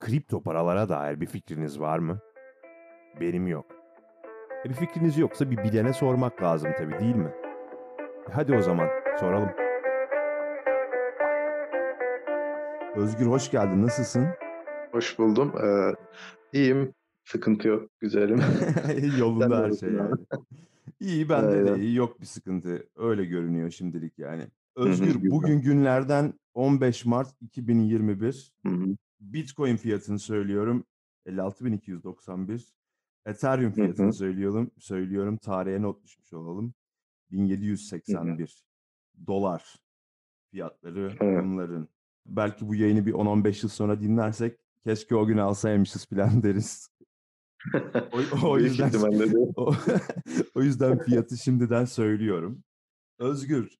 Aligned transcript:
Kripto 0.00 0.42
paralara 0.42 0.88
dair 0.88 1.20
bir 1.20 1.26
fikriniz 1.26 1.80
var 1.80 1.98
mı? 1.98 2.18
Benim 3.20 3.46
yok. 3.46 3.66
E 4.64 4.68
bir 4.68 4.74
fikriniz 4.74 5.18
yoksa 5.18 5.50
bir 5.50 5.56
bilene 5.58 5.92
sormak 5.92 6.42
lazım 6.42 6.70
tabii 6.78 6.98
değil 7.00 7.16
mi? 7.16 7.30
E 8.28 8.32
hadi 8.32 8.54
o 8.54 8.62
zaman 8.62 8.88
soralım. 9.20 9.50
Özgür 12.96 13.26
hoş 13.26 13.50
geldin. 13.50 13.82
Nasılsın? 13.82 14.26
Hoş 14.92 15.18
buldum. 15.18 15.52
Ee, 15.64 15.92
iyiyim. 16.58 16.94
Sıkıntı 17.24 17.68
yok. 17.68 17.90
Güzelim. 18.00 18.40
Yolunda 19.18 19.62
her 19.62 19.72
şey 19.72 19.92
yani. 19.92 20.14
İyi 21.00 21.28
bende 21.28 21.64
de 21.66 21.70
Aynen. 21.70 21.80
iyi. 21.80 21.94
Yok 21.94 22.20
bir 22.20 22.26
sıkıntı. 22.26 22.88
Öyle 22.96 23.24
görünüyor 23.24 23.70
şimdilik 23.70 24.18
yani. 24.18 24.46
Özgür 24.76 25.30
bugün 25.30 25.60
günlerden 25.60 26.34
15 26.54 27.04
Mart 27.04 27.28
2021. 27.40 28.52
Hı 28.66 28.72
hı, 28.72 28.96
Bitcoin 29.20 29.76
fiyatını 29.76 30.18
söylüyorum. 30.18 30.84
56.291. 31.26 32.72
Ethereum 33.26 33.72
fiyatını 33.72 34.06
hı, 34.06 34.12
söylüyorum. 34.12 34.70
Söylüyorum. 34.78 35.36
Tarihe 35.36 35.82
not 35.82 36.04
düşmüş 36.04 36.32
olalım. 36.32 36.64
hı 36.64 36.68
hı. 36.68 37.38
1781 37.38 38.64
dolar 39.26 39.76
fiyatları 40.50 41.16
Evet. 41.20 41.44
bunların. 41.44 41.88
Belki 42.26 42.68
bu 42.68 42.74
yayını 42.74 43.06
bir 43.06 43.12
10-15 43.12 43.62
yıl 43.62 43.70
sonra 43.70 44.00
dinlersek 44.00 44.58
keşke 44.84 45.16
o 45.16 45.26
gün 45.26 45.38
alsaymışız 45.38 46.06
falan 46.06 46.42
deriz. 46.42 46.88
O, 48.42 48.48
o 48.48 48.58
yüzden 48.58 48.90
o, 49.56 49.74
o 50.54 50.62
yüzden 50.62 50.98
fiyatı 50.98 51.36
şimdiden 51.36 51.84
söylüyorum. 51.84 52.64
Özgür, 53.18 53.78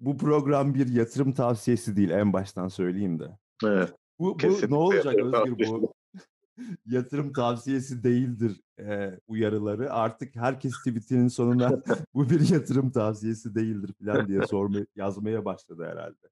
bu 0.00 0.18
program 0.18 0.74
bir 0.74 0.88
yatırım 0.88 1.32
tavsiyesi 1.32 1.96
değil 1.96 2.10
en 2.10 2.32
baştan 2.32 2.68
söyleyeyim 2.68 3.18
de. 3.18 3.38
Evet. 3.64 3.94
Bu, 4.20 4.38
bu 4.42 4.70
ne 4.70 4.76
olacak 4.76 5.14
Özgür 5.18 5.58
bu 5.58 5.94
yatırım 6.86 7.32
tavsiyesi 7.32 8.04
değildir 8.04 8.60
e, 8.78 9.18
uyarıları. 9.28 9.92
Artık 9.92 10.36
herkes 10.36 10.72
tweetinin 10.78 11.28
sonuna 11.28 11.82
bu 12.14 12.30
bir 12.30 12.48
yatırım 12.48 12.90
tavsiyesi 12.90 13.54
değildir 13.54 13.94
falan 14.02 14.28
diye 14.28 14.46
sorma, 14.46 14.78
yazmaya 14.96 15.44
başladı 15.44 15.86
herhalde. 15.90 16.28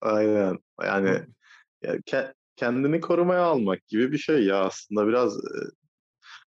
Aynen. 0.00 0.58
Yani 0.84 1.26
ya, 1.82 1.96
ke- 1.96 2.34
kendini 2.56 3.00
korumaya 3.00 3.42
almak 3.42 3.88
gibi 3.88 4.12
bir 4.12 4.18
şey 4.18 4.44
ya 4.44 4.64
aslında 4.64 5.06
biraz 5.06 5.36
e, 5.36 5.58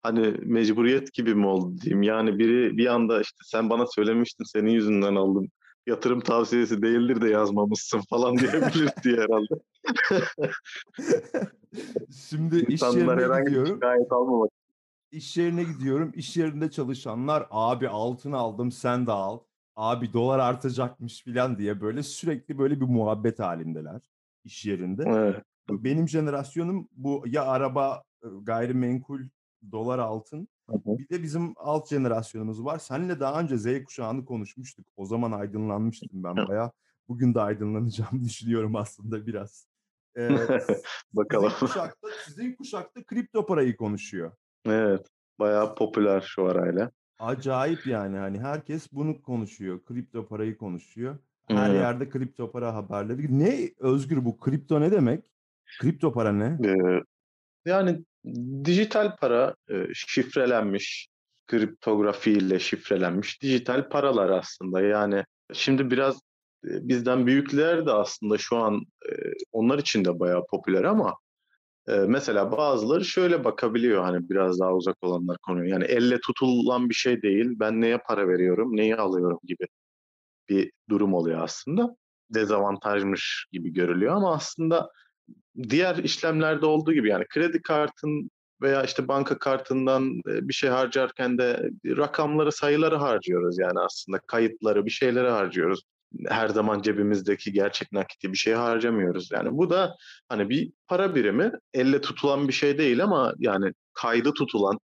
hani 0.03 0.37
mecburiyet 0.43 1.13
gibi 1.13 1.35
mi 1.35 1.47
oldu 1.47 1.81
diyeyim. 1.81 2.03
Yani 2.03 2.39
biri 2.39 2.77
bir 2.77 2.87
anda 2.87 3.21
işte 3.21 3.39
sen 3.45 3.71
bana 3.71 3.87
söylemiştin 3.87 4.45
senin 4.45 4.71
yüzünden 4.71 5.15
aldım. 5.15 5.51
Yatırım 5.87 6.21
tavsiyesi 6.21 6.83
değildir 6.83 7.21
de 7.21 7.29
yazmamışsın 7.29 8.01
falan 8.11 8.39
diyebilir 8.39 8.91
diye 9.05 9.17
herhalde. 9.17 9.55
Şimdi 12.29 12.59
iş 12.59 12.69
İnsanlar 12.73 12.99
yerine 12.99 13.25
herhangi 13.25 13.45
bir 13.47 13.51
gidiyorum. 13.51 13.75
şikayet 13.75 14.13
almamak. 14.13 14.51
İş 15.11 15.37
yerine 15.37 15.63
gidiyorum. 15.63 16.13
İş 16.15 16.37
yerinde 16.37 16.71
çalışanlar 16.71 17.47
abi 17.51 17.89
altın 17.89 18.33
aldım 18.33 18.73
sen 18.73 19.07
de 19.07 19.13
al. 19.13 19.39
Abi 19.77 20.13
dolar 20.13 20.39
artacakmış 20.39 21.25
falan 21.25 21.59
diye 21.59 21.81
böyle 21.81 22.03
sürekli 22.03 22.59
böyle 22.59 22.81
bir 22.81 22.87
muhabbet 22.87 23.39
halindeler 23.39 24.01
iş 24.45 24.67
yerinde. 24.67 25.05
Evet. 25.07 25.45
Benim 25.71 26.09
jenerasyonum 26.09 26.89
bu 26.93 27.25
ya 27.27 27.45
araba, 27.45 28.03
gayrimenkul, 28.43 29.21
dolar, 29.73 29.99
altın. 29.99 30.49
Hı 30.71 30.75
hı. 30.77 30.99
Bir 30.99 31.09
de 31.09 31.23
bizim 31.23 31.53
alt 31.57 31.89
jenerasyonumuz 31.89 32.65
var. 32.65 32.79
Seninle 32.79 33.21
daha 33.21 33.41
önce 33.41 33.59
Z 33.59 33.85
kuşağını 33.85 34.25
konuşmuştuk. 34.25 34.87
O 34.97 35.07
zaman 35.07 35.33
aydınlanmıştım 35.33 36.09
ben 36.13 36.37
bayağı. 36.49 36.71
Bugün 37.09 37.35
de 37.35 37.41
aydınlanacağımı 37.41 38.25
düşünüyorum 38.25 38.77
aslında 38.77 39.27
biraz. 39.27 39.67
Ee, 40.17 40.29
s- 40.29 40.61
sizin 40.61 40.83
Bakalım. 41.13 41.53
kuşakta, 41.61 42.09
sizin 42.27 42.55
kuşakta 42.57 43.05
kripto 43.05 43.47
parayı 43.47 43.77
konuşuyor. 43.77 44.33
Evet. 44.67 45.07
Bayağı 45.39 45.75
popüler 45.75 46.21
şu 46.21 46.45
arayla. 46.47 46.91
Acayip 47.19 47.87
yani 47.87 48.17
hani 48.17 48.41
herkes 48.41 48.93
bunu 48.93 49.23
konuşuyor. 49.23 49.85
Kripto 49.85 50.27
parayı 50.29 50.59
konuşuyor. 50.59 51.19
Her 51.49 51.71
Evet. 51.71 51.81
yerde 51.81 52.09
kripto 52.09 52.51
para 52.53 52.75
haberleri. 52.75 53.39
Ne 53.39 53.71
Özgür 53.79 54.25
bu 54.25 54.39
kripto 54.39 54.81
ne 54.81 54.91
demek? 54.93 55.31
Kripto 55.81 56.13
para 56.13 56.33
ne? 56.33 56.59
Ee, 56.69 57.03
yani 57.67 58.05
dijital 58.65 59.17
para 59.17 59.55
e, 59.71 59.87
şifrelenmiş, 59.95 61.09
kriptografiyle 61.47 62.59
şifrelenmiş 62.59 63.43
dijital 63.43 63.89
paralar 63.89 64.31
aslında. 64.31 64.81
Yani 64.81 65.25
şimdi 65.53 65.91
biraz 65.91 66.17
e, 66.65 66.89
bizden 66.89 67.27
büyükler 67.27 67.87
de 67.87 67.93
aslında 67.93 68.39
şu 68.39 68.57
an 68.57 68.83
e, 69.11 69.13
onlar 69.53 69.79
için 69.79 70.05
de 70.05 70.21
bayağı 70.21 70.47
popüler 70.51 70.85
ama 70.85 71.17
mesela 72.07 72.53
bazıları 72.53 73.05
şöyle 73.05 73.45
bakabiliyor 73.45 74.05
hani 74.05 74.31
biraz 74.31 74.61
daha 74.61 74.75
uzak 74.75 74.97
olanlar 75.03 75.39
konuya. 75.39 75.69
Yani 75.71 75.85
elle 75.85 76.21
tutulan 76.21 76.89
bir 76.89 76.95
şey 76.95 77.23
değil. 77.23 77.47
Ben 77.51 77.81
neye 77.81 77.99
para 77.99 78.29
veriyorum, 78.29 78.77
neyi 78.77 78.97
alıyorum 78.97 79.39
gibi 79.45 79.67
bir 80.49 80.73
durum 80.91 81.15
oluyor 81.15 81.43
aslında. 81.43 81.97
Dezavantajmış 82.31 83.47
gibi 83.53 83.73
görülüyor 83.73 84.17
ama 84.17 84.35
aslında 84.35 84.91
diğer 85.69 85.97
işlemlerde 85.97 86.67
olduğu 86.67 86.93
gibi 86.93 87.09
yani 87.09 87.25
kredi 87.29 87.63
kartın 87.63 88.31
veya 88.63 88.83
işte 88.83 89.09
banka 89.09 89.39
kartından 89.39 90.23
bir 90.27 90.53
şey 90.53 90.71
harcarken 90.71 91.39
de 91.39 91.71
rakamları, 91.85 92.53
sayıları 92.53 92.97
harcıyoruz 92.97 93.59
yani 93.59 93.81
aslında 93.81 94.19
kayıtları, 94.27 94.87
bir 94.87 94.91
şeyleri 94.91 95.29
harcıyoruz. 95.29 95.83
Her 96.29 96.49
zaman 96.49 96.83
cebimizdeki 96.83 97.53
gerçek 97.53 97.93
nakiti 97.93 98.33
bir 98.33 98.37
şey 98.39 98.55
harcamıyoruz. 98.55 99.31
Yani 99.33 99.49
bu 99.53 99.71
da 99.71 99.97
hani 100.29 100.49
bir 100.49 100.73
para 100.89 101.15
birimi, 101.15 101.53
elle 101.75 102.01
tutulan 102.01 102.49
bir 102.49 102.53
şey 102.53 102.79
değil 102.79 103.05
ama 103.05 103.35
yani 103.39 103.73
kaydı 103.95 104.33
tutulan 104.33 104.79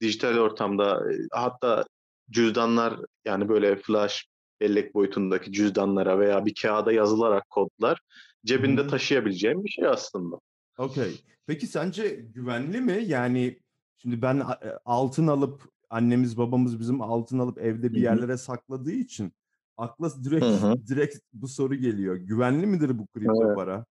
dijital 0.00 0.38
ortamda 0.38 1.02
hatta 1.32 1.84
cüzdanlar 2.30 2.94
yani 3.24 3.48
böyle 3.48 3.76
flash 3.76 4.26
bellek 4.60 4.94
boyutundaki 4.94 5.52
cüzdanlara 5.52 6.18
veya 6.18 6.46
bir 6.46 6.54
kağıda 6.62 6.92
yazılarak 6.92 7.50
kodlar 7.50 8.00
cebinde 8.44 8.86
taşıyabileceğim 8.86 9.64
bir 9.64 9.68
şey 9.68 9.86
aslında. 9.86 10.36
Okey. 10.78 11.20
Peki 11.46 11.66
sence 11.66 12.08
güvenli 12.08 12.80
mi? 12.80 13.04
Yani 13.06 13.60
şimdi 13.96 14.22
ben 14.22 14.36
e, 14.36 14.78
altın 14.84 15.26
alıp 15.26 15.62
annemiz 15.90 16.38
babamız 16.38 16.80
bizim 16.80 17.00
altın 17.02 17.38
alıp 17.38 17.58
evde 17.58 17.92
bir 17.92 18.00
yerlere 18.00 18.36
sakladığı 18.36 18.92
için 18.92 19.32
akla 19.76 20.24
direkt 20.24 20.44
hı. 20.44 20.74
direkt 20.88 21.18
bu 21.32 21.48
soru 21.48 21.74
geliyor. 21.74 22.16
Güvenli 22.16 22.66
midir 22.66 22.98
bu 22.98 23.06
kripto 23.06 23.44
Evet. 23.46 23.56
para? 23.56 23.84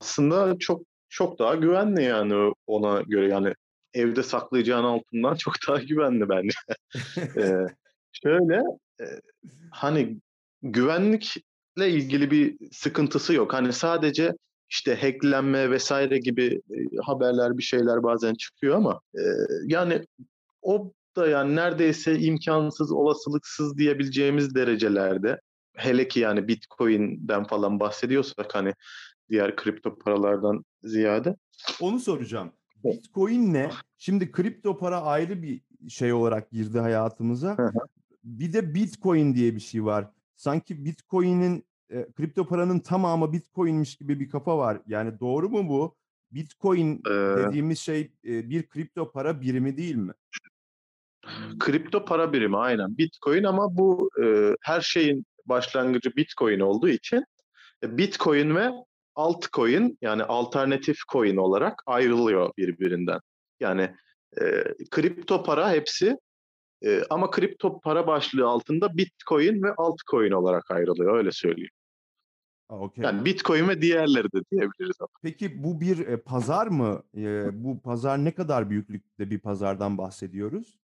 Aslında 0.00 0.58
çok 0.58 0.82
çok 1.08 1.38
daha 1.38 1.54
güvenli 1.54 2.02
yani 2.02 2.52
ona 2.66 3.00
göre 3.02 3.28
yani 3.28 3.54
evde 3.94 4.22
saklayacağın 4.22 4.84
altından 4.84 5.34
çok 5.34 5.54
daha 5.68 5.78
güvenli 5.78 6.28
bence. 6.28 6.58
Ee, 7.36 7.66
şöyle 8.12 8.62
e, 9.00 9.04
hani 9.70 10.20
güvenlikle 10.62 11.40
ilgili 11.76 12.30
bir 12.30 12.56
sıkıntısı 12.72 13.34
yok. 13.34 13.52
Hani 13.52 13.72
sadece 13.72 14.32
işte 14.70 14.96
hacklenme 14.96 15.70
vesaire 15.70 16.18
gibi 16.18 16.60
e, 16.70 16.76
haberler 17.04 17.58
bir 17.58 17.62
şeyler 17.62 18.02
bazen 18.02 18.34
çıkıyor 18.34 18.76
ama 18.76 19.00
e, 19.14 19.22
yani 19.66 20.04
o 20.62 20.92
da 21.16 21.26
yani 21.28 21.56
neredeyse 21.56 22.18
imkansız, 22.18 22.92
olasılıksız 22.92 23.78
diyebileceğimiz 23.78 24.54
derecelerde. 24.54 25.40
Hele 25.74 26.08
ki 26.08 26.20
yani 26.20 26.48
Bitcoin'den 26.48 27.44
falan 27.44 27.80
bahsediyorsak 27.80 28.54
hani 28.54 28.74
diğer 29.30 29.56
kripto 29.56 29.98
paralardan 29.98 30.64
ziyade. 30.82 31.36
Onu 31.80 32.00
soracağım. 32.00 32.52
Bitcoin 32.84 33.54
ne? 33.54 33.70
Şimdi 33.98 34.32
kripto 34.32 34.78
para 34.78 35.02
ayrı 35.02 35.42
bir 35.42 35.60
şey 35.88 36.12
olarak 36.12 36.50
girdi 36.50 36.78
hayatımıza. 36.78 37.56
Bir 38.24 38.52
de 38.52 38.74
Bitcoin 38.74 39.34
diye 39.34 39.54
bir 39.54 39.60
şey 39.60 39.84
var. 39.84 40.10
Sanki 40.42 40.84
Bitcoin'in 40.84 41.64
e, 41.90 42.12
kripto 42.12 42.46
paranın 42.46 42.78
tamamı 42.78 43.32
Bitcoin'miş 43.32 43.96
gibi 43.96 44.20
bir 44.20 44.28
kafa 44.28 44.58
var. 44.58 44.78
Yani 44.86 45.20
doğru 45.20 45.48
mu 45.48 45.68
bu? 45.68 45.96
Bitcoin 46.32 47.02
Ee, 47.06 47.10
dediğimiz 47.10 47.78
şey 47.78 48.00
e, 48.24 48.50
bir 48.50 48.68
kripto 48.68 49.12
para 49.12 49.40
birimi 49.40 49.76
değil 49.76 49.94
mi? 49.94 50.12
kripto 51.58 52.04
para 52.04 52.32
birimi 52.32 52.56
aynen 52.56 52.98
Bitcoin 52.98 53.44
ama 53.44 53.76
bu 53.76 54.10
e, 54.22 54.56
her 54.60 54.80
şeyin 54.80 55.26
başlangıcı 55.46 56.16
Bitcoin 56.16 56.60
olduğu 56.60 56.88
için 56.88 57.24
e, 57.82 57.98
Bitcoin 57.98 58.54
ve 58.56 58.70
altcoin 59.14 59.98
yani 60.00 60.24
alternatif 60.24 60.96
coin 61.12 61.36
olarak 61.36 61.82
ayrılıyor 61.86 62.50
birbirinden. 62.58 63.20
Yani 63.60 63.94
e, 64.40 64.64
kripto 64.90 65.42
para 65.42 65.72
hepsi 65.72 66.16
e, 66.84 67.02
ama 67.10 67.30
kripto 67.30 67.80
para 67.80 68.06
başlığı 68.06 68.46
altında 68.46 68.96
Bitcoin 68.96 69.62
ve 69.62 69.74
altcoin 69.74 70.30
olarak 70.30 70.70
ayrılıyor 70.70 71.16
öyle 71.16 71.32
söyleyeyim. 71.32 71.70
Ha, 72.68 72.78
okey. 72.78 73.04
Yani 73.04 73.24
Bitcoin 73.24 73.68
ve 73.68 73.82
diğerleri 73.82 74.32
de 74.32 74.40
diyebiliriz 74.50 74.96
ama. 75.00 75.08
Peki 75.22 75.64
bu 75.64 75.80
bir 75.80 76.06
e, 76.06 76.16
pazar 76.16 76.66
mı? 76.66 77.02
E, 77.16 77.48
bu 77.64 77.80
pazar 77.82 78.24
ne 78.24 78.34
kadar 78.34 78.70
büyüklükte 78.70 79.30
bir 79.30 79.38
pazardan 79.38 79.98
bahsediyoruz? 79.98 80.78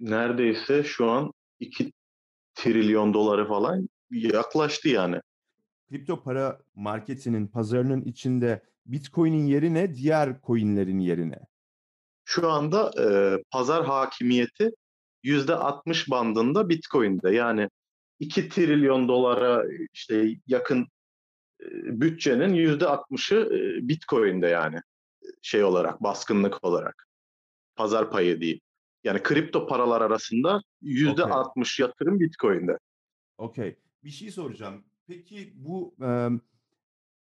Neredeyse 0.00 0.84
şu 0.84 1.10
an 1.10 1.32
2 1.60 1.92
trilyon 2.54 3.14
doları 3.14 3.48
falan 3.48 3.88
yaklaştı 4.10 4.88
yani. 4.88 5.20
Kripto 5.88 6.22
para 6.22 6.60
marketinin, 6.74 7.46
pazarının 7.46 8.02
içinde 8.02 8.62
Bitcoin'in 8.86 9.46
yerine 9.46 9.94
diğer 9.94 10.40
coin'lerin 10.42 10.98
yerine? 10.98 11.38
Şu 12.24 12.50
anda 12.50 12.90
e, 13.02 13.06
pazar 13.50 13.84
hakimiyeti 13.84 14.70
%60 15.24 16.10
bandında 16.10 16.68
Bitcoin'de. 16.68 17.30
Yani 17.30 17.68
2 18.20 18.48
trilyon 18.48 19.08
dolara 19.08 19.64
işte 19.92 20.36
yakın 20.46 20.86
bütçenin 21.84 22.54
%60'ı 22.54 23.56
e, 23.56 23.88
Bitcoin'de 23.88 24.46
yani 24.46 24.80
şey 25.42 25.64
olarak, 25.64 26.02
baskınlık 26.02 26.64
olarak. 26.64 27.08
Pazar 27.76 28.10
payı 28.10 28.40
değil. 28.40 28.60
Yani 29.04 29.22
kripto 29.22 29.66
paralar 29.66 30.00
arasında 30.00 30.62
%60 30.82 31.82
yatırım 31.82 32.20
Bitcoin'de. 32.20 32.78
Okey. 33.38 33.76
Bir 34.04 34.10
şey 34.10 34.30
soracağım. 34.30 34.84
Peki 35.06 35.52
bu 35.56 35.94
e, 36.02 36.28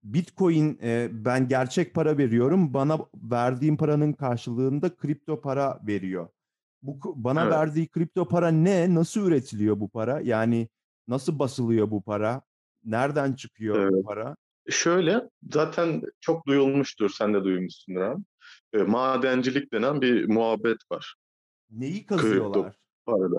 Bitcoin 0.02 0.78
e, 0.82 1.08
ben 1.12 1.48
gerçek 1.48 1.94
para 1.94 2.18
veriyorum. 2.18 2.74
Bana 2.74 2.98
verdiğim 3.14 3.76
paranın 3.76 4.12
karşılığında 4.12 4.96
kripto 4.96 5.40
para 5.40 5.80
veriyor. 5.86 6.28
Bu 6.82 7.24
bana 7.24 7.42
Evet. 7.42 7.52
verdiği 7.52 7.88
kripto 7.88 8.28
para 8.28 8.48
ne? 8.48 8.94
Nasıl 8.94 9.26
üretiliyor 9.26 9.80
bu 9.80 9.88
para? 9.88 10.20
Yani 10.20 10.68
nasıl 11.08 11.38
basılıyor 11.38 11.90
bu 11.90 12.02
para? 12.02 12.42
Nereden 12.84 13.32
çıkıyor 13.32 13.76
bu 13.76 13.94
Evet. 13.96 14.04
para? 14.04 14.36
Şöyle, 14.68 15.28
zaten 15.52 16.02
çok 16.20 16.46
duyulmuştur, 16.46 17.10
sen 17.10 17.34
de 17.34 17.44
duymuşsundur 17.44 18.00
abi. 18.00 18.22
E, 18.72 18.78
madencilik 18.78 19.72
denen 19.72 20.00
bir 20.00 20.28
muhabbet 20.28 20.78
var 20.92 21.14
Neyi 21.70 21.92
kripto 22.06 22.16
kazıyorlar? 22.16 22.74
parada. 23.06 23.36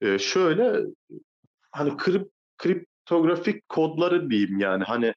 E, 0.00 0.18
şöyle, 0.18 0.80
hani 1.70 1.96
krip, 1.96 2.30
kriptografik 2.58 3.68
kodları 3.68 4.30
diyeyim 4.30 4.58
yani 4.58 4.84
hani 4.84 5.14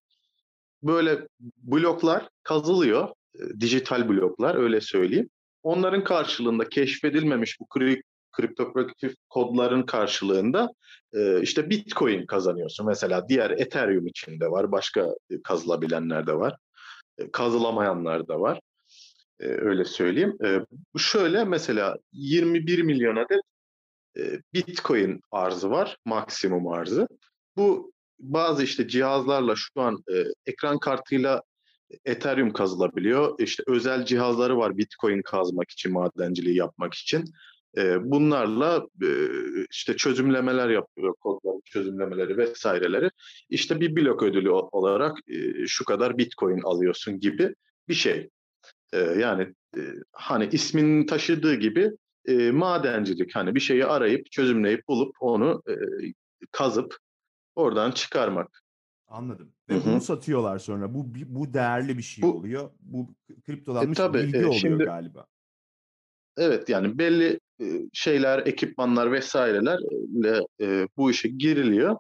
böyle 0.84 1.28
bloklar 1.58 2.30
kazılıyor, 2.44 3.10
e, 3.36 3.60
dijital 3.60 4.10
bloklar 4.10 4.56
öyle 4.56 4.82
söyleyeyim. 4.82 5.30
Onların 5.68 6.04
karşılığında 6.04 6.70
keşfedilmemiş 6.70 7.60
bu 7.60 7.66
kri- 7.66 8.02
kriptografik 8.32 9.18
kodların 9.30 9.84
karşılığında 9.84 10.70
e, 11.14 11.42
işte 11.42 11.70
Bitcoin 11.70 12.26
kazanıyorsun. 12.26 12.86
Mesela 12.86 13.30
diğer 13.30 13.50
Ethereum 13.50 14.08
içinde 14.08 14.52
var, 14.52 14.72
başka 14.72 15.02
e, 15.30 15.42
kazılabilenler 15.42 16.28
de 16.28 16.34
var, 16.34 16.56
e, 17.18 17.32
kazılamayanlar 17.32 18.28
da 18.28 18.40
var. 18.40 18.60
E, 19.40 19.46
öyle 19.46 19.86
söyleyeyim. 19.86 20.38
E, 20.46 20.60
şöyle 20.98 21.44
mesela 21.44 21.98
21 22.14 22.82
milyon 22.82 23.16
adet 23.16 23.42
e, 24.18 24.42
Bitcoin 24.54 25.22
arzı 25.32 25.70
var, 25.70 25.98
maksimum 26.06 26.68
arzı. 26.68 27.08
Bu 27.58 27.92
bazı 28.20 28.64
işte 28.64 28.88
cihazlarla 28.88 29.54
şu 29.56 29.82
an 29.82 30.04
e, 30.14 30.24
ekran 30.46 30.80
kartıyla 30.80 31.42
Ethereum 32.06 32.54
kazılabiliyor. 32.54 33.40
İşte 33.40 33.64
özel 33.68 34.06
cihazları 34.06 34.58
var 34.58 34.78
Bitcoin 34.78 35.22
kazmak 35.22 35.72
için, 35.72 35.94
madenciliği 35.94 36.56
yapmak 36.56 36.94
için. 36.94 37.26
Bunlarla 38.00 38.88
işte 39.72 39.96
çözümlemeler 39.96 40.70
yapıyor, 40.70 41.14
kodları 41.20 41.62
çözümlemeleri 41.66 42.38
vesaireleri. 42.38 43.10
İşte 43.50 43.80
bir 43.80 43.96
blok 43.96 44.24
ödülü 44.24 44.50
olarak 44.50 45.18
şu 45.68 45.86
kadar 45.86 46.18
Bitcoin 46.18 46.62
alıyorsun 46.62 47.20
gibi 47.20 47.56
bir 47.90 47.94
şey. 47.94 48.30
Yani 48.94 49.54
hani 50.12 50.50
isminin 50.52 51.06
taşıdığı 51.06 51.56
gibi 51.56 51.92
madencilik 52.52 53.36
hani 53.36 53.56
bir 53.56 53.60
şeyi 53.60 53.86
arayıp 53.86 54.32
çözümleyip 54.32 54.88
bulup 54.88 55.16
onu 55.20 55.64
kazıp 56.52 56.98
oradan 57.56 57.92
çıkarmak. 57.92 58.64
Anladım. 59.08 59.54
Ve 59.70 59.86
bunu 59.86 59.96
hı. 59.96 60.02
satıyorlar 60.02 60.60
sonra. 60.60 60.94
Bu 60.94 61.06
bu 61.26 61.54
değerli 61.54 61.98
bir 61.98 62.04
şey 62.04 62.22
Bu 62.22 62.34
oluyor. 62.34 62.70
Bu 62.82 63.08
e, 63.30 63.42
kriptolanmış 63.42 63.98
tabii 63.98 64.18
bilgi 64.18 64.38
e, 64.38 64.40
oluyor 64.40 64.54
şimdi 64.54 64.84
galiba. 64.84 65.26
evet 66.38 66.70
yani 66.70 66.98
belli 66.98 67.40
e, 67.62 67.66
şeyler, 67.94 68.40
ekipmanlar 68.48 69.12
vesairelerle 69.12 70.42
e, 70.62 70.88
bu 70.98 71.12
işe 71.12 71.30
giriliyor. 71.30 71.98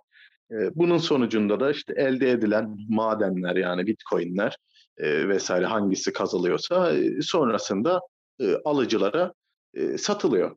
E, 0.51 0.75
bunun 0.75 0.97
sonucunda 0.97 1.59
da 1.59 1.71
işte 1.71 1.93
elde 1.97 2.31
edilen 2.31 2.77
madenler 2.89 3.55
yani 3.55 3.87
bitcoinler 3.87 4.57
e, 4.97 5.29
vesaire 5.29 5.65
hangisi 5.65 6.13
kazılıyorsa 6.13 6.93
e, 6.93 7.21
sonrasında 7.21 8.01
e, 8.39 8.55
alıcılara 8.65 9.33
e, 9.73 9.97
satılıyor. 9.97 10.55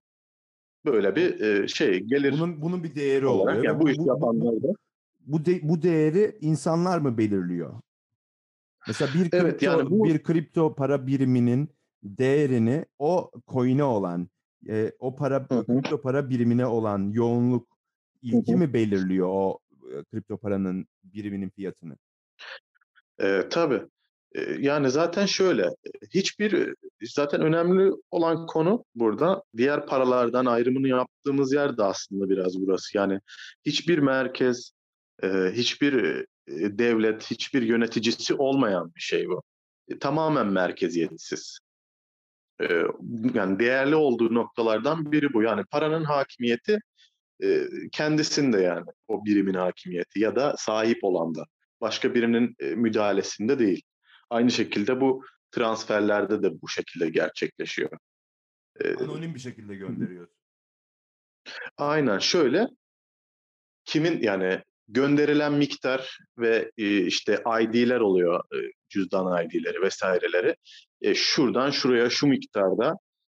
Böyle 0.84 1.16
bir 1.16 1.40
e, 1.40 1.68
şey 1.68 2.00
gelir 2.00 2.32
Bunun 2.32 2.62
bunun 2.62 2.84
bir 2.84 2.94
değeri 2.94 3.26
olarak 3.26 3.58
oluyor 3.58 3.74
yani 3.74 3.80
bu 3.80 3.86
bu 3.86 4.04
bu, 4.04 4.08
yapanlar 4.08 4.62
da 4.62 4.68
bu, 5.26 5.44
de- 5.44 5.60
bu 5.62 5.82
değeri 5.82 6.38
insanlar 6.40 6.98
mı 6.98 7.18
belirliyor? 7.18 7.80
Mesela 8.86 9.14
bir 9.14 9.28
evet 9.32 9.62
yani 9.62 9.78
kripto 9.78 9.90
bu 9.90 10.04
bir 10.04 10.22
kripto 10.22 10.74
para 10.74 11.06
biriminin 11.06 11.68
değerini 12.02 12.84
o 12.98 13.30
coin'e 13.48 13.84
olan 13.84 14.28
e, 14.68 14.92
o 14.98 15.16
para 15.16 15.46
hı 15.50 15.54
hı, 15.54 15.66
kripto 15.66 16.00
para 16.00 16.30
birimine 16.30 16.66
olan 16.66 17.10
yoğunluk 17.12 17.68
hı 17.68 18.26
ilgi 18.26 18.52
hı. 18.52 18.56
mi 18.56 18.72
belirliyor 18.72 19.28
o 19.30 19.58
e, 19.92 20.04
kripto 20.04 20.36
paranın 20.36 20.86
biriminin 21.04 21.50
fiyatını? 21.50 21.96
E, 23.20 23.48
tabii. 23.50 23.82
E, 24.34 24.40
yani 24.58 24.90
zaten 24.90 25.26
şöyle, 25.26 25.62
e, 25.62 25.90
hiçbir 26.14 26.52
e, 26.52 26.74
zaten 27.02 27.40
önemli 27.40 27.92
olan 28.10 28.46
konu 28.46 28.84
burada 28.94 29.42
diğer 29.56 29.86
paralardan 29.86 30.46
ayrımını 30.46 30.88
yaptığımız 30.88 31.52
yer 31.52 31.76
de 31.76 31.82
aslında 31.82 32.30
biraz 32.30 32.60
burası. 32.60 32.96
Yani 32.96 33.20
hiçbir 33.66 33.98
merkez, 33.98 34.72
hiçbir 35.52 36.26
devlet, 36.48 37.30
hiçbir 37.30 37.62
yöneticisi 37.62 38.34
olmayan 38.34 38.94
bir 38.94 39.00
şey 39.00 39.28
bu. 39.28 39.42
E, 39.88 39.98
tamamen 39.98 40.46
merkeziyetsiz. 40.46 41.58
Yani 43.34 43.58
değerli 43.58 43.94
olduğu 43.94 44.34
noktalardan 44.34 45.12
biri 45.12 45.32
bu. 45.32 45.42
Yani 45.42 45.64
paranın 45.70 46.04
hakimiyeti 46.04 46.78
kendisinde 47.92 48.60
yani 48.60 48.86
o 49.08 49.24
birimin 49.24 49.54
hakimiyeti 49.54 50.20
ya 50.20 50.36
da 50.36 50.54
sahip 50.56 51.04
olan 51.04 51.34
da. 51.34 51.44
Başka 51.80 52.14
birinin 52.14 52.54
e, 52.58 52.66
müdahalesinde 52.66 53.58
değil. 53.58 53.82
Aynı 54.30 54.50
şekilde 54.50 55.00
bu 55.00 55.24
transferlerde 55.50 56.42
de 56.42 56.62
bu 56.62 56.68
şekilde 56.68 57.10
gerçekleşiyor. 57.10 57.90
Anonim 58.98 59.34
bir 59.34 59.40
şekilde 59.40 59.74
gönderiyor. 59.74 60.28
aynen 61.76 62.18
şöyle 62.18 62.68
kimin 63.84 64.22
yani 64.22 64.62
gönderilen 64.92 65.52
miktar 65.52 66.18
ve 66.38 66.70
e, 66.78 66.98
işte 67.06 67.42
ID'ler 67.62 68.00
oluyor 68.00 68.40
e, 68.40 68.58
cüzdan 68.88 69.44
ID'leri 69.44 69.82
vesaireleri 69.82 70.56
E, 71.02 71.14
şuradan 71.14 71.70
şuraya 71.70 72.10
şu 72.10 72.26
miktarda 72.26 72.94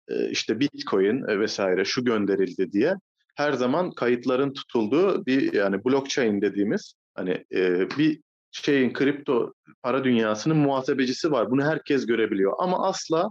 e, 0.08 0.30
işte 0.30 0.60
Bitcoin 0.60 1.28
e, 1.28 1.40
vesaire 1.40 1.84
şu 1.84 2.04
gönderildi 2.04 2.72
diye 2.72 2.94
her 3.36 3.52
zaman 3.52 3.90
kayıtların 3.90 4.52
tutulduğu 4.52 5.26
bir 5.26 5.52
yani 5.52 5.84
blockchain 5.84 6.40
dediğimiz 6.42 6.94
hani 7.14 7.44
e, 7.52 7.90
bir 7.98 8.20
şeyin 8.52 8.92
kripto 8.92 9.52
para 9.82 10.04
dünyasının 10.04 10.56
muhasebecisi 10.56 11.30
var. 11.30 11.50
Bunu 11.50 11.64
herkes 11.64 12.06
görebiliyor 12.06 12.52
ama 12.58 12.88
asla 12.88 13.30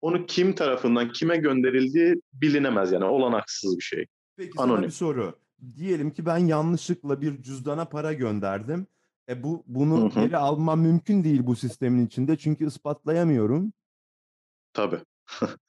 onu 0.00 0.26
kim 0.26 0.54
tarafından 0.54 1.12
kime 1.12 1.36
gönderildiği 1.36 2.14
bilinemez 2.32 2.92
yani 2.92 3.04
olanaksız 3.04 3.78
bir 3.78 3.82
şey. 3.82 4.06
Peki 4.36 4.52
sana 4.56 4.66
bir 4.66 4.72
Anonim. 4.72 4.90
soru. 4.90 5.38
Diyelim 5.76 6.10
ki 6.10 6.26
ben 6.26 6.38
yanlışlıkla 6.38 7.20
bir 7.20 7.42
cüzdana 7.42 7.84
para 7.84 8.12
gönderdim. 8.12 8.86
E 9.28 9.42
bu 9.42 9.58
Hı 9.58 9.62
bunu 9.66 10.04
hı. 10.04 10.20
geri 10.20 10.36
almam 10.36 10.80
mümkün 10.80 11.24
değil 11.24 11.46
bu 11.46 11.56
sistemin 11.56 12.06
içinde 12.06 12.36
çünkü 12.36 12.66
ispatlayamıyorum. 12.66 13.72
Tabii. 14.72 15.00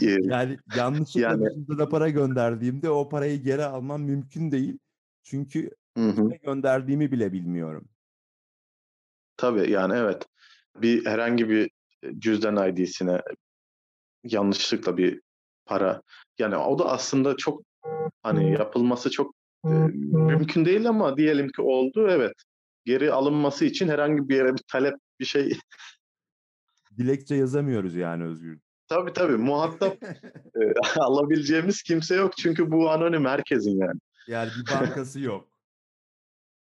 E, 0.00 0.06
Yani 0.06 0.58
yanlışlıkla 0.76 1.28
yani 1.28 1.44
bir 1.44 1.54
cüzdana 1.54 1.88
para 1.88 2.08
gönderdiğimde 2.08 2.90
o 2.90 3.08
parayı 3.08 3.42
geri 3.42 3.64
almam 3.64 4.02
mümkün 4.02 4.50
değil. 4.50 4.78
Çünkü 5.22 5.70
hı 5.96 6.08
hı. 6.08 6.28
gönderdiğimi 6.42 7.12
bile 7.12 7.32
bilmiyorum. 7.32 7.88
Tabii 9.36 9.70
yani 9.70 9.94
evet. 9.96 10.26
Bir 10.76 11.06
herhangi 11.06 11.48
bir 11.48 11.70
cüzdan 12.18 12.68
ID'sine 12.68 13.22
yanlışlıkla 14.24 14.96
bir 14.96 15.20
para 15.66 16.02
yani 16.38 16.56
o 16.56 16.78
da 16.78 16.90
aslında 16.90 17.36
çok 17.36 17.62
hani 18.22 18.52
yapılması 18.52 19.10
çok 19.10 19.34
e, 19.64 19.68
mümkün 19.68 20.64
değil 20.64 20.88
ama 20.88 21.16
diyelim 21.16 21.48
ki 21.48 21.62
oldu 21.62 22.08
evet. 22.10 22.32
Geri 22.84 23.12
alınması 23.12 23.64
için 23.64 23.88
herhangi 23.88 24.28
bir 24.28 24.36
yere 24.36 24.52
bir 24.54 24.62
talep 24.72 24.94
bir 25.20 25.24
şey 25.24 25.58
Dilekçe 26.98 27.34
yazamıyoruz 27.34 27.94
yani 27.94 28.24
Özgür. 28.24 28.58
tabii 28.88 29.12
tabii 29.12 29.36
muhatap 29.36 30.02
e, 30.62 30.72
alabileceğimiz 31.00 31.82
kimse 31.82 32.14
yok 32.14 32.36
çünkü 32.36 32.70
bu 32.70 32.90
anonim 32.90 33.24
herkesin 33.24 33.78
yani. 33.80 33.98
Yani 34.28 34.50
bir 34.60 34.74
bankası 34.74 35.20
yok. 35.20 35.48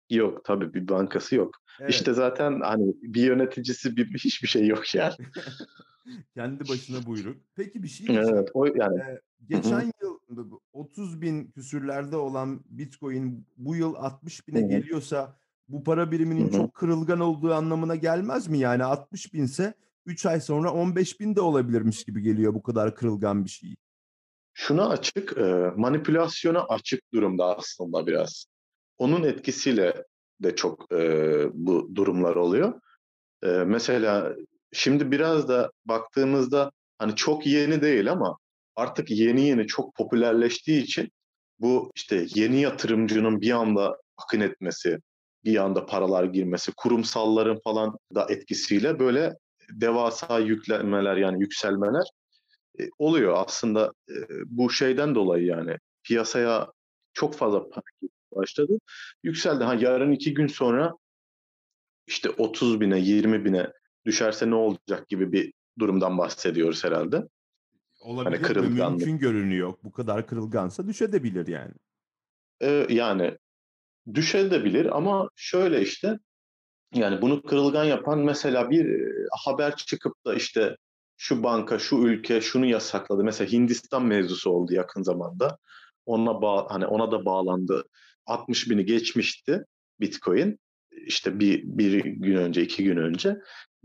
Yok 0.10 0.46
tabii 0.46 0.74
bir 0.74 0.88
bankası 0.88 1.36
yok. 1.36 1.56
Evet. 1.80 1.90
İşte 1.92 2.14
zaten 2.14 2.60
hani 2.60 2.94
bir 3.02 3.24
yöneticisi 3.24 3.98
bir 3.98 4.14
hiçbir 4.14 4.48
şey 4.48 4.68
yok 4.68 4.96
yani. 4.96 5.14
Kendi 6.34 6.70
başına 6.70 7.06
buyruk. 7.06 7.38
Peki 7.56 7.84
bir 7.84 7.88
şey. 7.88 8.18
Evet 8.18 8.50
o 8.54 8.66
yani 8.66 9.00
Ee, 9.00 9.20
geçen 9.50 9.92
yıl 10.02 10.17
30 10.74 11.22
bin 11.22 11.52
küsürlerde 11.52 12.18
olan 12.18 12.64
Bitcoin 12.66 13.48
bu 13.58 13.76
yıl 13.76 13.96
60 13.96 14.48
bine 14.48 14.60
Hı 14.60 14.66
hı. 14.66 14.70
geliyorsa 14.70 15.40
bu 15.68 15.84
para 15.84 16.12
biriminin 16.12 16.50
çok 16.50 16.74
kırılgan 16.74 17.20
olduğu 17.20 17.54
anlamına 17.54 17.96
gelmez 17.96 18.48
mi? 18.48 18.58
Yani 18.60 18.84
60 18.84 19.34
binse 19.34 19.74
3 20.06 20.26
ay 20.26 20.42
sonra 20.42 20.74
15 20.74 21.20
bin 21.20 21.36
de 21.36 21.42
olabilirmiş 21.42 22.04
gibi 22.04 22.22
geliyor 22.22 22.54
bu 22.54 22.64
kadar 22.64 22.96
kırılgan 22.96 23.46
bir 23.46 23.50
şey. 23.50 23.76
Şuna 24.54 24.90
açık, 24.90 25.38
manipülasyona 25.78 26.64
açık 26.64 27.14
durumda 27.14 27.58
aslında 27.58 28.08
biraz. 28.08 28.46
Onun 28.98 29.24
etkisiyle 29.24 30.04
de 30.44 30.56
çok 30.56 30.92
bu 31.54 31.96
durumlar 31.96 32.36
oluyor. 32.36 32.82
Mesela 33.66 34.36
şimdi 34.74 35.12
biraz 35.12 35.50
da 35.50 35.72
baktığımızda 35.86 36.72
hani 36.98 37.16
çok 37.16 37.48
yeni 37.48 37.82
değil 37.82 38.12
ama 38.12 38.38
artık 38.78 39.12
yeni 39.12 39.48
yeni 39.48 39.68
çok 39.68 39.96
popülerleştiği 39.96 40.84
için 40.84 41.12
bu 41.60 41.92
işte 41.96 42.26
yeni 42.36 42.62
yatırımcının 42.62 43.42
bir 43.42 43.52
anda 43.52 43.98
akın 44.18 44.40
etmesi, 44.42 45.00
bir 45.46 45.58
anda 45.58 45.86
paralar 45.86 46.24
girmesi, 46.24 46.72
kurumsalların 46.78 47.60
falan 47.64 47.98
da 48.16 48.28
etkisiyle 48.30 49.00
böyle 49.00 49.34
devasa 49.72 50.40
yüklenmeler 50.40 51.18
yani 51.18 51.42
yükselmeler 51.42 52.08
e, 52.80 52.84
oluyor. 53.00 53.34
Aslında 53.46 53.94
e, 54.10 54.16
bu 54.46 54.70
şeyden 54.70 55.16
dolayı 55.16 55.46
yani 55.46 55.78
piyasaya 56.04 56.72
çok 57.14 57.36
fazla 57.36 57.70
para 57.70 57.84
başladı. 58.32 58.80
Yükseldi. 59.24 59.64
Ha 59.64 59.76
yarın 59.76 60.12
iki 60.12 60.34
gün 60.34 60.48
sonra 60.48 60.94
işte 62.08 62.30
30 62.30 62.82
bine 62.82 63.00
20 63.00 63.46
bine 63.46 63.72
düşerse 64.06 64.50
ne 64.50 64.56
olacak 64.56 65.08
gibi 65.08 65.32
bir 65.32 65.54
durumdan 65.80 66.18
bahsediyoruz 66.18 66.84
herhalde. 66.84 67.24
Olabilir 68.00 68.56
hani 68.56 68.70
mümkün 68.70 69.18
görünüyor. 69.18 69.74
Bu 69.84 69.92
kadar 69.92 70.28
kırılgansa 70.28 70.88
düşebilir 70.88 71.48
yani. 71.48 71.74
Ee, 72.62 72.88
yani 72.90 73.38
düşebilir 74.14 74.98
ama 74.98 75.30
şöyle 75.36 75.82
işte 75.82 76.20
yani 76.94 77.22
bunu 77.22 77.42
kırılgan 77.42 77.84
yapan 77.84 78.20
mesela 78.20 78.70
bir 78.70 79.12
haber 79.32 79.76
çıkıp 79.76 80.14
da 80.26 80.36
işte 80.36 80.76
şu 81.18 81.44
banka, 81.44 81.80
şu 81.80 81.96
ülke 81.96 82.42
şunu 82.42 82.66
yasakladı. 82.66 83.24
Mesela 83.24 83.52
Hindistan 83.52 84.06
mevzusu 84.06 84.50
oldu 84.52 84.74
yakın 84.74 85.04
zamanda. 85.04 85.58
Ona 86.06 86.42
bağ, 86.42 86.68
hani 86.70 86.86
ona 86.86 87.12
da 87.12 87.26
bağlandı. 87.26 87.84
60 88.26 88.70
bini 88.70 88.86
geçmişti 88.86 89.66
Bitcoin. 90.00 90.60
İşte 90.92 91.40
bir, 91.40 91.64
bir 91.64 92.06
gün 92.06 92.36
önce, 92.36 92.62
iki 92.62 92.84
gün 92.84 92.98
önce. 92.98 93.38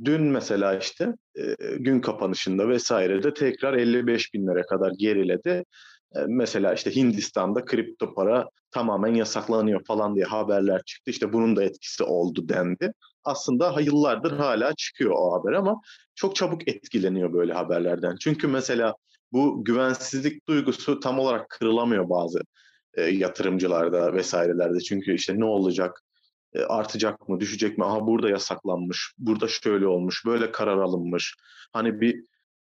Dün 0.05 0.23
mesela 0.23 0.79
işte 0.79 1.15
e, 1.35 1.77
gün 1.77 2.01
kapanışında 2.01 2.69
vesaire 2.69 3.23
de 3.23 3.35
tekrar 3.35 3.75
55 3.75 4.35
binlere 4.35 4.63
kadar 4.63 4.93
geriledi. 4.99 5.65
E, 6.17 6.19
mesela 6.29 6.75
işte 6.75 6.97
Hindistan'da 6.97 7.65
kripto 7.65 8.15
para 8.15 8.49
tamamen 8.71 9.15
yasaklanıyor 9.15 9.85
falan 9.85 10.17
diye 10.17 10.25
haberler 10.25 10.83
çıktı. 10.87 11.11
İşte 11.11 11.33
bunun 11.33 11.57
da 11.57 11.65
etkisi 11.65 12.05
oldu 12.05 12.49
dendi. 12.49 12.93
Aslında 13.25 13.81
yıllardır 13.81 14.33
hala 14.33 14.75
çıkıyor 14.75 15.11
o 15.15 15.33
haber 15.33 15.53
ama 15.53 15.81
çok 16.15 16.37
çabuk 16.37 16.69
etkileniyor 16.69 17.33
böyle 17.33 17.53
haberlerden. 17.53 18.17
Çünkü 18.21 18.49
mesela 18.49 18.95
bu 19.33 19.65
güvensizlik 19.65 20.49
duygusu 20.49 21.01
tam 21.01 21.19
olarak 21.19 21.49
kırılamıyor 21.49 22.09
bazı 22.09 22.41
e, 22.95 23.03
yatırımcılarda 23.03 24.15
vesairelerde. 24.15 24.81
Çünkü 24.81 25.15
işte 25.15 25.41
ne 25.41 25.45
olacak, 25.45 26.03
artacak 26.69 27.29
mı, 27.29 27.41
düşecek 27.41 27.79
mi? 27.79 27.85
Aha 27.85 28.07
burada 28.07 28.31
yasaklanmış, 28.31 29.15
burada 29.19 29.49
şöyle 29.49 29.87
olmuş, 29.87 30.27
böyle 30.27 30.53
karar 30.53 30.79
alınmış. 30.79 31.35
Hani 31.73 32.01
bir 32.01 32.25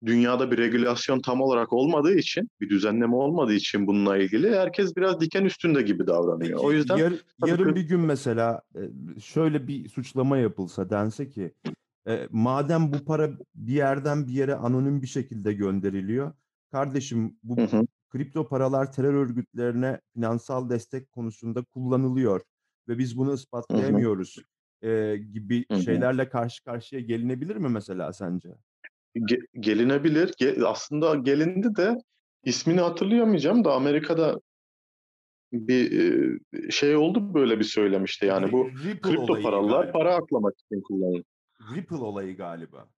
dünyada 0.07 0.51
bir 0.51 0.59
regülasyon 0.59 1.21
tam 1.21 1.41
olarak 1.41 1.73
olmadığı 1.73 2.15
için, 2.15 2.51
bir 2.61 2.71
düzenleme 2.71 3.17
olmadığı 3.17 3.55
için 3.55 3.87
bununla 3.87 4.17
ilgili 4.17 4.57
herkes 4.57 4.97
biraz 4.97 5.21
diken 5.21 5.45
üstünde 5.45 5.83
gibi 5.83 6.07
davranıyor. 6.07 6.51
Peki, 6.51 6.67
o 6.67 6.73
yüzden 6.73 6.97
yar, 6.97 7.13
yarın 7.47 7.75
bir 7.75 7.83
gün 7.83 8.01
mesela 8.01 8.63
e, 8.75 8.81
şöyle 9.21 9.69
bir 9.69 9.89
suçlama 9.89 10.39
yapılsa 10.39 10.91
dense 10.91 11.31
ki 11.31 11.55
e, 12.09 12.29
madem 12.31 12.93
bu 12.93 13.05
para 13.05 13.31
bir 13.55 13.73
yerden 13.73 14.27
bir 14.27 14.33
yere 14.33 14.55
anonim 14.55 15.03
bir 15.03 15.07
şekilde 15.07 15.53
gönderiliyor, 15.53 16.33
kardeşim 16.73 17.37
bu 17.43 17.57
hı 17.57 17.65
hı. 17.77 17.87
kripto 18.11 18.49
paralar 18.49 18.93
terör 18.93 19.15
örgütlerine 19.15 20.01
finansal 20.15 20.71
destek 20.71 21.13
konusunda 21.13 21.65
kullanılıyor 21.65 22.41
ve 22.89 22.99
biz 22.99 23.17
bunu 23.19 23.35
ispatlayamıyoruz. 23.35 24.37
E, 24.83 25.17
gibi 25.33 25.65
hı 25.71 25.75
hı. 25.75 25.83
şeylerle 25.83 26.29
karşı 26.29 26.65
karşıya 26.65 27.01
gelinebilir 27.01 27.57
mi 27.57 27.69
mesela 27.69 28.13
sence? 28.13 28.49
Ge- 29.17 29.47
gelinebilir. 29.61 30.29
Ge- 30.29 30.67
aslında 30.67 31.15
gelindi 31.15 31.77
de 31.77 31.97
ismini 32.45 32.81
hatırlayamayacağım 32.81 33.65
da 33.65 33.73
Amerika'da 33.73 34.41
bir 35.53 35.93
e, 35.93 36.71
şey 36.71 36.97
oldu 36.97 37.35
böyle 37.35 37.59
bir 37.59 37.65
söylemişti 37.65 38.27
yani 38.27 38.53
bu 38.53 38.69
Ripple 38.69 39.01
kripto 39.01 39.43
paralar 39.43 39.93
para 39.93 40.15
aklamak 40.15 40.55
için 40.59 40.83
kullanılıyor. 40.83 41.25
Ripple 41.75 41.97
olayı 41.97 42.37
galiba. 42.37 42.89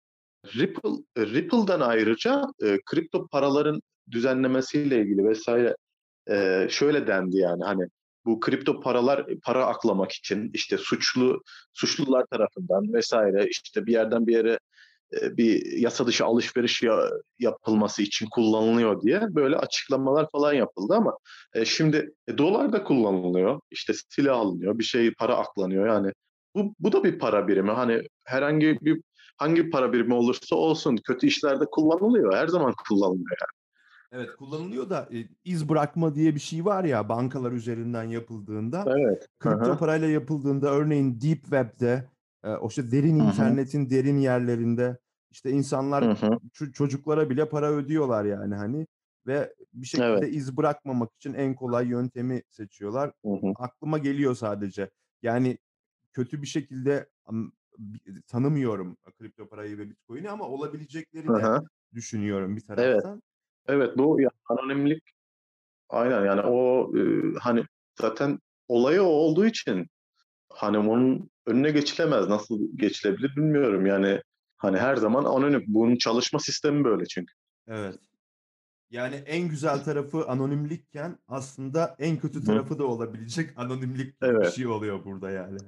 Ripple 0.46 0.90
Ripple'dan 1.18 1.80
ayrıca 1.80 2.42
e, 2.62 2.78
kripto 2.86 3.26
paraların 3.26 3.80
düzenlemesiyle 4.10 5.02
ilgili 5.02 5.24
vesaire 5.24 5.76
e, 6.30 6.66
şöyle 6.70 7.06
dendi 7.06 7.36
yani 7.36 7.64
hani 7.64 7.86
bu 8.24 8.40
kripto 8.40 8.80
paralar 8.80 9.26
para 9.42 9.66
aklamak 9.66 10.12
için 10.12 10.50
işte 10.54 10.78
suçlu 10.78 11.42
suçlular 11.72 12.24
tarafından 12.26 12.92
vesaire 12.92 13.46
işte 13.50 13.86
bir 13.86 13.92
yerden 13.92 14.26
bir 14.26 14.32
yere 14.32 14.58
e, 15.20 15.36
bir 15.36 15.78
yasa 15.78 16.06
dışı 16.06 16.24
alışveriş 16.24 16.82
ya, 16.82 17.10
yapılması 17.38 18.02
için 18.02 18.26
kullanılıyor 18.30 19.02
diye 19.02 19.20
böyle 19.30 19.56
açıklamalar 19.56 20.28
falan 20.32 20.52
yapıldı 20.52 20.94
ama 20.94 21.16
e, 21.54 21.64
şimdi 21.64 22.12
e, 22.28 22.38
dolar 22.38 22.72
da 22.72 22.84
kullanılıyor. 22.84 23.60
İşte 23.70 23.92
silah 24.08 24.38
alınıyor, 24.38 24.78
bir 24.78 24.84
şey 24.84 25.14
para 25.14 25.36
aklanıyor 25.36 25.86
yani. 25.86 26.12
Bu, 26.54 26.74
bu 26.78 26.92
da 26.92 27.04
bir 27.04 27.18
para 27.18 27.48
birimi. 27.48 27.70
Hani 27.70 28.02
herhangi 28.24 28.78
bir 28.82 29.00
hangi 29.36 29.70
para 29.70 29.92
birimi 29.92 30.14
olursa 30.14 30.56
olsun 30.56 30.96
kötü 30.96 31.26
işlerde 31.26 31.64
kullanılıyor. 31.72 32.34
Her 32.34 32.48
zaman 32.48 32.74
kullanılıyor 32.88 33.36
yani. 33.40 33.59
Evet 34.12 34.36
kullanılıyor 34.36 34.90
da 34.90 35.08
e, 35.12 35.28
iz 35.44 35.68
bırakma 35.68 36.14
diye 36.14 36.34
bir 36.34 36.40
şey 36.40 36.64
var 36.64 36.84
ya 36.84 37.08
bankalar 37.08 37.52
üzerinden 37.52 38.04
yapıldığında. 38.04 38.84
Evet. 38.98 39.28
Kripto 39.38 39.78
parayla 39.78 40.08
yapıldığında 40.08 40.70
örneğin 40.70 41.20
Deep 41.20 41.42
Web'de 41.42 42.08
e, 42.44 42.50
o 42.50 42.68
işte 42.68 42.90
derin 42.90 43.18
Hı-hı. 43.18 43.28
internetin 43.28 43.90
derin 43.90 44.18
yerlerinde 44.18 44.98
işte 45.30 45.50
insanlar 45.50 46.02
ç- 46.02 46.72
çocuklara 46.72 47.30
bile 47.30 47.48
para 47.48 47.70
ödüyorlar 47.70 48.24
yani 48.24 48.54
hani 48.54 48.86
ve 49.26 49.54
bir 49.72 49.86
şekilde 49.86 50.06
evet. 50.06 50.34
iz 50.34 50.56
bırakmamak 50.56 51.14
için 51.14 51.34
en 51.34 51.54
kolay 51.54 51.88
yöntemi 51.88 52.42
seçiyorlar. 52.48 53.12
Hı-hı. 53.24 53.52
Aklıma 53.56 53.98
geliyor 53.98 54.34
sadece. 54.34 54.90
Yani 55.22 55.58
kötü 56.12 56.42
bir 56.42 56.46
şekilde 56.46 57.08
tanımıyorum 58.26 58.96
kripto 59.18 59.48
parayı 59.48 59.78
ve 59.78 59.90
Bitcoin'i 59.90 60.30
ama 60.30 60.44
olabileceklerini 60.44 61.42
Hı-hı. 61.42 61.60
düşünüyorum 61.94 62.56
bir 62.56 62.60
taraftan. 62.60 63.12
Evet. 63.12 63.22
Evet 63.70 63.98
bu 63.98 64.20
ya, 64.20 64.30
anonimlik 64.48 65.02
aynen 65.88 66.24
yani 66.24 66.40
o 66.40 66.90
e, 66.98 67.00
hani 67.40 67.64
zaten 68.00 68.38
olayı 68.68 69.02
o 69.02 69.06
olduğu 69.06 69.46
için 69.46 69.86
hani 70.48 70.78
onun 70.78 71.30
önüne 71.46 71.70
geçilemez. 71.70 72.28
Nasıl 72.28 72.60
geçilebilir 72.76 73.36
bilmiyorum. 73.36 73.86
Yani 73.86 74.22
hani 74.56 74.78
her 74.78 74.96
zaman 74.96 75.24
anonim. 75.24 75.64
Bunun 75.66 75.96
çalışma 75.96 76.38
sistemi 76.38 76.84
böyle 76.84 77.06
çünkü. 77.06 77.32
Evet. 77.68 77.98
Yani 78.90 79.14
en 79.14 79.48
güzel 79.48 79.84
tarafı 79.84 80.26
anonimlikken 80.26 81.18
aslında 81.28 81.96
en 81.98 82.18
kötü 82.18 82.44
tarafı 82.44 82.78
da 82.78 82.84
olabilecek 82.84 83.50
anonimlik 83.56 84.20
gibi 84.20 84.40
bir 84.40 84.50
şey 84.50 84.66
oluyor 84.66 85.04
burada 85.04 85.30
yani. 85.30 85.58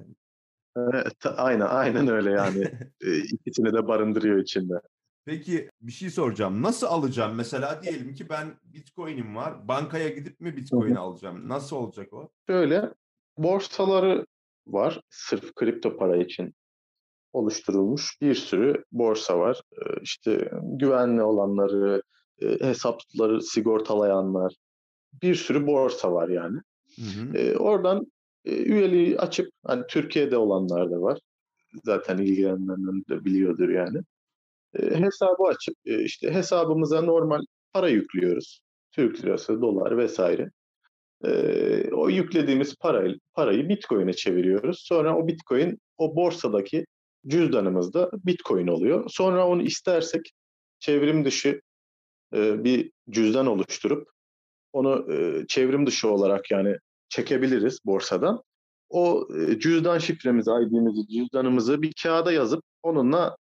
Evet, 0.77 1.27
aynen 1.37 1.67
aynen 1.67 2.09
öyle 2.09 2.31
yani. 2.31 2.73
ikisini 3.33 3.73
de 3.73 3.89
barındırıyor 3.89 4.39
içinde. 4.39 4.75
Peki 5.25 5.71
bir 5.81 5.93
şey 5.93 6.11
soracağım. 6.11 6.62
Nasıl 6.62 6.87
alacağım? 6.87 7.35
Mesela 7.35 7.83
diyelim 7.83 8.14
ki 8.14 8.29
ben 8.29 8.55
Bitcoin'im 8.64 9.37
var. 9.37 9.69
Bankaya 9.69 10.09
gidip 10.09 10.41
mi 10.41 10.57
Bitcoin 10.57 10.95
alacağım? 10.95 11.49
Nasıl 11.49 11.76
olacak 11.76 12.12
o? 12.12 12.29
Şöyle 12.47 12.95
borsaları 13.38 14.26
var. 14.67 15.00
Sırf 15.11 15.55
kripto 15.55 15.97
para 15.97 16.17
için 16.17 16.55
oluşturulmuş 17.33 18.21
bir 18.21 18.35
sürü 18.35 18.85
borsa 18.93 19.38
var. 19.38 19.61
İşte 20.02 20.50
güvenli 20.62 21.23
olanları, 21.23 22.02
hesapları 22.61 23.43
sigortalayanlar, 23.43 24.55
bir 25.23 25.35
sürü 25.35 25.67
borsa 25.67 26.12
var 26.12 26.29
yani. 26.29 26.59
Hı 26.97 27.02
hı. 27.02 27.57
oradan 27.59 28.07
üyeliği 28.45 29.19
açıp, 29.19 29.50
hani 29.67 29.83
Türkiye'de 29.88 30.37
olanlar 30.37 30.91
da 30.91 31.02
var. 31.02 31.19
Zaten 31.85 32.19
ilgilenenler 32.19 33.09
de 33.09 33.25
biliyordur 33.25 33.69
yani. 33.69 33.99
Hesabı 34.79 35.43
açıp, 35.43 35.75
işte 35.85 36.31
hesabımıza 36.31 37.02
normal 37.02 37.41
para 37.73 37.88
yüklüyoruz. 37.88 38.61
Türk 38.93 39.25
lirası, 39.25 39.61
dolar 39.61 39.99
vesaire. 39.99 40.50
o 41.93 42.09
yüklediğimiz 42.09 42.76
parayı, 42.81 43.19
parayı 43.35 43.69
Bitcoin'e 43.69 44.12
çeviriyoruz. 44.12 44.79
Sonra 44.83 45.17
o 45.17 45.29
Bitcoin 45.29 45.79
o 45.99 46.17
borsadaki 46.17 46.87
cüzdanımızda 47.26 48.11
Bitcoin 48.26 48.67
oluyor. 48.67 49.05
Sonra 49.09 49.47
onu 49.49 49.62
istersek 49.62 50.33
çevrim 50.79 51.25
dışı 51.25 51.61
bir 52.33 52.91
cüzdan 53.11 53.47
oluşturup 53.47 54.09
onu 54.73 55.07
çevrim 55.49 55.87
dışı 55.87 56.09
olarak 56.11 56.50
yani 56.50 56.76
çekebiliriz 57.09 57.79
borsadan. 57.85 58.43
o 58.93 59.29
cüzdan 59.59 59.99
şifremizi, 59.99 60.50
ID'mizi, 60.50 61.09
cüzdanımızı 61.09 61.83
bir 61.83 61.93
kağıda 62.02 62.33
yazıp 62.33 62.64
onunla 62.83 63.37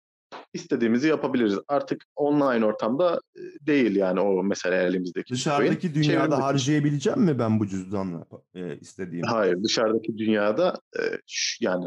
istediğimizi 0.55 1.09
yapabiliriz. 1.09 1.59
Artık 1.69 2.05
online 2.17 2.65
ortamda 2.65 3.21
e, 3.37 3.41
değil 3.67 3.97
yani 3.97 4.21
o 4.21 4.43
mesela 4.43 4.77
elimizdeki. 4.77 5.35
Dışarıdaki 5.35 5.93
coin. 5.93 5.95
dünyada 5.95 6.25
Çevrimizdeki- 6.25 6.41
harcayabileceğim 6.43 7.21
mi 7.21 7.39
ben 7.39 7.61
bu 7.61 7.67
cüzdanla 7.67 8.27
e, 8.55 8.79
istediğimi? 8.79 9.29
Hayır, 9.29 9.63
dışarıdaki 9.63 10.19
dünyada 10.19 10.81
e, 10.99 11.03
ş- 11.27 11.65
yani 11.65 11.85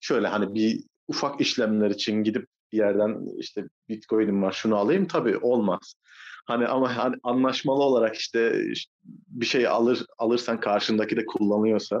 şöyle 0.00 0.28
hani 0.28 0.54
bir 0.54 0.80
ufak 1.08 1.40
işlemler 1.40 1.90
için 1.90 2.22
gidip 2.22 2.46
bir 2.72 2.78
yerden 2.78 3.20
işte 3.38 3.64
Bitcoin'im 3.88 4.42
var 4.42 4.52
şunu 4.52 4.76
alayım 4.76 5.06
tabii 5.06 5.36
olmaz. 5.38 5.94
Hani 6.46 6.66
ama 6.66 6.96
hani 6.96 7.16
anlaşmalı 7.22 7.82
olarak 7.82 8.16
işte 8.16 8.62
bir 9.28 9.46
şey 9.46 9.66
alır 9.66 10.06
alırsan 10.18 10.60
karşındaki 10.60 11.16
de 11.16 11.26
kullanıyorsa 11.26 12.00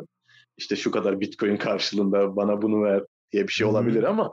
işte 0.56 0.76
şu 0.76 0.90
kadar 0.90 1.20
Bitcoin 1.20 1.56
karşılığında 1.56 2.36
bana 2.36 2.62
bunu 2.62 2.82
ver 2.82 3.02
diye 3.32 3.42
bir 3.48 3.52
şey 3.52 3.66
olabilir 3.66 4.02
ama 4.02 4.32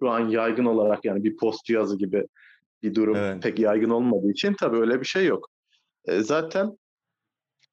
şu 0.00 0.10
an 0.10 0.28
yaygın 0.28 0.64
olarak 0.64 1.04
yani 1.04 1.24
bir 1.24 1.36
post 1.36 1.70
yazı 1.70 1.98
gibi 1.98 2.26
bir 2.82 2.94
durum 2.94 3.16
Evet. 3.16 3.42
pek 3.42 3.58
yaygın 3.58 3.90
olmadığı 3.90 4.30
için 4.30 4.54
tabii 4.54 4.76
öyle 4.76 5.00
bir 5.00 5.06
şey 5.06 5.26
yok. 5.26 5.48
E, 6.04 6.20
zaten 6.20 6.78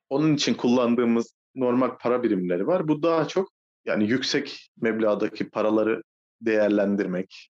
onun 0.09 0.33
için 0.33 0.53
kullandığımız 0.53 1.35
normal 1.55 1.97
para 1.97 2.23
birimleri 2.23 2.67
var. 2.67 2.87
Bu 2.87 3.03
daha 3.03 3.27
çok 3.27 3.49
yani 3.85 4.09
yüksek 4.09 4.69
meblağdaki 4.81 5.49
paraları 5.49 6.03
değerlendirmek, 6.41 7.49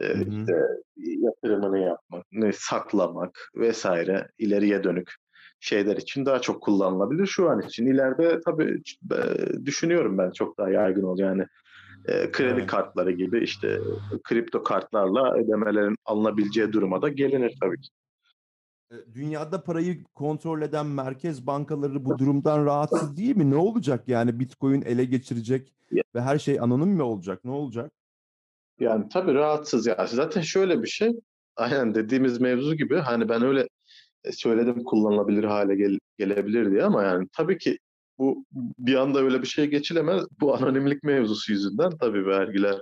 e, 0.00 0.20
işte 0.20 0.60
yatırımını 0.96 1.78
yapmak, 1.78 2.26
ne 2.32 2.52
saklamak 2.52 3.50
vesaire 3.54 4.28
ileriye 4.38 4.84
dönük 4.84 5.12
şeyler 5.60 5.96
için 5.96 6.26
daha 6.26 6.40
çok 6.40 6.62
kullanılabilir. 6.62 7.26
Şu 7.26 7.50
an 7.50 7.60
için 7.60 7.86
ileride 7.86 8.40
tabii 8.40 8.82
e, 9.12 9.64
düşünüyorum 9.64 10.18
ben 10.18 10.30
çok 10.30 10.58
daha 10.58 10.70
yaygın 10.70 11.02
olur 11.02 11.20
yani 11.20 11.46
e, 12.08 12.30
kredi 12.32 12.52
Evet. 12.60 12.66
kartları 12.66 13.12
gibi 13.12 13.44
işte 13.44 13.80
kripto 14.24 14.62
kartlarla 14.62 15.34
ödemelerin 15.34 15.96
alınabileceği 16.04 16.72
duruma 16.72 17.02
da 17.02 17.08
gelinir 17.08 17.54
tabii 17.60 17.80
ki. 17.80 17.88
E, 18.90 18.94
Dünyada 19.14 19.62
parayı 19.62 20.04
kontrol 20.04 20.62
eden 20.62 20.86
merkez 20.86 21.46
bankaları 21.46 22.04
bu 22.04 22.18
durumdan 22.18 22.64
rahatsız 22.66 23.16
değil 23.16 23.36
mi? 23.36 23.50
Ne 23.50 23.56
olacak 23.56 24.08
yani 24.08 24.40
Bitcoin 24.40 24.82
ele 24.82 25.04
geçirecek 25.04 25.72
Ya- 25.90 26.02
ve 26.14 26.20
her 26.20 26.38
şey 26.38 26.60
anonim 26.60 26.88
mi 26.88 27.02
olacak? 27.02 27.44
Ne 27.44 27.50
olacak? 27.50 27.92
Yani 28.80 29.08
tabii 29.08 29.34
rahatsız 29.34 29.86
ya. 29.86 30.06
Zaten 30.06 30.40
şöyle 30.40 30.82
bir 30.82 30.88
şey, 30.88 31.12
aynen 31.56 31.94
dediğimiz 31.94 32.40
mevzu 32.40 32.74
gibi 32.74 32.96
hani 32.98 33.28
ben 33.28 33.42
öyle 33.42 33.68
e, 34.24 34.32
söyledim 34.32 34.84
kullanılabilir 34.84 35.44
hale 35.44 35.76
gel- 35.76 35.98
gelebilir 36.18 36.70
diye 36.70 36.82
ama 36.84 37.02
yani 37.02 37.28
tabii 37.32 37.58
ki 37.58 37.78
bu 38.18 38.44
bir 38.78 38.94
anda 38.94 39.20
öyle 39.20 39.42
bir 39.42 39.46
şey 39.46 39.66
geçilemez. 39.66 40.24
Bu 40.40 40.54
anonimlik 40.54 41.02
mevzusu 41.02 41.52
yüzünden 41.52 41.90
tabii 41.98 42.26
vergiler, 42.26 42.80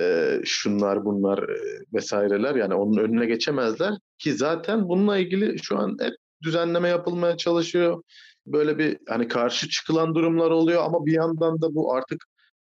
e, 0.00 0.38
şunlar 0.44 1.04
bunlar 1.04 1.38
e, 1.38 1.56
vesaireler 1.92 2.54
yani 2.54 2.74
onun 2.74 2.98
önüne 2.98 3.26
geçemezler 3.26 3.94
ki 4.18 4.32
zaten 4.32 4.88
bununla 4.88 5.18
ilgili 5.18 5.58
şu 5.62 5.78
an 5.78 5.96
hep 6.00 6.14
düzenleme 6.42 6.88
yapılmaya 6.88 7.36
çalışıyor. 7.36 8.02
Böyle 8.46 8.78
bir 8.78 8.98
hani 9.08 9.28
karşı 9.28 9.68
çıkılan 9.68 10.14
durumlar 10.14 10.50
oluyor 10.50 10.84
ama 10.84 11.06
bir 11.06 11.12
yandan 11.12 11.62
da 11.62 11.74
bu 11.74 11.94
artık 11.94 12.24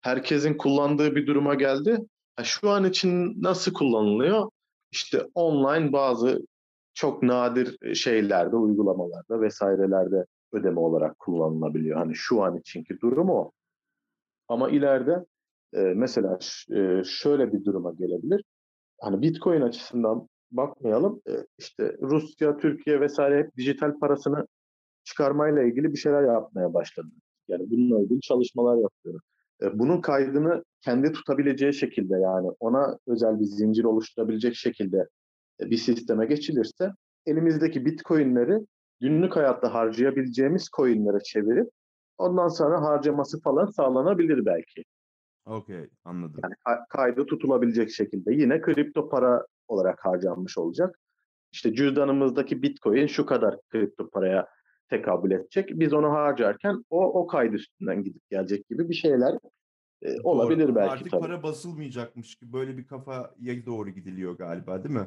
herkesin 0.00 0.54
kullandığı 0.54 1.16
bir 1.16 1.26
duruma 1.26 1.54
geldi. 1.54 1.98
Ha, 2.36 2.44
şu 2.44 2.70
an 2.70 2.84
için 2.84 3.42
nasıl 3.42 3.72
kullanılıyor? 3.72 4.50
İşte 4.92 5.22
online 5.34 5.92
bazı 5.92 6.46
çok 6.94 7.22
nadir 7.22 7.94
şeylerde, 7.94 8.56
uygulamalarda 8.56 9.40
vesairelerde 9.40 10.24
ödeme 10.56 10.80
olarak 10.80 11.18
kullanılabiliyor. 11.18 11.98
Hani 11.98 12.14
şu 12.14 12.42
an 12.42 12.56
içinki 12.56 13.00
durum 13.00 13.30
o. 13.30 13.52
Ama 14.48 14.70
ileride 14.70 15.24
e, 15.74 15.80
mesela 15.80 16.38
e, 16.76 17.04
şöyle 17.04 17.52
bir 17.52 17.64
duruma 17.64 17.92
gelebilir. 17.92 18.44
Hani 19.00 19.22
Bitcoin 19.22 19.60
açısından 19.60 20.28
bakmayalım. 20.50 21.20
E, 21.28 21.32
işte 21.58 21.96
Rusya, 22.02 22.56
Türkiye 22.56 23.00
vesaire 23.00 23.38
hep 23.38 23.56
dijital 23.56 23.98
parasını 23.98 24.46
çıkarmayla 25.04 25.62
ilgili 25.62 25.92
bir 25.92 25.98
şeyler 25.98 26.22
yapmaya 26.22 26.74
başladı. 26.74 27.08
Yani 27.48 27.70
bununla 27.70 28.02
ilgili 28.02 28.20
çalışmalar 28.20 28.76
yapıyor. 28.76 29.20
E, 29.62 29.78
Bunun 29.78 30.00
kaydını 30.00 30.64
kendi 30.80 31.12
tutabileceği 31.12 31.74
şekilde 31.74 32.14
yani 32.18 32.48
ona 32.60 32.98
özel 33.06 33.40
bir 33.40 33.44
zincir 33.44 33.84
oluşturabilecek 33.84 34.54
şekilde 34.54 35.08
e, 35.60 35.70
bir 35.70 35.76
sisteme 35.76 36.26
geçilirse 36.26 36.90
elimizdeki 37.26 37.84
bitcoinleri 37.84 38.60
günlük 39.00 39.36
hayatta 39.36 39.74
harcayabileceğimiz 39.74 40.68
coinlere 40.76 41.20
çevirip 41.24 41.70
ondan 42.18 42.48
sonra 42.48 42.82
harcaması 42.82 43.40
falan 43.40 43.66
sağlanabilir 43.66 44.46
belki. 44.46 44.84
Okey, 45.46 45.90
anladım. 46.04 46.40
Yani 46.42 46.54
ka- 46.66 46.84
kaydı 46.88 47.26
tutulabilecek 47.26 47.90
şekilde 47.90 48.34
yine 48.34 48.60
kripto 48.60 49.08
para 49.08 49.46
olarak 49.68 50.04
harcanmış 50.04 50.58
olacak. 50.58 50.98
İşte 51.52 51.74
cüzdanımızdaki 51.74 52.62
bitcoin 52.62 53.06
şu 53.06 53.26
kadar 53.26 53.56
kripto 53.68 54.10
paraya 54.10 54.46
tekabül 54.90 55.30
edecek. 55.30 55.70
Biz 55.72 55.92
onu 55.92 56.10
harcarken 56.12 56.84
o 56.90 57.20
o 57.20 57.26
kaydı 57.26 57.54
üstünden 57.54 58.02
gidip 58.02 58.30
gelecek 58.30 58.68
gibi 58.68 58.88
bir 58.88 58.94
şeyler 58.94 59.38
e, 60.02 60.20
olabilir 60.20 60.66
Doğru. 60.68 60.74
belki 60.74 60.92
Artık 60.92 61.10
tabii. 61.10 61.20
para 61.20 61.42
basılmayacakmış 61.42 62.34
gibi 62.36 62.52
böyle 62.52 62.76
bir 62.76 62.86
kafaya 62.86 63.66
doğru 63.66 63.90
gidiliyor 63.90 64.38
galiba, 64.38 64.84
değil 64.84 64.94
mi? 64.94 65.06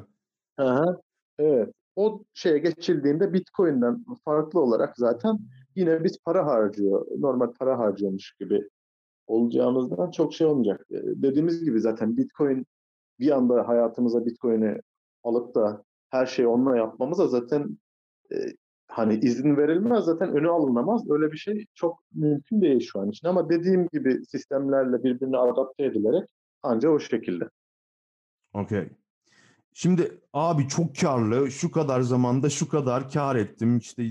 Aha, 0.56 1.00
evet. 1.38 1.74
O 1.96 2.22
şeye 2.34 2.58
geçildiğinde 2.58 3.32
Bitcoin'den 3.32 4.04
farklı 4.24 4.60
olarak 4.60 4.96
zaten 4.96 5.38
yine 5.76 6.04
biz 6.04 6.18
para 6.24 6.46
harcıyor, 6.46 7.06
normal 7.18 7.52
para 7.52 7.78
harcıyormuş 7.78 8.32
gibi 8.40 8.68
olacağımızdan 9.26 10.10
çok 10.10 10.34
şey 10.34 10.46
olmayacak. 10.46 10.86
Dediğimiz 10.90 11.64
gibi 11.64 11.80
zaten 11.80 12.16
Bitcoin 12.16 12.66
bir 13.18 13.30
anda 13.30 13.68
hayatımıza 13.68 14.26
Bitcoin'i 14.26 14.80
alıp 15.24 15.54
da 15.54 15.84
her 16.10 16.26
şeyi 16.26 16.48
onunla 16.48 16.76
yapmamıza 16.76 17.28
zaten 17.28 17.78
e, 18.32 18.36
hani 18.88 19.14
izin 19.14 19.56
verilmez 19.56 20.04
zaten 20.04 20.32
önü 20.32 20.48
alınamaz. 20.48 21.10
Öyle 21.10 21.32
bir 21.32 21.36
şey 21.36 21.66
çok 21.74 22.00
mümkün 22.14 22.60
değil 22.60 22.80
şu 22.80 23.00
an 23.00 23.10
için 23.10 23.28
ama 23.28 23.50
dediğim 23.50 23.88
gibi 23.92 24.26
sistemlerle 24.26 25.04
birbirine 25.04 25.36
adapte 25.36 25.84
edilerek 25.84 26.28
ancak 26.62 26.92
o 26.92 27.00
şekilde. 27.00 27.44
Okey. 28.54 28.88
Şimdi 29.72 30.20
abi 30.32 30.68
çok 30.68 30.96
karlı, 30.96 31.50
şu 31.50 31.70
kadar 31.70 32.00
zamanda 32.00 32.50
şu 32.50 32.68
kadar 32.68 33.10
kar 33.10 33.36
ettim. 33.36 33.78
İşte 33.78 34.02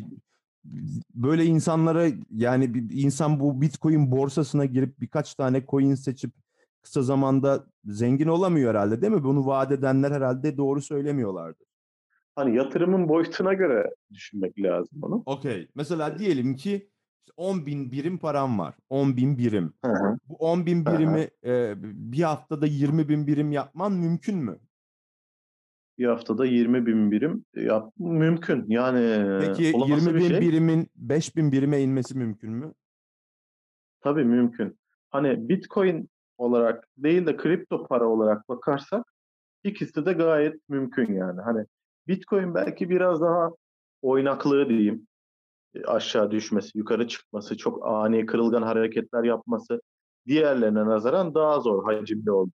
böyle 1.16 1.46
insanlara 1.46 2.08
yani 2.32 2.74
bir 2.74 3.04
insan 3.04 3.40
bu 3.40 3.62
Bitcoin 3.62 4.12
borsasına 4.12 4.66
girip 4.66 5.02
birkaç 5.02 5.36
tane 5.36 5.66
coin 5.66 5.96
seçip 5.96 6.32
kısa 6.82 7.02
zamanda 7.02 7.66
zengin 7.86 8.28
olamıyor 8.28 8.70
herhalde 8.70 9.02
değil 9.02 9.14
mi? 9.14 9.24
Bunu 9.24 9.46
vaat 9.46 9.72
edenler 9.72 10.12
herhalde 10.12 10.58
doğru 10.58 10.82
söylemiyorlardı. 10.82 11.64
Hani 12.36 12.56
yatırımın 12.56 13.10
boyutuna 13.10 13.54
göre 13.54 13.90
düşünmek 14.14 14.60
lazım 14.60 15.04
onu. 15.04 15.24
Okey. 15.26 15.68
Mesela 15.76 16.20
diyelim 16.20 16.56
ki 16.56 16.90
işte 17.20 17.34
10 17.38 17.66
bin 17.66 17.92
birim 17.92 18.18
param 18.18 18.60
var. 18.60 18.76
10 18.90 19.18
bin 19.18 19.38
birim. 19.38 19.74
Hı 19.86 19.92
hı. 19.92 20.18
Bu 20.30 20.36
10 20.36 20.66
bin 20.66 20.86
birimi 20.86 21.30
e, 21.46 21.74
bir 21.84 22.24
haftada 22.24 22.66
20 22.66 23.10
bin 23.10 23.28
birim 23.28 23.52
yapman 23.52 23.92
mümkün 23.92 24.38
mü? 24.38 24.60
Bir 26.00 26.06
haftada 26.06 26.46
20 26.46 26.86
bin 26.86 27.12
birim 27.12 27.46
yap 27.56 27.94
mümkün. 27.98 28.66
Yani 28.68 29.40
Peki 29.46 29.78
olası 29.78 29.92
20 29.92 30.16
bir 30.16 30.20
bin 30.20 30.28
şey. 30.28 30.42
birimin 30.42 30.88
5 30.96 31.36
bin 31.36 31.52
birime 31.52 31.82
inmesi 31.82 32.18
mümkün 32.18 32.52
mü? 32.52 32.74
Tabii 34.02 34.24
mümkün. 34.24 34.80
Hani 35.10 35.50
Bitcoin 35.50 36.10
olarak 36.38 36.88
değil 36.98 37.26
de 37.26 37.38
kripto 37.38 37.88
para 37.88 38.08
olarak 38.08 38.50
bakarsak 38.50 39.06
ikisi 39.64 40.06
de 40.06 40.14
gayet 40.14 40.70
mümkün 40.70 41.14
yani. 41.14 41.42
Hani 41.42 41.66
Bitcoin 42.08 42.56
belki 42.56 42.90
biraz 42.90 43.22
daha 43.22 43.50
oynaklığı 44.02 44.70
diyeyim. 44.70 45.08
E, 45.76 45.84
Aşağı 45.84 46.32
düşmesi, 46.32 46.78
yukarı 46.78 47.08
çıkması, 47.08 47.58
çok 47.58 47.88
ani 47.88 48.26
kırılgan 48.26 48.62
hareketler 48.62 49.24
yapması 49.24 49.82
diğerlerine 50.28 50.86
nazaran 50.86 51.36
daha 51.36 51.60
zor 51.60 51.84
hacimli 51.84 52.22
için. 52.22 52.52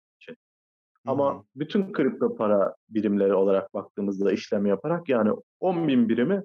Ama 1.07 1.35
hı. 1.35 1.43
bütün 1.57 1.93
kripto 1.93 2.37
para 2.37 2.75
birimleri 2.89 3.35
olarak 3.35 3.75
baktığımızda 3.75 4.33
işlem 4.33 4.67
yaparak 4.67 5.09
yani 5.09 5.31
10 5.61 5.89
bin 5.89 6.09
birimi 6.09 6.43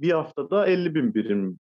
bir 0.00 0.12
haftada 0.12 0.66
50 0.66 0.94
bin 0.94 1.14
birim 1.14 1.58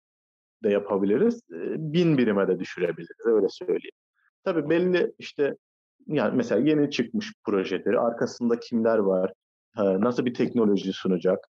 de 0.64 0.70
yapabiliriz. 0.70 1.42
Bin 1.78 2.18
birime 2.18 2.48
de 2.48 2.60
düşürebiliriz 2.60 3.26
öyle 3.26 3.50
söyleyeyim. 3.50 3.98
Tabii 4.44 4.70
belli 4.70 5.14
işte 5.20 5.56
yani 6.08 6.38
mesela 6.38 6.70
yeni 6.70 6.92
çıkmış 6.92 7.34
projeleri 7.46 8.00
arkasında 8.00 8.60
kimler 8.60 8.98
var, 8.98 9.34
nasıl 9.78 10.26
bir 10.26 10.34
teknoloji 10.34 10.94
sunacak 10.94 11.48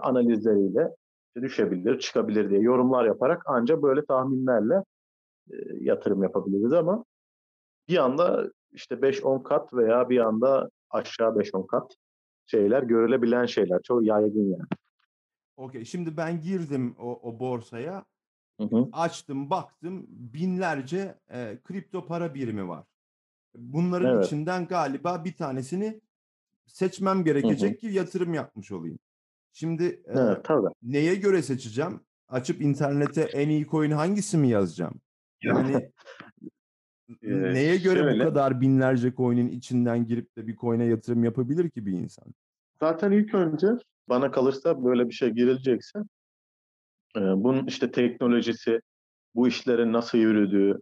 analizleriyle 0.00 0.90
düşebilir, 1.42 1.98
çıkabilir 1.98 2.50
diye 2.50 2.60
yorumlar 2.60 3.04
yaparak 3.04 3.42
ancak 3.46 3.82
böyle 3.82 4.04
tahminlerle 4.04 4.82
yatırım 5.80 6.22
yapabiliriz 6.22 6.72
ama 6.72 7.04
bir 7.88 7.96
anda 7.96 8.50
işte 8.74 8.94
5-10 8.94 9.42
kat 9.42 9.74
veya 9.74 10.10
bir 10.10 10.18
anda 10.18 10.70
aşağı 10.90 11.36
5-10 11.36 11.66
kat 11.66 11.92
şeyler 12.46 12.82
görülebilen 12.82 13.46
şeyler. 13.46 13.82
Çok 13.82 14.06
yaygın 14.06 14.50
yani. 14.50 14.68
Okey. 15.56 15.84
Şimdi 15.84 16.16
ben 16.16 16.40
girdim 16.40 16.94
o, 16.98 17.20
o 17.22 17.38
borsaya. 17.38 18.04
Hı 18.60 18.64
hı. 18.64 18.88
Açtım, 18.92 19.50
baktım 19.50 20.06
binlerce 20.08 21.18
e, 21.30 21.58
kripto 21.64 22.06
para 22.06 22.34
birimi 22.34 22.68
var. 22.68 22.84
Bunların 23.54 24.14
Evet. 24.16 24.26
içinden 24.26 24.66
galiba 24.66 25.24
bir 25.24 25.36
tanesini 25.36 26.00
seçmem 26.66 27.16
Hı 27.16 27.20
hı. 27.20 27.24
gerekecek 27.24 27.80
ki 27.80 27.86
yatırım 27.86 28.34
yapmış 28.34 28.72
olayım. 28.72 28.98
Şimdi 29.52 29.84
e, 29.84 30.12
Evet, 30.12 30.44
tabii. 30.44 30.68
neye 30.82 31.14
göre 31.14 31.42
seçeceğim? 31.42 32.00
Açıp 32.28 32.62
internete 32.62 33.22
en 33.22 33.48
iyi 33.48 33.66
coin 33.66 33.90
hangisi 33.90 34.38
mi 34.38 34.48
yazacağım? 34.48 35.00
Yani 35.42 35.90
Eee, 37.22 37.54
neye 37.54 37.76
göre 37.76 38.00
bu 38.00 38.04
şöyle 38.04 38.24
kadar 38.24 38.60
binlerce 38.60 39.14
coin'in 39.14 39.48
içinden 39.48 40.06
girip 40.06 40.36
de 40.36 40.46
bir 40.46 40.56
coin'e 40.56 40.84
yatırım 40.84 41.24
yapabilir 41.24 41.70
ki 41.70 41.86
bir 41.86 41.92
insan? 41.92 42.24
zaten 42.80 43.12
ilk 43.12 43.34
önce 43.34 43.66
bana 44.08 44.30
kalırsa 44.30 44.84
böyle 44.84 45.08
bir 45.08 45.14
şey 45.14 45.30
girilecekse 45.30 45.98
e, 47.16 47.20
bunun 47.20 47.66
işte 47.66 47.90
teknolojisi, 47.90 48.80
bu 49.34 49.48
işlerin 49.48 49.92
nasıl 49.92 50.18
yürüdüğü, 50.18 50.80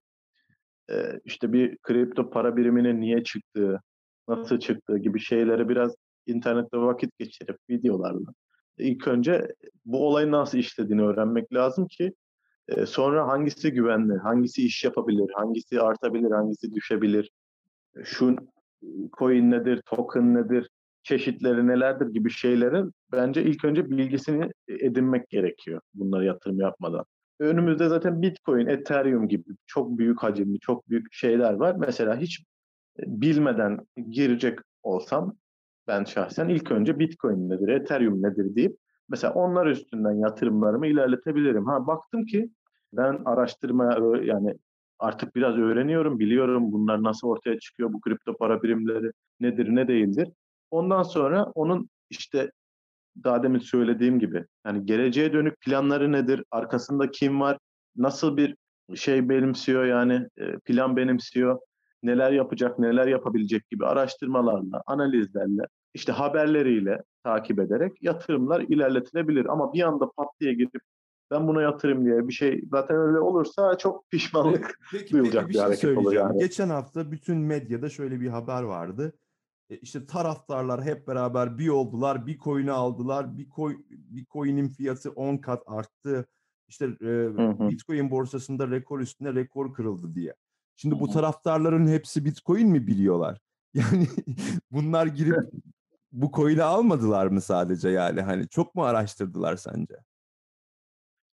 e, 0.90 1.20
işte 1.24 1.52
bir 1.52 1.78
kripto 1.78 2.30
para 2.30 2.56
biriminin 2.56 3.00
niye 3.00 3.24
çıktığı, 3.24 3.80
nasıl 4.28 4.58
çıktığı 4.58 4.98
gibi 4.98 5.20
şeyleri 5.20 5.68
biraz 5.68 5.94
internette 6.26 6.78
vakit 6.78 7.18
geçirip 7.18 7.56
videolarla 7.70 8.32
ilk 8.78 9.08
önce 9.08 9.48
bu 9.84 10.08
olayın 10.08 10.32
nasıl 10.32 10.58
işlediğini 10.58 11.02
öğrenmek 11.02 11.54
lazım 11.54 11.86
ki 11.86 12.12
sonra 12.86 13.28
hangisi 13.28 13.72
güvenli, 13.72 14.18
hangisi 14.18 14.66
iş 14.66 14.84
yapabilir, 14.84 15.30
hangisi 15.34 15.80
artabilir, 15.80 16.30
hangisi 16.30 16.72
düşebilir, 16.72 17.30
şu 18.04 18.36
coin 19.18 19.50
nedir, 19.50 19.82
token 19.86 20.34
nedir, 20.34 20.68
çeşitleri 21.02 21.66
nelerdir 21.66 22.06
gibi 22.06 22.30
şeylerin 22.30 22.92
bence 23.12 23.42
ilk 23.42 23.64
önce 23.64 23.90
bilgisini 23.90 24.50
edinmek 24.68 25.28
gerekiyor 25.28 25.80
bunlara 25.94 26.24
yatırım 26.24 26.60
yapmadan. 26.60 27.04
Önümüzde 27.40 27.88
zaten 27.88 28.22
Bitcoin, 28.22 28.66
Ethereum 28.66 29.28
gibi 29.28 29.44
çok 29.66 29.98
büyük 29.98 30.22
hacimli, 30.22 30.60
çok 30.60 30.88
büyük 30.88 31.12
şeyler 31.12 31.52
var. 31.52 31.76
Mesela 31.78 32.16
hiç 32.16 32.44
bilmeden 32.98 33.78
girecek 34.10 34.58
olsam 34.82 35.36
ben 35.86 36.04
şahsen 36.04 36.48
ilk 36.48 36.70
önce 36.70 36.98
Bitcoin 36.98 37.50
nedir, 37.50 37.68
Ethereum 37.68 38.22
nedir 38.22 38.54
deyip 38.54 38.76
mesela 39.12 39.34
onlar 39.34 39.66
üstünden 39.66 40.12
yatırımlarımı 40.12 40.86
ilerletebilirim. 40.86 41.66
Ha 41.66 41.86
baktım 41.86 42.26
ki 42.26 42.50
ben 42.92 43.22
araştırmaya 43.24 43.90
ö- 43.90 44.24
yani 44.24 44.54
artık 44.98 45.36
biraz 45.36 45.56
öğreniyorum, 45.56 46.18
biliyorum 46.18 46.72
bunlar 46.72 47.02
nasıl 47.02 47.28
ortaya 47.28 47.58
çıkıyor, 47.58 47.92
bu 47.92 48.00
kripto 48.00 48.36
para 48.36 48.62
birimleri 48.62 49.12
nedir, 49.40 49.68
ne 49.74 49.88
değildir. 49.88 50.28
Ondan 50.70 51.02
sonra 51.02 51.44
onun 51.44 51.88
işte 52.10 52.50
daha 53.24 53.42
demin 53.42 53.58
söylediğim 53.58 54.18
gibi 54.18 54.44
yani 54.66 54.86
geleceğe 54.86 55.32
dönük 55.32 55.60
planları 55.60 56.12
nedir, 56.12 56.44
arkasında 56.50 57.10
kim 57.10 57.40
var, 57.40 57.58
nasıl 57.96 58.36
bir 58.36 58.56
şey 58.94 59.28
benimsiyor 59.28 59.84
yani 59.84 60.28
e, 60.38 60.58
plan 60.58 60.96
benimsiyor, 60.96 61.58
neler 62.02 62.32
yapacak, 62.32 62.78
neler 62.78 63.06
yapabilecek 63.06 63.70
gibi 63.70 63.86
araştırmalarla, 63.86 64.82
analizlerle, 64.86 65.62
işte 65.94 66.12
haberleriyle 66.12 67.02
takip 67.24 67.58
ederek 67.58 68.02
yatırımlar 68.02 68.60
ilerletilebilir. 68.60 69.46
Ama 69.46 69.72
bir 69.72 69.82
anda 69.82 70.10
pat 70.10 70.28
diye 70.40 70.54
gidip 70.54 70.82
ben 71.30 71.48
buna 71.48 71.62
yatırım 71.62 72.04
diye 72.04 72.28
bir 72.28 72.32
şey 72.32 72.64
zaten 72.70 72.96
öyle 72.96 73.20
olursa 73.20 73.78
çok 73.78 74.10
pişmanlık 74.10 74.78
Peki, 74.92 75.12
duyulacak 75.12 75.34
peki 75.34 75.48
bir 75.48 75.48
bir 75.48 75.58
şey 75.58 75.62
hareket 75.62 75.98
olur 75.98 76.12
yani. 76.12 76.38
Geçen 76.38 76.68
hafta 76.68 77.12
bütün 77.12 77.38
medyada 77.38 77.88
şöyle 77.88 78.20
bir 78.20 78.28
haber 78.28 78.62
vardı. 78.62 79.12
E, 79.70 79.76
İşte 79.76 80.06
taraftarlar 80.06 80.84
hep 80.84 81.08
beraber 81.08 81.58
bir 81.58 81.68
oldular, 81.68 82.26
bir 82.26 82.38
coin'i 82.38 82.72
aldılar, 82.72 83.38
bir, 83.38 83.50
coin, 83.50 83.86
bir 83.90 84.24
coin'in 84.24 84.68
fiyatı 84.68 85.10
10 85.10 85.36
kat 85.36 85.62
arttı. 85.66 86.26
İşte 86.68 86.84
e, 86.84 87.06
Hı 87.06 87.48
hı. 87.48 87.68
Bitcoin 87.68 88.10
borsasında 88.10 88.70
rekor 88.70 89.00
üstüne 89.00 89.34
rekor 89.34 89.74
kırıldı 89.74 90.14
diye. 90.14 90.34
Şimdi 90.76 90.94
Hı 90.94 91.00
bu 91.00 91.08
hı. 91.08 91.12
taraftarların 91.12 91.88
hepsi 91.88 92.24
Bitcoin 92.24 92.68
mi 92.68 92.86
biliyorlar? 92.86 93.38
Yani 93.74 94.06
bunlar 94.70 95.06
girip 95.06 95.36
bu 96.12 96.30
coin'i 96.32 96.62
almadılar 96.62 97.26
mı 97.26 97.40
sadece 97.40 97.88
yani? 97.88 98.20
Hani 98.20 98.48
çok 98.48 98.74
mu 98.74 98.84
araştırdılar 98.84 99.56
sence? 99.56 99.94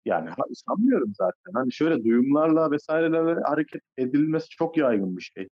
Yani 0.05 0.29
sanmıyorum 0.53 1.13
zaten. 1.17 1.53
Hani 1.53 1.73
şöyle 1.73 2.03
duyumlarla 2.03 2.71
vesairelerle 2.71 3.41
hareket 3.41 3.81
edilmesi 3.97 4.49
çok 4.49 4.77
yaygın 4.77 5.17
bir 5.17 5.21
şey. 5.21 5.47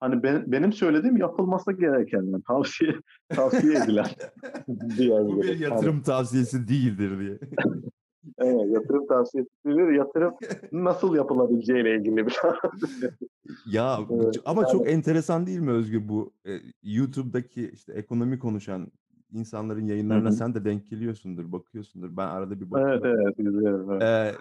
Hani 0.00 0.22
ben, 0.22 0.52
benim 0.52 0.72
söylediğim 0.72 1.16
yapılması 1.16 1.72
gereken, 1.72 2.22
yani 2.22 2.42
tavsiye 2.42 2.94
tavsiye 3.28 3.78
edilen. 3.78 4.06
Bu 4.68 4.98
bir 4.98 5.10
Hani, 5.10 5.62
yatırım 5.62 6.02
tavsiyesi 6.02 6.68
değildir 6.68 7.20
diye. 7.20 7.38
evet, 8.38 8.70
yatırım 8.70 9.06
tavsiyesi 9.06 9.50
değil, 9.66 9.98
yatırım 9.98 10.34
nasıl 10.72 11.14
yapılabileceğiyle 11.14 11.96
ilgili 11.96 12.26
bir 12.26 12.36
Ya 13.66 13.98
bu 14.08 14.24
Evet, 14.24 14.36
ama 14.44 14.62
yani 14.62 14.72
çok 14.72 14.90
enteresan 14.90 15.46
değil 15.46 15.60
mi 15.60 15.70
Özgür 15.70 16.08
bu 16.08 16.32
e, 16.46 16.52
YouTube'daki 16.82 17.70
işte 17.70 17.92
ekonomi 17.92 18.38
konuşan 18.38 18.92
insanların 19.32 19.86
yayınlarına 19.86 20.28
hı. 20.28 20.32
sen 20.32 20.54
de 20.54 20.64
denk 20.64 20.90
geliyorsundur, 20.90 21.52
bakıyorsundur. 21.52 22.16
Ben 22.16 22.26
arada 22.26 22.60
bir 22.60 22.64
Evet 22.64 22.70
bakıyorum. 22.72 23.20
evet 23.22 23.38
izliyorum. 23.38 23.90
Evet. 23.90 24.02
Ee, 24.02 24.34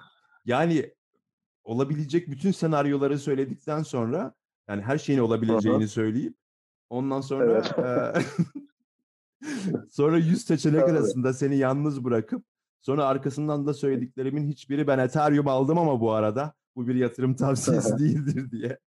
yani 0.45 0.91
olabilecek 1.63 2.31
bütün 2.31 2.51
senaryoları 2.51 3.19
söyledikten 3.19 3.83
sonra 3.83 4.33
yani 4.67 4.81
her 4.81 4.97
şeyin 4.97 5.19
olabileceğini 5.19 5.87
söyleyip 5.87 6.33
ondan 6.89 7.21
sonra 7.21 7.51
Evet. 7.51 7.79
e, 7.79 8.21
sonra 9.89 10.17
100 10.17 10.45
seçenek 10.45 10.89
arasında 10.89 11.33
seni 11.33 11.57
yalnız 11.57 12.03
bırakıp 12.03 12.43
sonra 12.81 13.05
arkasından 13.05 13.67
da 13.67 13.73
söylediklerimin 13.73 14.47
hiçbiri 14.47 14.87
ben 14.87 14.99
Ethereum 14.99 15.47
aldım 15.47 15.77
ama 15.77 16.01
bu 16.01 16.11
arada 16.11 16.53
bu 16.75 16.87
bir 16.87 16.95
yatırım 16.95 17.35
tavsiyesi 17.35 17.97
değildir 17.99 18.51
diye. 18.51 18.79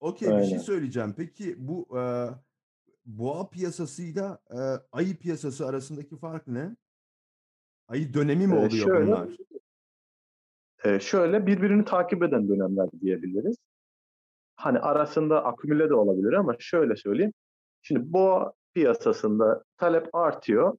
Okey 0.00 0.28
bir 0.38 0.44
şey 0.44 0.58
söyleyeceğim. 0.58 1.14
Peki 1.16 1.54
bu 1.58 1.98
e, 1.98 2.28
boğa 3.06 3.50
piyasasıyla 3.50 4.38
e, 4.50 4.58
ayı 4.92 5.16
piyasası 5.16 5.66
arasındaki 5.66 6.16
fark 6.16 6.46
ne? 6.46 6.76
Ayı 7.88 8.14
dönemi 8.14 8.46
mi 8.46 8.54
Ee, 8.54 8.58
oluyor 8.58 8.86
şöyle 8.86 9.06
bunlar? 9.06 9.28
e, 10.84 11.00
şöyle 11.00 11.46
birbirini 11.46 11.84
takip 11.84 12.22
eden 12.22 12.48
dönemler 12.48 12.88
diyebiliriz. 13.00 13.56
Hani 14.56 14.78
arasında 14.78 15.44
akümüle 15.44 15.88
de 15.90 15.94
olabilir 15.94 16.32
ama 16.32 16.56
şöyle 16.58 16.96
söyleyeyim. 16.96 17.32
Şimdi 17.82 18.12
boğa 18.12 18.52
piyasasında 18.74 19.64
talep 19.76 20.14
artıyor, 20.14 20.78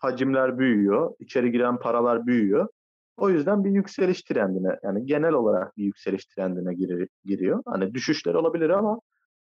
hacimler 0.00 0.58
büyüyor, 0.58 1.14
içeri 1.18 1.52
giren 1.52 1.78
paralar 1.78 2.26
büyüyor. 2.26 2.68
O 3.16 3.30
yüzden 3.30 3.64
bir 3.64 3.70
yükseliş 3.70 4.22
trendine 4.22 4.78
yani 4.82 5.06
genel 5.06 5.32
olarak 5.32 5.76
bir 5.76 5.84
yükseliş 5.84 6.26
trendine 6.26 6.74
giri- 6.74 7.08
giriyor. 7.24 7.62
Hani 7.66 7.94
düşüşler 7.94 8.34
olabilir 8.34 8.70
ama 8.70 9.00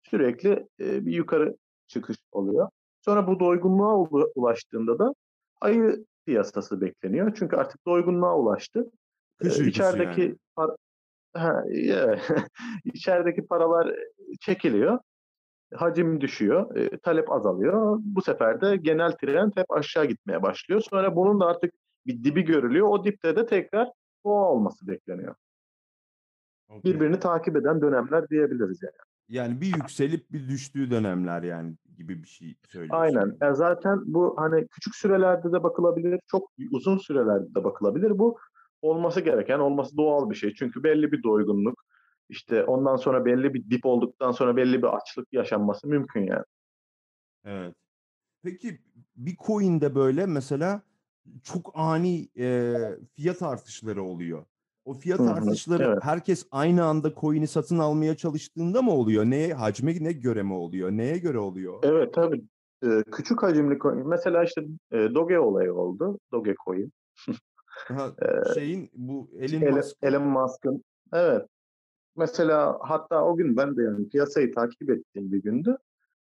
sürekli 0.02 0.50
e, 0.80 1.06
bir 1.06 1.12
yukarı 1.12 1.56
çıkış 1.86 2.16
oluyor. 2.32 2.68
Sonra 3.00 3.26
bu 3.26 3.40
doygunluğa 3.40 3.96
ulaştığında 4.34 4.98
da 4.98 5.12
ayı 5.60 6.04
piyasası 6.26 6.80
bekleniyor. 6.80 7.32
Çünkü 7.38 7.56
artık 7.56 7.86
doygunluğa 7.86 8.38
ulaştı. 8.38 8.90
Kış 9.38 9.58
E, 9.58 9.62
uykusu 9.62 9.68
içerideki 9.68 10.20
yani. 10.20 10.36
par- 10.56 10.76
ha, 11.34 11.64
evet. 11.70 12.30
içerideki 12.84 13.46
paralar 13.46 13.94
çekiliyor 14.40 14.98
hacim 15.74 16.20
düşüyor, 16.20 16.76
e, 16.76 16.98
talep 16.98 17.32
azalıyor. 17.32 17.98
Bu 18.00 18.22
sefer 18.22 18.60
de 18.60 18.76
genel 18.76 19.12
trend 19.12 19.52
hep 19.56 19.70
aşağı 19.70 20.04
gitmeye 20.04 20.42
başlıyor. 20.42 20.80
Sonra 20.80 21.16
bunun 21.16 21.40
da 21.40 21.46
artık 21.46 21.74
bir 22.06 22.24
dibi 22.24 22.44
görülüyor. 22.44 22.88
O 22.88 23.04
dipte 23.04 23.36
de 23.36 23.46
tekrar 23.46 23.88
boğa 24.24 24.50
olması 24.50 24.88
bekleniyor. 24.88 25.34
Okey. 26.68 26.94
Birbirini 26.94 27.18
takip 27.18 27.56
eden 27.56 27.80
dönemler 27.80 28.28
diyebiliriz 28.28 28.82
yani. 28.82 29.08
Yani 29.28 29.60
bir 29.60 29.66
yükselip 29.66 30.32
bir 30.32 30.48
düştüğü 30.48 30.90
dönemler 30.90 31.42
yani 31.42 31.74
gibi 31.96 32.22
bir 32.22 32.28
şey 32.28 32.56
söylüyorsun. 32.68 33.02
Aynen. 33.02 33.36
yani. 33.40 33.56
Zaten 33.56 33.98
bu 34.06 34.34
hani 34.38 34.66
küçük 34.68 34.94
sürelerde 34.94 35.52
de 35.52 35.62
bakılabilir, 35.62 36.20
çok 36.26 36.50
uzun 36.70 36.98
sürelerde 36.98 37.54
de 37.54 37.64
bakılabilir. 37.64 38.18
Bu 38.18 38.38
olması 38.82 39.20
gereken, 39.20 39.58
olması 39.58 39.96
doğal 39.96 40.30
bir 40.30 40.34
şey. 40.34 40.54
Çünkü 40.54 40.82
belli 40.82 41.12
bir 41.12 41.22
doygunluk, 41.22 41.84
işte 42.28 42.64
ondan 42.64 42.96
sonra 42.96 43.24
belli 43.24 43.54
bir 43.54 43.70
dip 43.70 43.86
olduktan 43.86 44.32
sonra 44.32 44.56
belli 44.56 44.82
bir 44.82 44.96
açlık 44.96 45.32
yaşanması 45.32 45.88
mümkün 45.88 46.26
yani. 46.26 46.44
Evet. 47.44 47.74
Peki 48.42 48.78
bir 49.16 49.36
coin'de 49.46 49.94
böyle 49.94 50.26
mesela 50.26 50.82
çok 51.42 51.72
ani 51.74 52.28
e, 52.38 52.74
fiyat 53.16 53.42
artışları 53.42 54.02
oluyor. 54.02 54.44
O 54.84 54.94
fiyat 54.94 55.18
Hı 55.20 55.22
hı. 55.22 55.30
artışları 55.30 55.82
Evet. 55.82 55.98
herkes 56.02 56.46
aynı 56.50 56.84
anda 56.84 57.14
coin'i 57.14 57.46
satın 57.46 57.78
almaya 57.78 58.16
çalıştığında 58.16 58.82
mı 58.82 58.90
oluyor? 58.92 59.24
Neye 59.24 59.54
hacme 59.54 59.94
ne 60.00 60.12
göre 60.12 60.42
mi 60.42 60.52
oluyor? 60.52 60.90
Neye 60.90 61.18
göre 61.18 61.38
oluyor? 61.38 61.78
Evet 61.82 62.14
tabii. 62.14 62.42
Ee, 62.84 63.02
küçük 63.12 63.42
hacimli 63.42 63.78
coin. 63.78 64.08
Mesela 64.08 64.44
işte 64.44 64.62
e, 64.92 64.96
Doge 65.14 65.38
olayı 65.38 65.74
oldu. 65.74 66.18
Dogecoin. 66.32 66.92
Ha, 67.88 68.12
Ee, 68.22 68.54
şeyin 68.54 68.90
bu 68.94 69.30
Elon 69.38 69.74
Musk'ın 69.74 70.06
Elon 70.08 70.26
Musk'ın. 70.26 70.84
Evet. 71.12 71.46
Mesela 72.18 72.78
hatta 72.80 73.24
o 73.24 73.36
gün 73.36 73.56
ben 73.56 73.76
de 73.76 73.82
yani 73.82 74.08
piyasayı 74.08 74.54
takip 74.54 74.90
ettiğim 74.90 75.32
bir 75.32 75.42
gündü. 75.42 75.78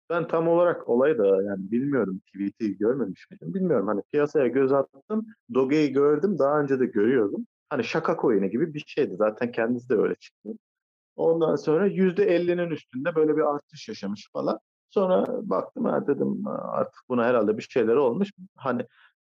Ben 0.09 0.27
tam 0.27 0.47
olarak 0.47 0.89
olayı 0.89 1.17
da 1.17 1.43
yani 1.43 1.71
bilmiyorum 1.71 2.21
tweet'i 2.27 2.77
görmemiş 2.77 3.27
miydim 3.31 3.53
bilmiyorum. 3.53 3.87
Hani 3.87 4.01
piyasaya 4.11 4.47
göz 4.47 4.71
attım. 4.73 5.25
Doge'yi 5.53 5.93
gördüm. 5.93 6.39
Daha 6.39 6.61
önce 6.61 6.79
de 6.79 6.85
görüyordum. 6.85 7.47
Hani 7.69 7.83
şaka 7.83 8.17
coin'i 8.21 8.49
gibi 8.49 8.73
bir 8.73 8.83
şeydi. 8.87 9.15
Zaten 9.17 9.51
kendisi 9.51 9.89
de 9.89 9.95
öyle 9.95 10.15
çıktı. 10.15 10.49
Ondan 11.15 11.55
sonra 11.55 11.87
%50'nin 11.87 12.69
üstünde 12.69 13.15
böyle 13.15 13.37
bir 13.37 13.55
artış 13.55 13.89
yaşamış 13.89 14.29
falan. 14.33 14.59
Sonra 14.89 15.49
baktım 15.49 15.85
ha 15.85 16.07
dedim 16.07 16.47
artık 16.47 17.01
buna 17.09 17.25
herhalde 17.25 17.57
bir 17.57 17.67
şeyler 17.71 17.95
olmuş. 17.95 18.31
Hani 18.55 18.85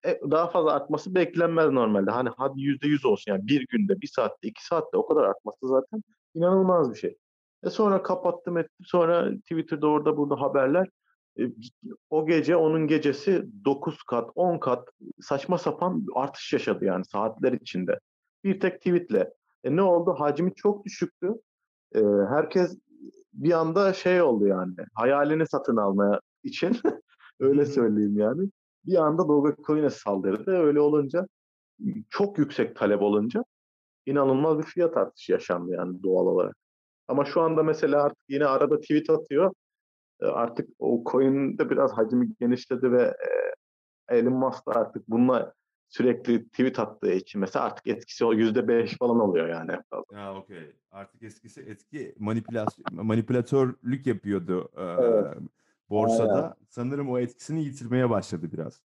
e, 0.05 0.19
daha 0.31 0.47
fazla 0.47 0.73
artması 0.73 1.15
beklenmez 1.15 1.69
normalde. 1.71 2.11
Hani 2.11 2.29
hadi 2.37 2.61
yüzde 2.61 2.87
yüz 2.87 3.05
olsun 3.05 3.31
yani 3.31 3.47
bir 3.47 3.67
günde, 3.69 4.01
bir 4.01 4.07
saatte, 4.07 4.47
iki 4.47 4.65
saatte 4.65 4.97
o 4.97 5.07
kadar 5.07 5.23
artması 5.23 5.67
zaten 5.67 6.03
inanılmaz 6.35 6.91
bir 6.93 6.99
şey. 6.99 7.17
E 7.63 7.69
sonra 7.69 8.03
kapattım 8.03 8.57
ettim. 8.57 8.85
Sonra 8.85 9.31
Twitter'da 9.35 9.87
orada 9.87 10.17
burada 10.17 10.41
haberler. 10.41 10.87
E, 11.39 11.43
o 12.09 12.27
gece 12.27 12.55
onun 12.55 12.87
gecesi 12.87 13.45
9 13.65 14.03
kat, 14.03 14.29
10 14.35 14.59
kat 14.59 14.89
saçma 15.21 15.57
sapan 15.57 16.05
artış 16.15 16.53
yaşadı 16.53 16.85
yani 16.85 17.05
saatler 17.05 17.53
içinde. 17.53 17.99
Bir 18.43 18.59
tek 18.59 18.77
tweetle. 18.77 19.33
E 19.63 19.75
ne 19.75 19.81
oldu? 19.81 20.15
Hacmi 20.17 20.55
çok 20.55 20.85
düşüktü. 20.85 21.33
E, 21.95 21.99
herkes 22.29 22.77
bir 23.33 23.51
anda 23.51 23.93
şey 23.93 24.21
oldu 24.21 24.47
yani. 24.47 24.75
Hayalini 24.93 25.47
satın 25.47 25.77
almaya 25.77 26.19
için. 26.43 26.77
Öyle 27.39 27.65
söyleyeyim 27.65 28.17
yani. 28.17 28.49
Bir 28.85 28.95
anda 28.95 29.27
Dogecoin'e 29.27 29.89
saldırdı. 29.89 30.51
Öyle 30.51 30.79
olunca 30.79 31.27
çok 32.09 32.37
yüksek 32.37 32.75
talep 32.75 33.01
olunca 33.01 33.43
inanılmaz 34.09 34.57
bir 34.57 34.63
fiyat 34.63 34.97
artışı 34.97 35.31
yaşandı 35.31 35.71
yani 35.71 36.03
doğal 36.03 36.25
olarak. 36.25 36.55
Ama 37.07 37.25
şu 37.25 37.41
anda 37.41 37.63
mesela 37.63 38.03
artık 38.03 38.23
yine 38.29 38.45
arada 38.45 38.79
tweet 38.79 39.09
atıyor. 39.09 39.53
E, 40.21 40.25
artık 40.25 40.69
o 40.79 41.03
coin'de 41.11 41.69
biraz 41.69 41.91
hacmi 41.93 42.29
genişledi 42.39 42.91
ve 42.91 43.03
e, 44.09 44.15
Elon 44.17 44.33
Musk 44.33 44.67
da 44.67 44.71
artık 44.71 45.09
bununla 45.09 45.53
sürekli 45.89 46.49
tweet 46.49 46.79
attığı 46.79 47.11
için 47.13 47.41
mesela 47.41 47.65
artık 47.65 47.87
etkisi 47.87 48.25
o 48.25 48.33
yüzde 48.33 48.67
beş 48.67 48.97
falan 48.97 49.19
oluyor 49.19 49.49
yani. 49.49 49.71
Ya 50.11 50.35
okey. 50.35 50.75
Artık 50.91 51.23
eskisi 51.23 51.61
etki 51.61 52.15
manipülasyon 52.19 53.05
manipülatörlük 53.05 54.07
yapıyordu 54.07 54.69
e, 54.77 54.81
Evet. 54.83 55.37
borsada. 55.89 56.41
Aynen. 56.41 56.53
Sanırım 56.69 57.09
o 57.09 57.19
etkisini 57.19 57.63
yitirmeye 57.63 58.09
başladı 58.09 58.49
biraz. 58.53 58.81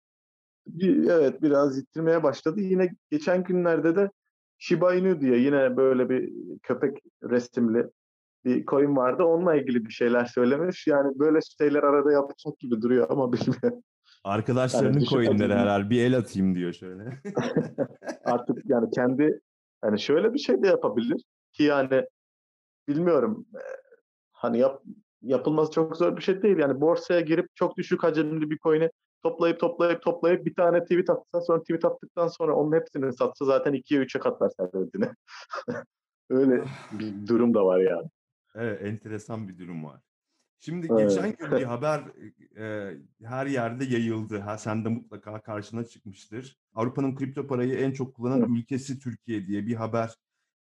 Bir- 0.68 1.10
Evet 1.10 1.42
biraz 1.42 1.78
yitirmeye 1.78 2.24
başladı. 2.24 2.60
Yine 2.62 2.90
geçen 3.12 3.44
günlerde 3.44 3.96
de 3.96 4.12
Shiba 4.64 4.96
Inu 4.96 5.22
diye 5.22 5.38
yine 5.38 5.78
böyle 5.78 6.10
bir 6.10 6.34
köpek 6.64 6.98
resimli 7.24 7.86
bir 8.46 8.66
coin 8.66 8.96
vardı. 8.96 9.24
Onunla 9.24 9.56
ilgili 9.56 9.86
bir 9.86 9.92
şeyler 9.92 10.26
söylemiş. 10.26 10.88
Yani 10.88 11.20
böyle 11.20 11.40
şeyler 11.60 11.84
arada 11.84 12.12
yapacak 12.12 12.60
gibi 12.60 12.82
duruyor 12.82 13.08
ama 13.10 13.34
bilmiyorum. 13.34 13.84
Arkadaşlarının 14.24 15.00
düşün- 15.00 15.16
coinleri 15.16 15.54
herhalde 15.54 15.90
bir 15.90 16.02
el 16.04 16.18
atayım 16.18 16.56
diyor 16.56 16.74
şöyle. 16.74 17.04
Artık 18.26 18.58
yani 18.66 18.90
kendi 18.92 19.40
yani 19.84 20.00
şöyle 20.00 20.34
bir 20.34 20.40
şey 20.40 20.64
de 20.64 20.68
yapabilir 20.68 21.24
ki 21.54 21.64
yani 21.64 22.06
bilmiyorum 22.88 23.46
e, 23.56 23.64
hani 24.32 24.60
yap, 24.60 24.84
yapılması 25.22 25.72
çok 25.72 25.98
zor 25.98 26.18
bir 26.18 26.22
şey 26.22 26.42
değil. 26.42 26.58
Yani 26.58 26.82
borsaya 26.82 27.22
girip 27.22 27.56
çok 27.56 27.78
düşük 27.78 28.04
hacimli 28.04 28.50
bir 28.50 28.58
coin'i 28.58 28.90
toplayıp 29.24 29.60
toplayıp 29.60 30.02
toplayıp 30.02 30.46
bir 30.46 30.54
tane 30.56 30.84
tweet 30.84 31.10
atsa 31.10 31.42
sonra 31.42 31.62
tweet 31.62 31.86
attıktan 31.86 32.28
sonra 32.28 32.56
onun 32.56 32.76
hepsini 32.76 33.14
satsa 33.14 33.46
zaten 33.46 33.74
2'ye 33.74 34.02
3'e 34.02 34.20
katlar 34.20 34.50
servetini. 34.50 35.06
Öyle 36.30 36.64
bir 36.92 37.28
durum 37.28 37.54
da 37.54 37.66
var 37.66 37.80
yani. 37.80 38.08
Evet, 38.56 38.82
enteresan 38.82 39.48
bir 39.48 39.58
durum 39.58 39.84
var. 39.86 40.02
Şimdi 40.60 40.88
Evet. 40.92 41.10
geçen 41.10 41.36
gün 41.36 41.52
bir 41.58 41.64
haber 41.64 42.02
e, 42.58 42.98
her 43.24 43.46
yerde 43.46 43.86
yayıldı. 43.86 44.40
Ha, 44.40 44.58
sen 44.58 44.86
de 44.86 44.90
mutlaka 44.90 45.42
karşına 45.42 45.84
çıkmıştır. 45.84 46.58
Avrupa'nın 46.74 47.16
kripto 47.16 47.48
parayı 47.48 47.74
en 47.76 47.92
çok 47.92 48.14
kullanan 48.14 48.40
Evet. 48.40 48.50
ülkesi 48.50 49.00
Türkiye 49.00 49.48
diye 49.48 49.68
bir 49.68 49.76
haber 49.76 50.16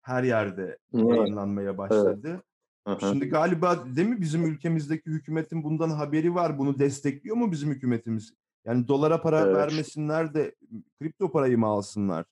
her 0.01 0.23
yerde 0.23 0.77
Evet. 0.93 1.09
yayınlanmaya 1.09 1.77
başladı. 1.77 2.43
Hı. 2.87 2.97
Şimdi 2.99 3.29
galiba 3.29 3.85
değil 3.95 4.07
mi 4.07 4.21
bizim 4.21 4.45
ülkemizdeki 4.45 5.09
hükümetin 5.09 5.63
bundan 5.63 5.89
haberi 5.89 6.35
var. 6.35 6.57
Bunu 6.57 6.79
destekliyor 6.79 7.35
mu 7.35 7.51
bizim 7.51 7.71
hükümetimiz? 7.71 8.33
Yani 8.65 8.87
dolara 8.87 9.21
para 9.21 9.41
Evet. 9.41 9.55
vermesinler 9.55 10.33
de 10.33 10.55
kripto 10.99 11.31
parayı 11.31 11.57
mı 11.57 11.67
alsınlar? 11.67 12.25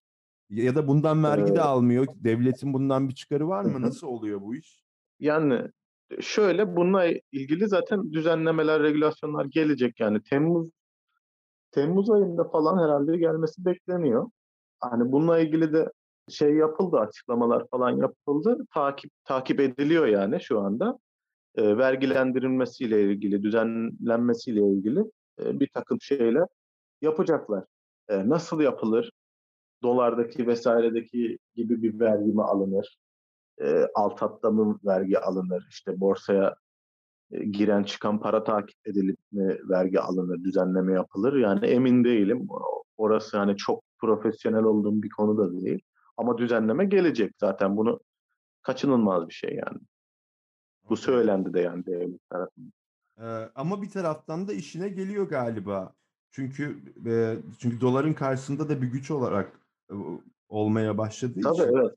Ya 0.49 0.75
da 0.75 0.87
bundan 0.87 1.23
vergi 1.23 1.45
de 1.45 1.49
Evet. 1.49 1.59
almıyor. 1.59 2.07
Devletin 2.23 2.73
bundan 2.73 3.09
bir 3.09 3.15
çıkarı 3.15 3.47
var 3.47 3.63
mı? 3.63 3.81
Nasıl 3.81 4.07
oluyor 4.07 4.41
bu 4.41 4.55
iş? 4.55 4.83
Yani 5.19 5.61
şöyle 6.19 6.75
bununla 6.75 7.05
ilgili 7.31 7.67
zaten 7.67 8.11
düzenlemeler, 8.11 8.83
regülasyonlar 8.83 9.45
gelecek 9.45 9.99
yani 9.99 10.21
Temmuz 10.21 10.69
Temmuz 11.71 12.09
ayında 12.09 12.43
falan 12.43 12.83
herhalde 12.83 13.17
gelmesi 13.17 13.65
bekleniyor. 13.65 14.29
Hani 14.79 15.11
bununla 15.11 15.39
ilgili 15.39 15.73
de 15.73 15.91
şey 16.29 16.53
yapıldı, 16.55 16.97
açıklamalar 16.97 17.67
falan 17.71 17.89
yapıldı. 17.97 18.57
Takip 18.73 19.11
takip 19.25 19.59
ediliyor 19.59 20.07
yani 20.07 20.41
şu 20.41 20.59
anda. 20.59 20.99
E, 21.55 21.77
vergilendirilmesiyle 21.77 23.03
ilgili, 23.03 23.43
düzenlenmesiyle 23.43 24.61
ilgili 24.61 24.99
e, 25.41 25.59
bir 25.59 25.67
takım 25.73 26.01
şeyler 26.01 26.47
yapacaklar. 27.01 27.63
E, 28.09 28.29
nasıl 28.29 28.61
yapılır? 28.61 29.11
Dolardaki 29.83 30.47
vesairedeki 30.47 31.37
gibi 31.55 31.83
bir 31.83 31.99
vergi 31.99 32.31
mi 32.33 32.43
alınır? 32.43 32.97
E, 33.61 33.87
alt 33.95 34.21
hatta 34.21 34.51
mı 34.51 34.79
vergi 34.85 35.19
alınır? 35.19 35.67
İşte 35.69 35.99
borsaya 35.99 36.55
e, 37.31 37.43
giren 37.45 37.83
çıkan 37.83 38.19
para 38.19 38.43
takip 38.43 38.87
edilip 38.87 39.19
mi 39.31 39.57
vergi 39.69 39.99
alınır, 39.99 40.43
düzenleme 40.43 40.93
yapılır? 40.93 41.33
Yani 41.33 41.65
emin 41.65 42.03
değilim. 42.03 42.47
Orası 42.97 43.37
hani 43.37 43.57
çok 43.57 43.83
profesyonel 43.99 44.63
olduğum 44.63 45.03
bir 45.03 45.09
konu 45.09 45.37
da 45.37 45.51
değil. 45.53 45.81
Ama 46.17 46.37
düzenleme 46.37 46.85
gelecek 46.85 47.33
zaten. 47.39 47.77
Bunu 47.77 47.99
kaçınılmaz 48.61 49.27
bir 49.27 49.33
şey 49.33 49.55
yani. 49.55 49.79
Bu 50.89 50.97
söylendi 50.97 51.53
de 51.53 51.59
yani 51.59 51.85
devlet 51.85 52.29
tarafından. 52.29 52.80
Ee, 53.21 53.49
ama 53.55 53.81
bir 53.81 53.89
taraftan 53.89 54.47
da 54.47 54.53
işine 54.53 54.89
geliyor 54.89 55.29
galiba. 55.29 55.93
Çünkü 56.31 56.81
e, 57.05 57.37
çünkü 57.59 57.81
doların 57.81 58.13
karşısında 58.13 58.69
da 58.69 58.81
bir 58.81 58.87
güç 58.87 59.11
olarak 59.11 59.59
e, 59.91 59.95
olmaya 60.49 60.97
başladığı 60.97 61.41
Tabii 61.41 61.53
için 61.53 61.75
evet. 61.75 61.95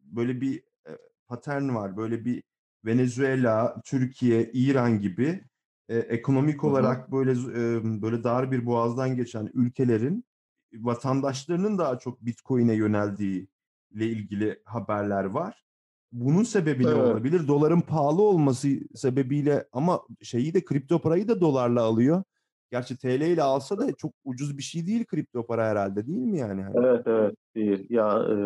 böyle 0.00 0.40
bir 0.40 0.62
e, 0.86 0.90
patern 1.28 1.74
var. 1.74 1.96
Böyle 1.96 2.24
bir 2.24 2.42
Venezuela, 2.84 3.80
Türkiye, 3.84 4.50
İran 4.52 5.00
gibi 5.00 5.44
e, 5.88 5.98
ekonomik 5.98 6.62
Hı 6.62 6.66
hı. 6.66 6.70
olarak 6.70 7.12
böyle 7.12 7.30
e, 7.32 8.02
böyle 8.02 8.24
dar 8.24 8.52
bir 8.52 8.66
boğazdan 8.66 9.16
geçen 9.16 9.50
ülkelerin 9.54 10.24
vatandaşlarının 10.72 11.78
daha 11.78 11.98
çok 11.98 12.26
Bitcoin'e 12.26 12.74
yöneldiği 12.74 13.48
ile 13.90 14.06
ilgili 14.06 14.62
haberler 14.64 15.24
var. 15.24 15.64
Bunun 16.12 16.42
sebebi 16.42 16.86
ne 16.86 16.90
Evet. 16.90 17.12
olabilir? 17.12 17.48
Doların 17.48 17.80
pahalı 17.80 18.22
olması 18.22 18.68
sebebiyle 18.94 19.68
ama 19.72 20.00
şeyi 20.22 20.54
de 20.54 20.64
kripto 20.64 20.98
parayı 20.98 21.28
da 21.28 21.40
dolarla 21.40 21.82
alıyor. 21.82 22.22
Gerçi 22.70 22.96
TL 22.96 23.20
ile 23.20 23.42
alsa 23.42 23.78
da 23.78 23.92
çok 23.92 24.12
ucuz 24.24 24.58
bir 24.58 24.62
şey 24.62 24.86
değil 24.86 25.04
kripto 25.04 25.46
para 25.46 25.66
herhalde 25.66 26.06
değil 26.06 26.18
mi 26.18 26.38
yani? 26.38 26.62
Hani 26.62 26.74
Evet 26.86 27.06
evet 27.06 27.34
değil. 27.54 27.86
Ya 27.90 28.18
e, 28.30 28.36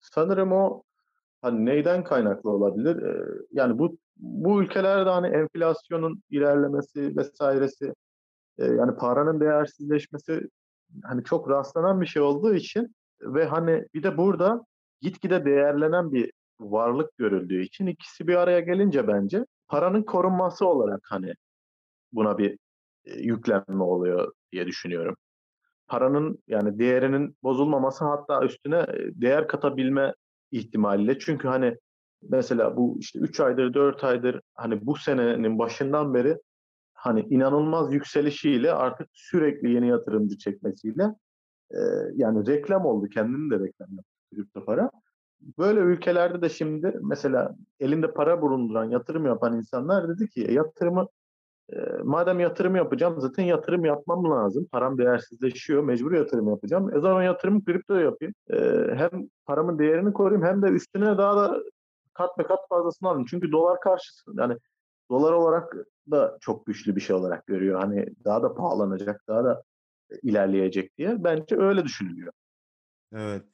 sanırım 0.00 0.52
o 0.52 0.82
hani 1.42 1.66
neyden 1.66 2.04
kaynaklı 2.04 2.50
olabilir? 2.50 3.02
E, 3.02 3.24
yani 3.52 3.78
bu 3.78 3.98
bu 4.16 4.62
ülkelerde 4.62 5.10
hani 5.10 5.26
enflasyonun 5.26 6.22
ilerlemesi 6.30 7.16
vesairesi 7.16 7.94
e, 8.58 8.66
yani 8.66 8.96
paranın 8.96 9.40
değersizleşmesi 9.40 10.48
hani 11.02 11.24
çok 11.24 11.50
rastlanan 11.50 12.00
bir 12.00 12.06
şey 12.06 12.22
olduğu 12.22 12.54
için 12.54 12.94
ve 13.22 13.44
hani 13.44 13.84
bir 13.94 14.02
de 14.02 14.16
burada 14.16 14.64
gitgide 15.00 15.44
değerlenen 15.44 16.12
bir 16.12 16.32
varlık 16.60 17.16
görüldüğü 17.18 17.62
için 17.62 17.86
ikisi 17.86 18.28
bir 18.28 18.34
araya 18.34 18.60
gelince 18.60 19.08
bence 19.08 19.46
paranın 19.68 20.02
korunması 20.02 20.66
olarak 20.66 21.00
hani 21.04 21.34
buna 22.12 22.38
bir 22.38 22.58
e, 23.04 23.14
yüklenme 23.20 23.82
oluyor 23.82 24.32
diye 24.52 24.66
düşünüyorum. 24.66 25.16
Paranın 25.86 26.38
yani 26.46 26.78
değerinin 26.78 27.36
bozulmaması 27.42 28.04
hatta 28.04 28.44
üstüne 28.44 28.78
e, 28.78 29.20
değer 29.20 29.48
katabilme 29.48 30.14
ihtimaliyle. 30.50 31.18
Çünkü 31.18 31.48
hani 31.48 31.76
mesela 32.22 32.76
bu 32.76 32.96
işte 33.00 33.18
3 33.18 33.40
aydır 33.40 33.74
4 33.74 34.04
aydır 34.04 34.40
hani 34.54 34.86
bu 34.86 34.96
senenin 34.96 35.58
başından 35.58 36.14
beri 36.14 36.38
hani 36.94 37.20
inanılmaz 37.20 37.92
yükselişiyle 37.94 38.72
artık 38.72 39.08
sürekli 39.12 39.72
yeni 39.72 39.88
yatırımcı 39.88 40.38
çekmesiyle 40.38 41.14
e, 41.70 41.78
yani 42.14 42.46
reklam 42.46 42.86
oldu. 42.86 43.08
Kendini 43.08 43.50
de 43.50 43.54
reklam 43.54 43.88
yaptı 43.96 44.12
kripto 44.34 44.64
para. 44.64 44.90
Böyle 45.58 45.80
ülkelerde 45.80 46.42
de 46.42 46.48
şimdi 46.48 46.98
mesela 47.02 47.56
elinde 47.80 48.12
para 48.12 48.42
bulunduran, 48.42 48.84
yatırım 48.84 49.26
yapan 49.26 49.56
insanlar 49.56 50.08
dedi 50.08 50.28
ki 50.28 50.44
"E, 50.44 50.52
yatırımı 50.52 51.06
e, 51.72 51.76
madem 52.04 52.40
yatırım 52.40 52.76
yapacağım 52.76 53.20
zaten 53.20 53.44
yatırım 53.44 53.84
yapmam 53.84 54.24
lazım. 54.30 54.68
Param 54.72 54.98
değersizleşiyor. 54.98 55.84
Mecbur 55.84 56.12
yatırım 56.12 56.48
yapacağım. 56.48 56.96
E 56.96 57.00
zaman 57.00 57.22
yatırımı 57.22 57.64
kriptoya 57.64 58.00
yapayım. 58.00 58.34
E, 58.52 58.58
hem 58.94 59.10
paramın 59.46 59.78
değerini 59.78 60.12
koruyayım 60.12 60.46
hem 60.46 60.62
de 60.62 60.66
üstüne 60.66 61.18
daha 61.18 61.36
da 61.36 61.62
kat 62.14 62.38
be 62.38 62.42
kat 62.42 62.60
fazlasını 62.68 63.08
alayım. 63.08 63.26
Çünkü 63.30 63.52
dolar 63.52 63.80
karşısında 63.80 64.42
yani 64.42 64.56
dolar 65.10 65.32
olarak 65.32 65.74
da 66.10 66.38
çok 66.40 66.66
güçlü 66.66 66.96
bir 66.96 67.00
şey 67.00 67.16
olarak 67.16 67.46
görüyor. 67.46 67.80
Hani 67.80 68.06
daha 68.24 68.42
da 68.42 68.54
pahalanacak, 68.54 69.20
daha 69.28 69.44
da 69.44 69.62
ilerleyecek 70.22 70.98
diye. 70.98 71.24
Bence 71.24 71.56
öyle 71.56 71.84
düşünülüyor. 71.84 72.32
Evet. 73.12 73.44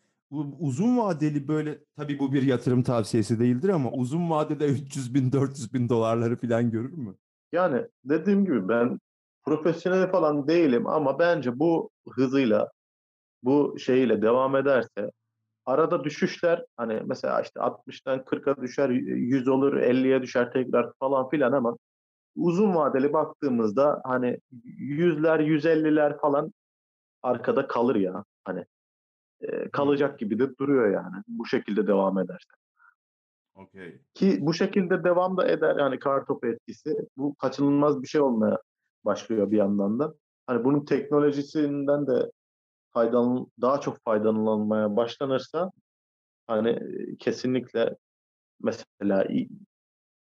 Uzun 0.60 0.98
vadeli 0.98 1.48
böyle 1.48 1.78
tabii 1.96 2.18
bu 2.18 2.32
bir 2.32 2.42
yatırım 2.42 2.82
tavsiyesi 2.82 3.40
değildir 3.40 3.68
ama 3.68 3.90
uzun 3.90 4.30
vadede 4.30 4.66
300 4.66 5.14
bin 5.14 5.32
400 5.32 5.74
bin 5.74 5.88
dolarları 5.88 6.36
falan 6.36 6.70
görür 6.70 6.92
mü? 6.92 7.14
Yani 7.52 7.86
dediğim 8.04 8.44
gibi 8.44 8.68
ben 8.68 9.00
profesyonel 9.44 10.10
falan 10.10 10.48
değilim 10.48 10.86
ama 10.86 11.18
bence 11.18 11.58
bu 11.58 11.90
hızıyla 12.08 12.70
bu 13.42 13.78
şeyiyle 13.78 14.22
devam 14.22 14.56
ederse 14.56 15.10
arada 15.66 16.04
düşüşler 16.04 16.64
hani 16.76 17.02
mesela 17.06 17.40
işte 17.40 17.60
60'tan 17.60 18.24
40'a 18.24 18.62
düşer 18.62 18.88
100 18.88 19.48
olur 19.48 19.76
50'ye 19.76 20.22
düşer 20.22 20.52
tekrar 20.52 20.92
falan 21.00 21.28
filan 21.28 21.52
ama 21.52 21.76
uzun 22.36 22.74
vadeli 22.74 23.12
baktığımızda 23.12 24.00
hani 24.04 24.38
yüzler 24.78 25.40
150'ler 25.40 26.20
falan 26.20 26.52
arkada 27.22 27.66
kalır 27.66 27.96
ya 27.96 28.24
hani 28.44 28.64
e, 29.48 29.70
kalacak 29.70 30.18
gibi 30.18 30.38
de 30.38 30.56
duruyor 30.56 30.90
yani 30.90 31.22
bu 31.28 31.46
şekilde 31.46 31.86
devam 31.86 32.18
ederse. 32.18 32.50
Okay. 33.54 33.98
Ki 34.14 34.38
bu 34.40 34.54
şekilde 34.54 35.04
devam 35.04 35.36
da 35.36 35.48
eder 35.48 35.76
yani 35.76 35.98
kar 35.98 36.26
topu 36.26 36.46
etkisi. 36.46 36.96
Bu 37.16 37.34
kaçınılmaz 37.34 38.02
bir 38.02 38.06
şey 38.06 38.20
olmaya 38.20 38.58
başlıyor 39.04 39.50
bir 39.50 39.56
yandan 39.56 39.98
da. 39.98 40.14
Hani 40.46 40.64
bunun 40.64 40.84
teknolojisinden 40.84 42.06
de 42.06 42.30
faydalan 42.92 43.46
daha 43.60 43.80
çok 43.80 44.04
faydalanılmaya 44.04 44.96
başlanırsa 44.96 45.70
hani 46.46 46.80
kesinlikle 47.18 47.96
mesela 48.62 49.24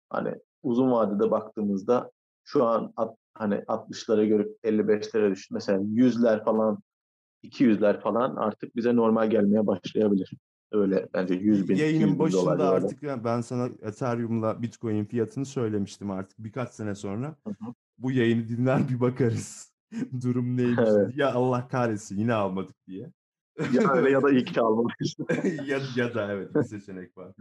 hani 0.10 0.36
uzun 0.64 0.92
vadede 0.92 1.32
baktığımızda 1.32 2.12
şu 2.44 2.66
an 2.66 2.94
at, 2.96 3.18
hani 3.34 3.56
60'lara 3.56 4.26
göre 4.26 4.48
55'lere 4.64 5.32
düştü. 5.32 5.54
Mesela 5.54 5.80
100'ler 5.80 6.44
falan 6.44 6.80
200'ler 7.50 8.02
falan 8.02 8.36
artık 8.36 8.76
bize 8.76 8.96
normal 8.96 9.30
gelmeye 9.30 9.68
başlayabilir. 9.68 10.32
Öyle 10.72 11.08
bence 11.14 11.34
100 11.34 11.70
bin, 11.70 11.76
Yayının 11.76 12.00
100 12.00 12.14
bin 12.14 12.20
başında 12.20 12.42
dolar 12.42 12.74
artık 12.74 13.04
ben 13.04 13.42
sana 13.42 13.70
Ethereum'la 13.82 14.62
Bitcoin 14.62 15.06
fiyatını 15.06 15.46
söylemiştim 15.46 16.12
artık 16.12 16.40
birkaç 16.40 16.70
sene 16.70 16.96
sonra. 16.96 17.36
Hı 17.48 17.50
hı. 17.50 17.74
Bu 17.98 18.12
yayını 18.12 18.48
dinler 18.48 18.90
bir 18.90 19.00
bakarız. 19.00 19.74
Durum 20.22 20.58
neymiş 20.58 20.80
Evet. 20.88 21.18
ya 21.18 21.34
Allah 21.34 21.68
kahretsin 21.68 22.18
yine 22.18 22.34
almadık 22.34 22.76
diye. 22.88 23.12
Ya 23.74 23.92
öyle 23.92 24.10
ya 24.10 24.22
da 24.22 24.30
iyi 24.30 24.46
ki 24.46 24.62
almalıyız. 24.62 25.16
ya, 25.68 25.80
ya 25.96 26.16
da 26.16 26.32
evet 26.34 26.56
bir 26.56 26.64
seçenek 26.64 27.18
var. 27.18 27.34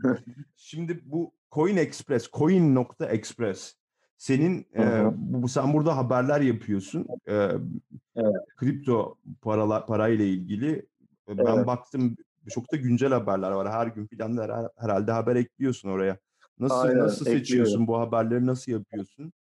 Şimdi 0.57 1.01
bu 1.05 1.33
Coin 1.53 1.77
Express, 1.77 2.31
Coin.express 2.31 3.75
senin 4.17 4.67
Hı 4.75 4.83
e, 4.83 5.03
hı. 5.05 5.13
bu 5.17 5.49
sen 5.49 5.73
burada 5.73 5.97
haberler 5.97 6.41
yapıyorsun. 6.41 7.07
E, 7.29 7.51
Evet. 8.17 8.35
Kripto 8.57 9.19
paralar 9.43 9.87
parayla 9.87 10.25
ilgili. 10.25 10.87
E, 11.29 11.39
Ben 11.39 11.57
Evet. 11.57 11.67
baktım 11.67 12.17
çok 12.49 12.73
da 12.73 12.77
güncel 12.77 13.13
haberler 13.13 13.51
var. 13.51 13.69
Her 13.73 13.87
gün 13.87 14.07
filan 14.07 14.37
her- 14.39 14.69
herhalde 14.77 15.13
haber 15.13 15.37
ekliyorsun 15.37 15.89
oraya. 15.89 16.17
Nasıl 16.59 16.77
Aynen, 16.89 16.99
nasıl 16.99 17.21
ekliyorum. 17.27 17.39
seçiyorsun 17.41 17.87
bu 17.87 17.99
haberleri 17.99 18.47
nasıl 18.47 18.73
yapıyorsun? 18.73 19.33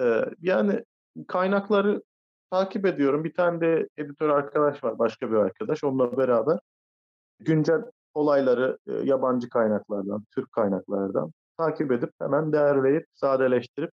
Ee, 0.00 0.24
yani 0.40 0.84
kaynakları 1.28 2.02
takip 2.50 2.86
ediyorum. 2.86 3.24
Bir 3.24 3.34
tane 3.34 3.60
de 3.60 3.88
editör 3.98 4.28
arkadaş 4.28 4.84
var, 4.84 4.98
başka 4.98 5.30
bir 5.30 5.36
arkadaş. 5.36 5.84
Onunla 5.84 6.16
beraber 6.16 6.58
güncel 7.40 7.82
olayları 8.14 8.78
e, 8.86 8.92
yabancı 8.92 9.48
kaynaklardan, 9.48 10.24
Türk 10.34 10.52
kaynaklardan 10.52 11.32
takip 11.60 11.92
edip 11.92 12.10
hemen 12.20 12.52
değerleyip, 12.52 13.06
sadeleştirip 13.14 13.90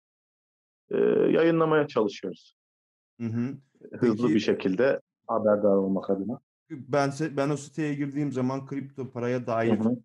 e, 0.91 0.97
yayınlamaya 1.31 1.87
çalışıyoruz. 1.87 2.53
Hı 3.21 3.27
hı. 3.27 3.57
Hızlı 3.93 4.23
Peki- 4.23 4.35
bir 4.35 4.39
şekilde 4.39 5.01
haberdar 5.27 5.75
olmak 5.75 6.09
adına. 6.09 6.39
Ben 6.69 7.11
ben 7.37 7.49
o 7.49 7.57
siteye 7.57 7.93
girdiğim 7.93 8.31
zaman 8.31 8.65
kripto 8.65 9.11
paraya 9.11 9.47
dair 9.47 9.79
Hı 9.79 9.83
hı. 9.83 9.95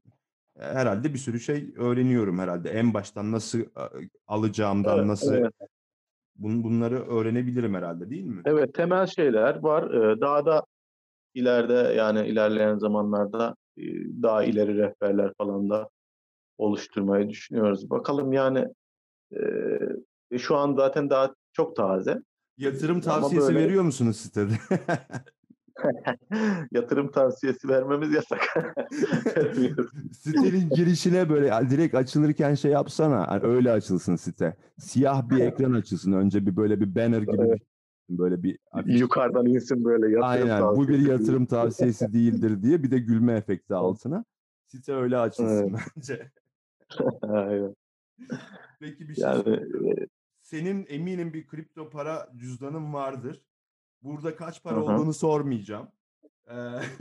herhalde 0.58 1.12
bir 1.14 1.18
sürü 1.18 1.40
şey 1.40 1.74
öğreniyorum 1.76 2.38
herhalde. 2.38 2.70
En 2.70 2.94
baştan 2.94 3.32
nasıl 3.32 3.60
e, 3.60 3.64
alacağımdan 4.26 4.98
Evet, 4.98 5.08
nasıl 5.08 5.34
evet. 5.34 5.52
bun, 6.36 6.64
bunları 6.64 7.06
öğrenebilirim 7.08 7.74
herhalde 7.74 8.10
değil 8.10 8.24
mi? 8.24 8.42
Evet, 8.44 8.74
temel 8.74 9.06
şeyler 9.06 9.62
var. 9.62 9.92
Daha 10.20 10.46
da 10.46 10.64
ileride 11.34 11.94
yani 11.96 12.28
ilerleyen 12.28 12.78
zamanlarda 12.78 13.56
e, 13.78 13.82
daha 14.22 14.44
ileri 14.44 14.76
rehberler 14.76 15.32
falan 15.38 15.70
da 15.70 15.88
oluşturmayı 16.58 17.28
düşünüyoruz. 17.28 17.90
Bakalım 17.90 18.32
yani 18.32 18.66
e, 20.32 20.38
şu 20.38 20.56
an 20.56 20.74
zaten 20.74 21.10
daha 21.10 21.34
çok 21.52 21.76
taze. 21.76 22.22
Yatırım 22.58 23.00
tavsiyesi 23.00 23.54
böyle- 23.54 23.66
veriyor 23.66 23.82
musunuz 23.82 24.16
sitede? 24.16 24.52
Yatırım 26.72 27.10
tavsiyesi 27.10 27.68
vermemiz 27.68 28.12
yasak. 28.14 28.40
Sitenin 30.12 30.68
girişine 30.70 31.28
böyle 31.28 31.46
yani 31.46 31.70
direkt 31.70 31.94
açılırken 31.94 32.54
şey 32.54 32.70
yapsana. 32.70 33.28
hani 33.28 33.42
öyle 33.42 33.72
açılsın 33.72 34.16
site. 34.16 34.56
Siyah 34.78 35.30
bir 35.30 35.38
ekran 35.44 35.72
açılsın. 35.72 36.12
Önce 36.12 36.46
bir 36.46 36.56
böyle 36.56 36.80
bir 36.80 36.94
banner 36.94 37.22
gibi 37.22 37.38
bir 37.42 37.60
böyle 38.18 38.42
bir. 38.42 38.58
Yukarıdan 38.84 39.46
insin 39.46 39.84
böyle 39.84 40.06
yatırım 40.06 40.22
Aynen 40.50 40.62
bu 40.62 40.88
bir 40.88 40.94
tavsiyesi. 40.94 41.10
yatırım 41.10 41.46
tavsiyesi 41.46 42.12
değildir 42.12 42.62
diye 42.62 42.82
bir 42.82 42.90
de 42.90 42.98
gülme 42.98 43.32
efekti 43.32 43.74
altına. 43.74 44.24
Site 44.66 44.94
öyle 44.94 45.18
açılsın 45.18 45.76
bence. 45.96 46.30
Aynen. 47.22 47.74
Peki 48.80 49.08
bir 49.08 49.14
şey 49.14 49.24
Yani 49.24 49.66
Senin 50.40 50.86
eminim 50.88 51.32
bir 51.32 51.46
kripto 51.46 51.90
para 51.90 52.28
cüzdanın 52.36 52.94
vardır. 52.94 53.42
Burada 54.02 54.36
kaç 54.36 54.62
para 54.62 54.76
hı. 54.76 54.80
olduğunu 54.80 55.14
sormayacağım. 55.14 55.88
Ee, 56.46 56.54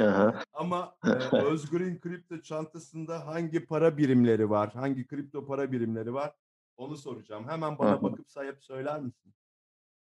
aha. 0.03 0.43
ama 0.53 0.97
e, 1.33 1.37
Özgür'ün 1.37 1.99
kripto 1.99 2.41
çantasında 2.41 3.27
hangi 3.27 3.65
para 3.65 3.97
birimleri 3.97 4.49
var? 4.49 4.73
Hangi 4.73 5.07
kripto 5.07 5.45
para 5.45 5.71
birimleri 5.71 6.13
var? 6.13 6.35
Onu 6.77 6.97
soracağım. 6.97 7.47
Hemen 7.47 7.77
bana 7.77 7.97
hı. 7.97 8.03
bakıp 8.03 8.31
sayıp 8.31 8.63
söyler 8.63 9.01
misin? 9.01 9.33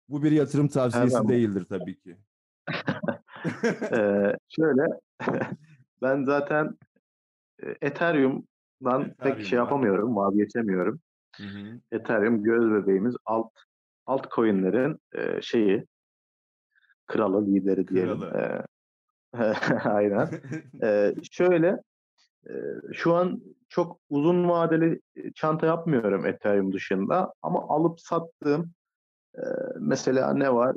Bu 0.10 0.24
bir 0.24 0.32
yatırım 0.32 0.68
tavsiyesi 0.68 1.16
Hemen. 1.16 1.30
değildir 1.30 1.66
tabii 1.70 2.00
ki. 2.00 2.18
Ee, 3.92 4.38
şöyle 4.50 4.86
ben 6.02 6.24
zaten 6.24 6.78
e, 7.64 7.68
Ethereum 8.82 9.14
pek 9.24 9.46
şey 9.46 9.58
yapamıyorum, 9.58 10.16
vazgeçemiyorum. 10.16 11.00
Hı 11.38 11.44
hı. 11.44 11.80
Ethereum 11.92 12.44
göz 12.44 12.72
bebeğimiz 12.72 13.16
alt 13.26 13.52
altcoin'lerin 14.06 15.00
e, 15.16 15.42
şeyi 15.42 15.86
kralı 17.08 17.46
lideri 17.46 17.88
diyelim. 17.88 18.20
Kralı. 18.20 18.64
Ee, 19.36 19.38
aynen. 19.84 20.30
Ee, 20.84 21.16
şöyle 21.32 21.78
e, 22.50 22.54
şu 22.94 23.14
an 23.16 23.42
çok 23.70 24.00
uzun 24.10 24.50
vadeli 24.50 25.02
e, 25.16 25.34
çanta 25.34 25.66
yapmıyorum 25.66 26.26
Ethereum 26.26 26.74
dışında 26.74 27.34
ama 27.42 27.70
alıp 27.70 28.00
sattığım 28.02 28.72
e, 29.36 29.44
mesela 29.80 30.34
ne 30.34 30.54
var? 30.54 30.76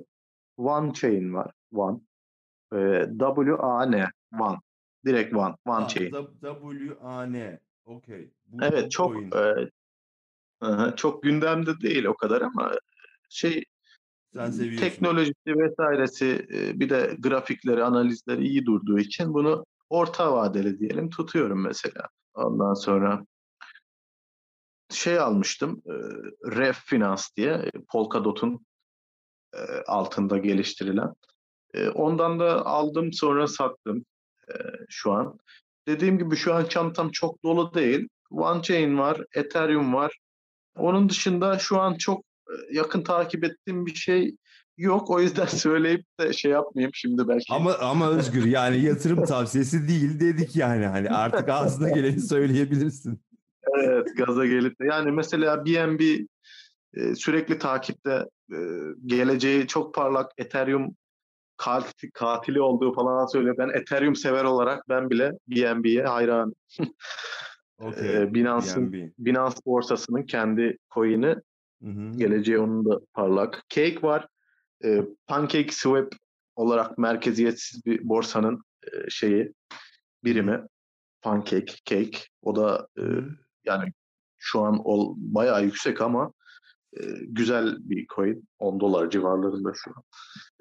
One 0.56 0.92
Chain 0.92 1.34
var. 1.34 1.52
One. 1.72 2.00
E, 2.72 3.06
W-A-N. 3.18 4.06
One. 4.40 4.58
Direkt 5.04 5.34
One. 5.34 5.54
One 5.66 5.82
Ha, 5.82 5.88
Chain. 5.88 6.10
W-A-N. 6.42 7.60
Okey. 7.84 8.30
Bu- 8.46 8.64
Evet 8.64 8.90
çok 8.90 9.16
e, 9.36 9.70
aha, 10.60 10.96
çok 10.96 11.22
gündemde 11.22 11.80
değil 11.80 12.04
o 12.04 12.14
kadar 12.16 12.40
ama 12.40 12.72
şey 13.28 13.64
Sen 14.34 14.50
seviyorsun. 14.50 14.80
teknolojisi 14.80 15.34
vesairesi 15.46 16.46
e, 16.54 16.80
bir 16.80 16.90
de 16.90 17.16
grafikleri, 17.18 17.84
analizleri 17.84 18.46
iyi 18.46 18.66
durduğu 18.66 18.98
için 18.98 19.34
bunu 19.34 19.66
orta 19.88 20.32
vadeli 20.32 20.78
diyelim 20.78 21.10
tutuyorum 21.10 21.62
mesela. 21.62 22.08
Ondan 22.34 22.74
sonra 22.74 23.24
şey 24.90 25.18
almıştım 25.18 25.82
e, 25.86 25.92
Ref 26.56 26.76
Finance 26.76 27.22
diye 27.36 27.70
Polkadot'un 27.92 28.66
e, 29.54 29.58
altında 29.86 30.38
geliştirilen. 30.38 31.12
E, 31.74 31.88
ondan 31.88 32.40
da 32.40 32.66
aldım 32.66 33.12
sonra 33.12 33.46
sattım 33.46 34.04
e, 34.48 34.54
şu 34.88 35.12
an. 35.12 35.38
Dediğim 35.88 36.18
gibi 36.18 36.36
şu 36.36 36.54
an 36.54 36.64
çantam 36.64 37.10
çok 37.10 37.44
dolu 37.44 37.74
değil. 37.74 38.08
OneChain 38.30 38.98
var, 38.98 39.24
Ethereum 39.34 39.94
var. 39.94 40.18
Onun 40.76 41.08
dışında 41.08 41.58
şu 41.58 41.80
an 41.80 41.94
çok 41.94 42.24
e, 42.48 42.76
yakın 42.76 43.02
takip 43.02 43.44
ettiğim 43.44 43.86
bir 43.86 43.94
şey 43.94 44.36
yok. 44.76 45.10
O 45.10 45.20
yüzden 45.20 45.46
söyleyip 45.46 46.04
de 46.20 46.32
şey 46.32 46.50
yapmayayım 46.50 46.92
şimdi 46.94 47.28
belki. 47.28 47.44
Ama 47.52 47.74
ama 47.74 48.10
Özgür 48.10 48.44
yani 48.44 48.84
yatırım 48.84 49.24
tavsiyesi 49.24 49.88
değil 49.88 50.20
dedik 50.20 50.56
yani 50.56 50.86
hani 50.86 51.10
artık 51.10 51.48
ağzına 51.48 51.90
geleni 51.90 52.20
söyleyebilirsin. 52.20 53.20
Evet, 53.78 54.16
gaza 54.16 54.46
gelip 54.46 54.80
de. 54.80 54.84
Yani 54.86 55.12
mesela 55.12 55.66
BNB 55.66 56.00
e, 56.94 57.14
sürekli 57.14 57.58
takipte 57.58 58.24
e, 58.52 58.58
geleceği 59.06 59.66
çok 59.66 59.94
parlak 59.94 60.32
Ethereum 60.38 60.96
katil, 61.60 62.10
katili 62.14 62.60
olduğu 62.60 62.92
falan 62.94 63.26
söylüyor. 63.26 63.54
Ben 63.58 63.68
Ethereum 63.80 64.16
sever 64.16 64.44
olarak 64.44 64.88
ben 64.88 65.10
bile 65.10 65.32
BNB'ye 65.48 66.04
hayran. 66.04 66.54
Okey. 67.78 68.16
Ee, 68.16 68.34
Binance'ın- 68.34 68.92
BNB. 68.92 69.10
Binance 69.18 69.56
borsasının 69.66 70.22
kendi 70.22 70.78
coin'i 70.94 71.36
geleceği 72.16 72.58
onun 72.58 72.84
da 72.84 73.00
parlak. 73.14 73.62
Cake 73.68 74.02
var. 74.02 74.26
E, 74.84 75.02
Pancake 75.26 75.72
Swap 75.72 76.12
olarak 76.56 76.98
merkeziyetsiz 76.98 77.86
bir 77.86 78.08
borsanın 78.08 78.62
e, 78.82 79.10
şeyi 79.10 79.52
birimi 80.24 80.60
pancake, 81.22 81.74
cake. 81.84 82.18
O 82.42 82.56
da 82.56 82.86
e, 82.98 83.02
yani 83.64 83.92
şu 84.38 84.60
an 84.60 84.80
ol, 84.84 85.14
bayağı 85.16 85.64
yüksek 85.64 86.00
ama 86.00 86.32
e, 86.92 87.02
güzel 87.28 87.76
bir 87.80 88.06
coin. 88.06 88.48
10 88.58 88.80
dolar 88.80 89.10
civarlarında 89.10 89.72
şu 89.74 89.90
an. 89.90 90.02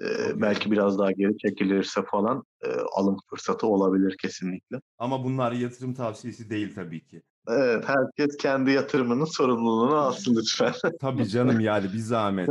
E, 0.08 0.42
belki 0.42 0.72
biraz 0.72 1.00
daha 1.00 1.12
geri 1.12 1.38
çekilirse 1.38 2.02
falan 2.12 2.44
e, 2.62 2.68
alım 2.96 3.18
fırsatı 3.30 3.68
olabilir 3.68 4.18
kesinlikle. 4.22 4.82
Ama 4.98 5.24
bunlar 5.24 5.52
yatırım 5.52 5.94
tavsiyesi 5.94 6.50
değil 6.50 6.76
tabii 6.76 7.06
ki. 7.06 7.22
Evet, 7.48 7.84
herkes 7.88 8.38
kendi 8.38 8.72
yatırımının 8.72 9.26
sorumluluğunu 9.26 9.96
alsın 9.96 10.36
lütfen. 10.36 10.74
Tabii 11.02 11.28
canım 11.28 11.60
yani 11.60 11.94
bir 11.94 11.98
zahmet. 11.98 12.50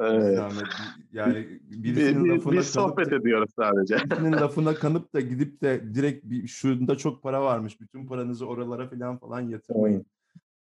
Evet. 0.00 0.30
Bir 0.30 0.36
zahmet. 0.36 0.64
Yani 1.12 1.34
Bir, 1.34 1.82
birisinin 1.82 2.24
bir, 2.24 2.30
lafına 2.30 2.52
bir 2.52 2.56
kanıp 2.56 2.64
sohbet 2.64 3.10
da, 3.10 3.16
ediyoruz 3.16 3.50
sadece. 3.58 3.96
birisinin 3.96 4.32
lafına 4.42 4.74
kanıp 4.74 5.14
da 5.14 5.20
gidip 5.20 5.62
de 5.62 5.94
direkt 5.94 6.24
bir, 6.24 6.46
şunda 6.46 6.96
çok 6.96 7.22
para 7.22 7.42
varmış. 7.42 7.80
Bütün 7.80 8.06
paranızı 8.06 8.46
oralara 8.46 8.88
falan 8.88 9.18
falan 9.18 9.40
yatırmayın. 9.40 10.06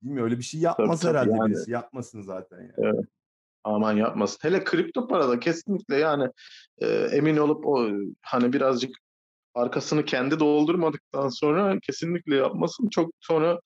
Değil 0.04 0.16
mi? 0.16 0.22
Öyle 0.22 0.38
bir 0.38 0.44
şey 0.44 0.62
yapmaz 0.62 1.02
tabii, 1.02 1.12
herhalde 1.12 1.32
yani. 1.32 1.50
birisi. 1.50 1.72
Yapmasın 1.72 2.22
zaten 2.22 2.58
yani. 2.58 2.74
Evet. 2.78 3.06
Aman 3.64 3.98
yapmasın. 3.98 4.38
Hele 4.42 4.64
kripto 4.64 5.08
parada 5.08 5.40
kesinlikle 5.40 5.96
yani 5.96 6.30
e, 6.78 6.88
emin 6.88 7.38
olup 7.38 7.68
o 7.68 7.90
hani 8.22 8.54
birazcık 8.54 8.96
arkasını 9.54 10.06
kendi 10.06 10.40
doldurmadıktan 10.40 11.30
sonra 11.30 11.80
kesinlikle 11.80 12.36
yapmasın. 12.36 12.90
Çok 12.90 13.14
sonra 13.20 13.60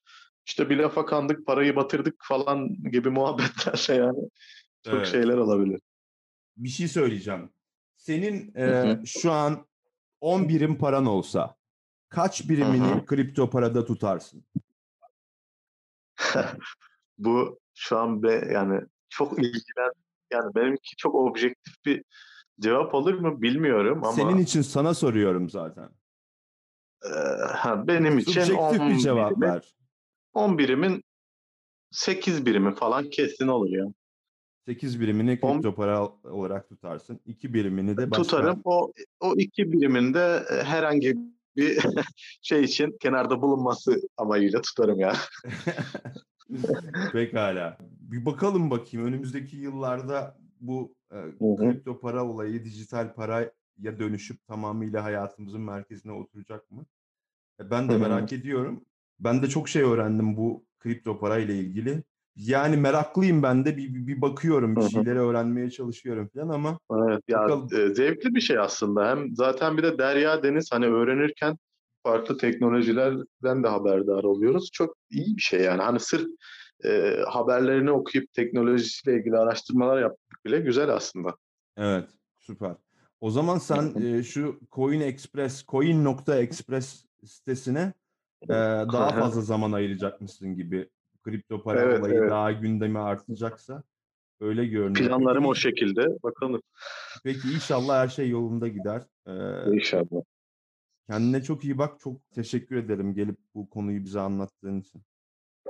işte 0.46 0.70
bir 0.70 0.78
lafa 0.78 1.06
kandık, 1.06 1.48
parayı 1.48 1.76
batırdık 1.76 2.16
falan 2.24 2.74
gibi 2.92 3.10
muhabbetler 3.10 3.96
yani 3.96 4.30
çok 4.86 4.94
Evet. 4.94 5.08
şeyler 5.08 5.38
olabilir. 5.38 5.80
Bir 6.58 6.70
şey 6.70 6.88
söyleyeceğim. 6.88 7.50
Senin 7.98 8.56
e, 8.56 8.64
Hı 8.64 8.92
hı. 8.92 9.02
şu 9.06 9.32
an 9.32 9.66
10 10.22 10.50
birim 10.50 10.78
paran 10.78 11.06
olsa 11.06 11.56
kaç 12.10 12.50
birimini 12.50 12.88
Hı 12.88 12.96
hı. 12.96 13.06
kripto 13.06 13.50
parada 13.50 13.86
tutarsın? 13.86 14.46
Bu 17.18 17.60
şu 17.76 17.98
an 17.98 18.24
be 18.24 18.50
yani 18.54 18.82
çok 19.10 19.40
ilgilen 19.40 19.92
yani 20.34 20.56
benimki 20.56 20.96
çok 20.98 21.16
objektif 21.16 21.86
bir 21.86 22.04
cevap 22.60 22.94
olur 22.96 23.14
mu 23.14 23.42
bilmiyorum 23.42 23.98
ama 24.04 24.12
Senin 24.14 24.38
için 24.38 24.62
sana 24.62 24.94
soruyorum 24.94 25.50
zaten. 25.50 25.90
e, 27.06 27.10
ha, 27.48 27.88
benim 27.88 28.18
için 28.18 28.32
Subjektif 28.32 28.82
10 28.82 28.90
bir 28.90 28.98
cevap 28.98 29.32
birimin, 29.32 29.48
ver. 29.48 29.76
10 30.34 30.58
birimin 30.58 31.04
8 31.92 32.46
birimi 32.46 32.76
falan 32.76 33.10
kesin 33.10 33.48
olur 33.48 33.70
ya. 33.70 33.86
8 34.66 35.00
birimini 35.02 35.40
On- 35.42 35.54
kripto 35.54 35.76
para 35.76 36.08
olarak 36.24 36.70
tutarsın. 36.70 37.20
2 37.26 37.54
birimini 37.54 37.98
de 37.98 38.12
başka. 38.12 38.24
tutarım. 38.24 38.62
O 38.64 38.92
o 39.20 39.34
iki 39.38 39.72
biriminde 39.72 40.44
herhangi 40.64 41.18
bir 41.58 41.78
şey 42.42 42.64
için 42.64 42.98
kenarda 43.02 43.42
bulunması 43.42 44.02
amacıyla 44.18 44.62
tutarım 44.62 45.00
ya. 45.00 45.16
Pekala. 47.12 47.78
Bir 48.00 48.26
bakalım 48.26 48.72
bakayım 48.72 49.08
önümüzdeki 49.08 49.58
yıllarda 49.58 50.38
bu 50.60 50.96
e, 51.12 51.16
kripto 51.58 52.00
para 52.00 52.26
olayı 52.26 52.64
dijital 52.64 53.14
paraya 53.14 53.52
dönüşüp 54.00 54.48
tamamıyla 54.48 55.04
hayatımızın 55.04 55.62
merkezine 55.62 56.12
oturacak 56.12 56.72
mı? 56.72 56.86
E, 57.60 57.70
Ben 57.70 57.90
de 57.90 57.98
merak 57.98 58.34
ediyorum. 58.34 58.86
Ben 59.20 59.42
de 59.42 59.50
çok 59.50 59.70
şey 59.70 59.82
öğrendim 59.82 60.38
bu 60.38 60.66
kripto 60.80 61.20
para 61.20 61.38
ile 61.38 61.56
ilgili. 61.56 62.04
Yani 62.36 62.78
meraklıyım 62.78 63.44
ben 63.44 63.66
de 63.66 63.78
bir, 63.78 64.08
bir, 64.08 64.22
bakıyorum, 64.22 64.76
bir 64.76 64.90
şeyleri 64.90 65.20
öğrenmeye 65.20 65.70
çalışıyorum 65.70 66.30
falan 66.34 66.50
ama 66.50 66.80
Evet 66.92 67.22
ya 67.28 67.40
Bakalım. 67.40 67.70
e, 67.74 67.94
zevkli 67.94 68.36
bir 68.36 68.42
şey 68.42 68.60
aslında. 68.60 69.10
Hem 69.10 69.36
zaten 69.36 69.78
bir 69.78 69.84
de 69.84 69.98
derya 69.98 70.44
deniz 70.44 70.72
hani 70.72 70.86
öğrenirken 70.86 71.58
farklı 72.04 72.38
teknolojilerden 72.38 73.64
de 73.64 73.68
haberdar 73.68 74.24
oluyoruz. 74.24 74.70
Çok 74.74 74.96
iyi 75.10 75.38
bir 75.38 75.42
şey 75.42 75.62
yani. 75.62 75.82
Hani 75.82 76.00
sırf 76.00 76.28
e, 76.86 77.18
haberlerini 77.28 77.92
okuyup 77.92 78.34
teknolojisiyle 78.34 79.18
ilgili 79.20 79.38
araştırmalar 79.38 80.02
yapmak 80.02 80.46
bile 80.46 80.60
güzel 80.60 80.90
aslında. 80.90 81.36
evet 81.78 82.10
süper. 82.40 82.76
O 83.22 83.30
zaman 83.30 83.58
sen 83.58 83.94
e, 84.02 84.24
şu 84.24 84.60
Coin 84.72 85.02
Express, 85.02 85.66
coin.express 85.68 87.06
sitesine 87.26 87.94
e, 88.44 88.54
daha 88.94 89.12
fazla 89.12 89.42
zaman 89.42 89.72
ayıracakmışsın 89.72 90.56
gibi. 90.56 90.90
Kripto 91.26 91.64
para 91.64 91.82
Evet, 91.82 92.00
olayı 92.00 92.16
evet. 92.16 92.32
daha 92.32 92.52
gündeme 92.52 93.00
artacaksa 93.00 93.84
öyle 94.40 94.66
görünüyor. 94.66 95.08
Planlarım 95.08 95.44
Peki, 95.44 95.50
o 95.50 95.56
şekilde. 95.56 96.06
Bakalım 96.24 96.62
peki 97.24 97.48
inşallah 97.56 97.96
her 98.04 98.08
şey 98.08 98.30
yolunda 98.30 98.68
gider. 98.68 99.04
E, 99.28 99.34
inşallah. 99.76 100.22
kendine 101.10 101.44
çok 101.44 101.64
iyi 101.64 101.78
bak. 101.78 102.00
Çok 102.00 102.32
teşekkür 102.32 102.76
ederim 102.76 103.14
gelip 103.16 103.38
bu 103.56 103.70
konuyu 103.70 104.04
bize 104.06 104.20
anlattığın 104.20 104.80
için. 104.80 105.02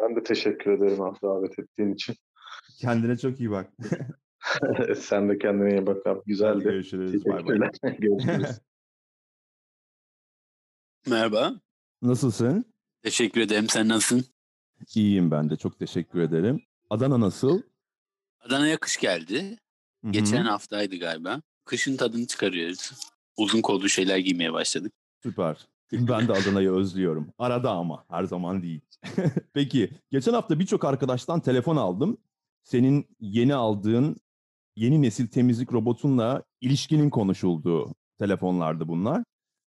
Ben 0.01 0.15
de 0.15 0.23
teşekkür 0.23 0.71
ederim 0.71 1.01
abi 1.01 1.17
davet 1.21 1.59
ettiğin 1.59 1.93
için. 1.93 2.15
Kendine 2.81 3.17
çok 3.17 3.39
iyi 3.39 3.51
bak. 3.51 3.71
Sen 4.95 5.29
de 5.29 5.37
kendine 5.37 5.69
iyi 5.71 5.85
bak 5.85 6.07
abi. 6.07 6.19
Hadi 6.19 6.25
Güzeldi. 6.25 6.63
görüşürüz. 6.63 7.25
Bay 7.25 7.45
bay. 7.45 7.69
Görüşürüz. 7.99 8.59
Merhaba. 11.09 11.53
Nasılsın? 12.01 12.65
Teşekkür 13.03 13.41
ederim. 13.41 13.69
Sen 13.69 13.87
nasılsın? 13.87 14.34
İyiyim 14.95 15.31
ben 15.31 15.49
de. 15.49 15.55
Çok 15.55 15.79
teşekkür 15.79 16.19
ederim. 16.19 16.61
Adana 16.89 17.19
nasıl? 17.19 17.61
Adana'ya 18.39 18.77
kış 18.77 18.97
geldi. 18.97 19.57
Hı 20.03 20.07
hı. 20.07 20.11
Geçen 20.11 20.45
haftaydı 20.45 20.95
galiba. 20.95 21.41
Kışın 21.65 21.97
tadını 21.97 22.27
çıkarıyoruz. 22.27 22.91
Uzun 23.37 23.61
kollu 23.61 23.89
şeyler 23.89 24.17
giymeye 24.17 24.53
başladık. 24.53 24.93
Süper. 25.23 25.67
Ben 25.91 26.27
de 26.27 26.33
Adana'yı 26.33 26.71
özlüyorum. 26.75 27.33
Arada 27.37 27.71
ama 27.71 28.05
her 28.09 28.23
zaman 28.23 28.61
değil. 28.61 28.81
Peki 29.53 29.91
geçen 30.11 30.33
hafta 30.33 30.59
birçok 30.59 30.85
arkadaştan 30.85 31.39
telefon 31.39 31.75
aldım. 31.75 32.17
Senin 32.63 33.07
yeni 33.19 33.55
aldığın 33.55 34.17
yeni 34.75 35.01
nesil 35.01 35.27
temizlik 35.27 35.73
robotunla 35.73 36.43
ilişkinin 36.61 37.09
konuşulduğu 37.09 37.95
telefonlardı 38.19 38.87
bunlar. 38.87 39.23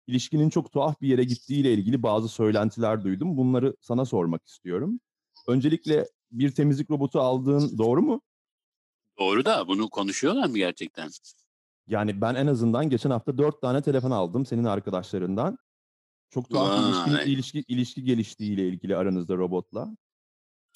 İlişkinin 0.07 0.49
çok 0.49 0.71
tuhaf 0.71 1.01
bir 1.01 1.07
yere 1.07 1.23
gittiğiyle 1.23 1.73
ilgili 1.73 2.03
bazı 2.03 2.29
söylentiler 2.29 3.03
duydum. 3.03 3.37
Bunları 3.37 3.75
sana 3.81 4.05
sormak 4.05 4.47
istiyorum. 4.47 4.99
Öncelikle 5.47 6.07
bir 6.31 6.51
temizlik 6.51 6.91
robotu 6.91 7.19
aldığın 7.21 7.77
doğru 7.77 8.01
mu? 8.01 8.21
Doğru 9.19 9.45
da 9.45 9.67
bunu 9.67 9.89
konuşuyorlar 9.89 10.47
mı 10.49 10.57
gerçekten? 10.57 11.09
Yani 11.87 12.21
ben 12.21 12.35
en 12.35 12.47
azından 12.47 12.89
geçen 12.89 13.09
hafta 13.09 13.37
dört 13.37 13.61
tane 13.61 13.81
telefon 13.81 14.11
aldım 14.11 14.45
senin 14.45 14.63
arkadaşlarından. 14.63 15.57
Çok 16.29 16.49
tuhaf 16.49 16.79
bir 16.79 16.83
ilişki, 16.87 17.13
Vay. 17.25 17.33
ilişki, 17.33 17.63
ilişki 17.67 18.03
geliştiğiyle 18.03 18.67
ilgili 18.67 18.95
aranızda 18.97 19.35
robotla. 19.37 19.97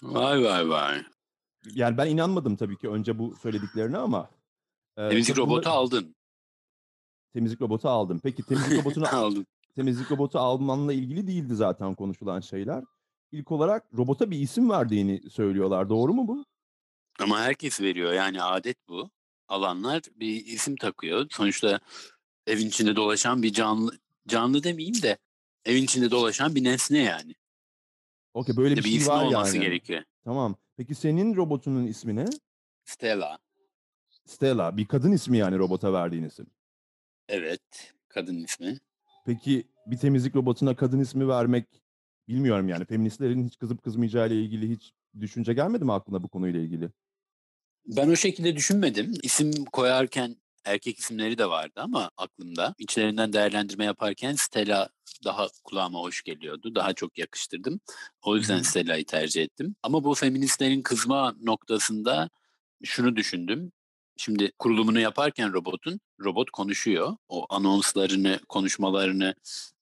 Vay 0.04 0.44
vay 0.44 0.70
vay. 0.70 1.04
Yani 1.74 1.98
ben 1.98 2.08
inanmadım 2.08 2.56
tabii 2.56 2.78
ki 2.78 2.90
önce 2.90 3.20
bu 3.20 3.36
söylediklerine 3.36 3.98
ama. 3.98 4.30
e, 4.98 5.10
Temizlik 5.10 5.36
tabii 5.36 5.46
bunları- 5.46 5.56
robotu 5.58 5.70
aldın. 5.70 6.16
Temizlik 7.38 7.62
robotu 7.62 7.90
aldım. 7.90 8.20
Peki 8.24 8.44
temizlik 8.44 8.80
robotunu 8.86 9.16
aldın. 9.16 9.48
temizlik 9.76 10.12
robotu 10.12 10.40
almanla 10.40 10.94
ilgili 10.94 11.28
değildi 11.28 11.56
zaten 11.56 11.96
konuşulan 11.96 12.40
şeyler. 12.40 12.84
İlk 13.32 13.52
olarak 13.52 13.86
robota 13.98 14.32
bir 14.32 14.40
isim 14.40 14.70
verdiğini 14.70 15.30
söylüyorlar. 15.30 15.90
Doğru 15.90 16.14
mu 16.14 16.28
bu? 16.28 16.46
Ama 17.20 17.40
herkes 17.40 17.82
veriyor. 17.82 18.14
Yani 18.14 18.42
adet 18.44 18.78
bu. 18.90 19.10
Alanlar 19.48 20.02
bir 20.16 20.46
isim 20.46 20.76
takıyor. 20.76 21.28
Sonuçta 21.32 21.80
evin 22.48 22.68
içinde 22.68 22.96
dolaşan 22.96 23.44
bir 23.44 23.54
canlı 23.54 23.92
canlı 24.28 24.64
demeyeyim 24.64 25.02
de 25.02 25.18
evin 25.66 25.84
içinde 25.84 26.12
dolaşan 26.12 26.56
bir 26.56 26.64
nesne 26.64 27.00
yani. 27.00 27.34
Okey 28.34 28.58
böyle 28.58 28.76
bir, 28.76 28.84
Bir, 28.84 28.90
şey 28.90 28.96
ismi 28.98 29.10
var 29.14 29.26
olması 29.26 29.56
yani. 29.56 29.66
gerekiyor. 29.66 30.04
Tamam. 30.24 30.56
Peki 30.78 30.96
senin 30.96 31.36
robotunun 31.36 31.88
ismi 31.88 32.16
ne? 32.16 32.26
Stella. 32.86 33.40
Stella. 34.26 34.78
Bir 34.78 34.86
kadın 34.86 35.12
ismi 35.12 35.38
yani 35.38 35.58
robota 35.58 35.94
verdiğin 35.94 36.24
isim. 36.24 36.48
Evet. 37.30 37.94
Kadın 38.10 38.44
ismi. 38.44 38.78
Peki 39.26 39.68
bir 39.86 39.98
temizlik 39.98 40.36
robotuna 40.36 40.76
kadın 40.76 41.00
ismi 41.00 41.28
vermek 41.28 41.66
bilmiyorum 42.28 42.70
yani 42.70 42.86
feministlerin 42.86 43.48
hiç 43.48 43.58
kızıp 43.58 43.84
kızmayacağı 43.84 44.28
ile 44.28 44.42
ilgili 44.42 44.70
hiç 44.70 44.92
düşünce 45.20 45.54
gelmedi 45.54 45.86
mi 45.86 45.94
aklına 45.94 46.24
bu 46.24 46.28
konuyla 46.28 46.60
ilgili? 46.60 46.90
Ben 47.86 48.10
o 48.10 48.16
şekilde 48.16 48.56
düşünmedim. 48.56 49.14
İsim 49.24 49.66
koyarken 49.66 50.36
erkek 50.66 51.00
isimleri 51.00 51.38
de 51.38 51.50
vardı 51.50 51.74
ama 51.76 52.12
aklımda. 52.18 52.76
İçlerinden 52.78 53.34
değerlendirme 53.34 53.86
yaparken 53.86 54.36
Stella 54.36 54.90
daha 55.24 55.48
kulağıma 55.64 56.00
hoş 56.00 56.24
geliyordu. 56.24 56.76
Daha 56.76 56.94
çok 56.94 57.18
yakıştırdım. 57.18 57.80
O 58.22 58.36
yüzden. 58.36 58.62
Stella'yı 58.62 59.06
tercih 59.06 59.44
ettim. 59.44 59.76
Ama 59.84 60.04
bu 60.04 60.14
feministlerin 60.14 60.82
kızma 60.82 61.36
noktasında 61.42 62.30
şunu 62.84 63.16
düşündüm. 63.16 63.72
Şimdi 64.18 64.52
kurulumunu 64.60 65.00
yaparken 65.00 65.54
robotun, 65.54 66.00
robot 66.24 66.52
konuşuyor. 66.52 67.16
O 67.30 67.46
anonslarını, 67.50 68.40
konuşmalarını, 68.50 69.36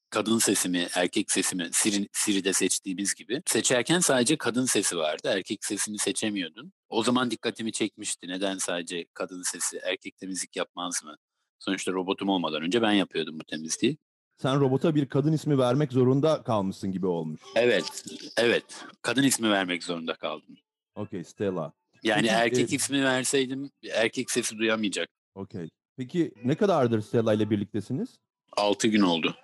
kadın 0.10 0.38
sesi 0.38 0.70
mi, 0.70 0.88
erkek 0.96 1.32
sesi 1.32 1.56
mi, 1.56 1.70
Siri, 1.72 2.10
Siri'de 2.12 2.54
seçtiğimiz 2.54 3.14
gibi. 3.16 3.42
Seçerken 3.46 4.00
sadece 4.00 4.38
kadın 4.38 4.66
sesi 4.66 4.98
vardı. 4.98 5.22
Erkek 5.28 5.66
sesini 5.66 5.98
seçemiyordun. 5.98 6.74
O 6.90 7.04
zaman 7.04 7.32
dikkatimi 7.32 7.72
çekmişti. 7.72 8.28
Neden 8.28 8.58
sadece 8.58 9.06
kadın 9.14 9.42
sesi, 9.42 9.78
erkek 9.84 10.18
temizlik 10.18 10.56
yapmaz 10.56 11.04
mı? 11.04 11.16
Sonuçta 11.60 11.92
robotum 11.92 12.30
olmadan 12.30 12.62
önce 12.62 12.82
ben 12.82 12.92
yapıyordum 12.92 13.40
bu 13.40 13.44
temizliği. 13.44 13.98
sen 14.42 14.60
robota 14.60 14.96
bir 14.96 15.10
kadın 15.10 15.34
ismi 15.34 15.58
vermek 15.58 15.92
zorunda 15.92 16.44
kalmışsın 16.44 16.92
gibi 16.92 17.08
olmuş. 17.08 17.42
Evet, 17.56 18.04
evet. 18.38 18.64
Kadın 19.02 19.24
ismi 19.24 19.50
vermek 19.50 19.84
zorunda 19.84 20.14
kaldım. 20.14 20.56
Okey 20.96 21.24
Stella. 21.24 21.74
Yani 22.06 22.22
Peki, 22.22 22.34
erkek 22.34 22.74
e- 22.74 22.76
ismi 22.76 23.04
verseydim 23.04 23.72
erkek 23.92 24.32
sesi 24.32 24.58
duyamayacak. 24.58 25.10
Okey. 25.36 25.70
Peki 25.98 26.34
ne 26.44 26.56
kadardır 26.56 27.02
Stella 27.02 27.34
ile 27.34 27.50
birliktesiniz? 27.50 28.20
6 28.58 28.88
gün 28.88 29.02
oldu. 29.02 29.36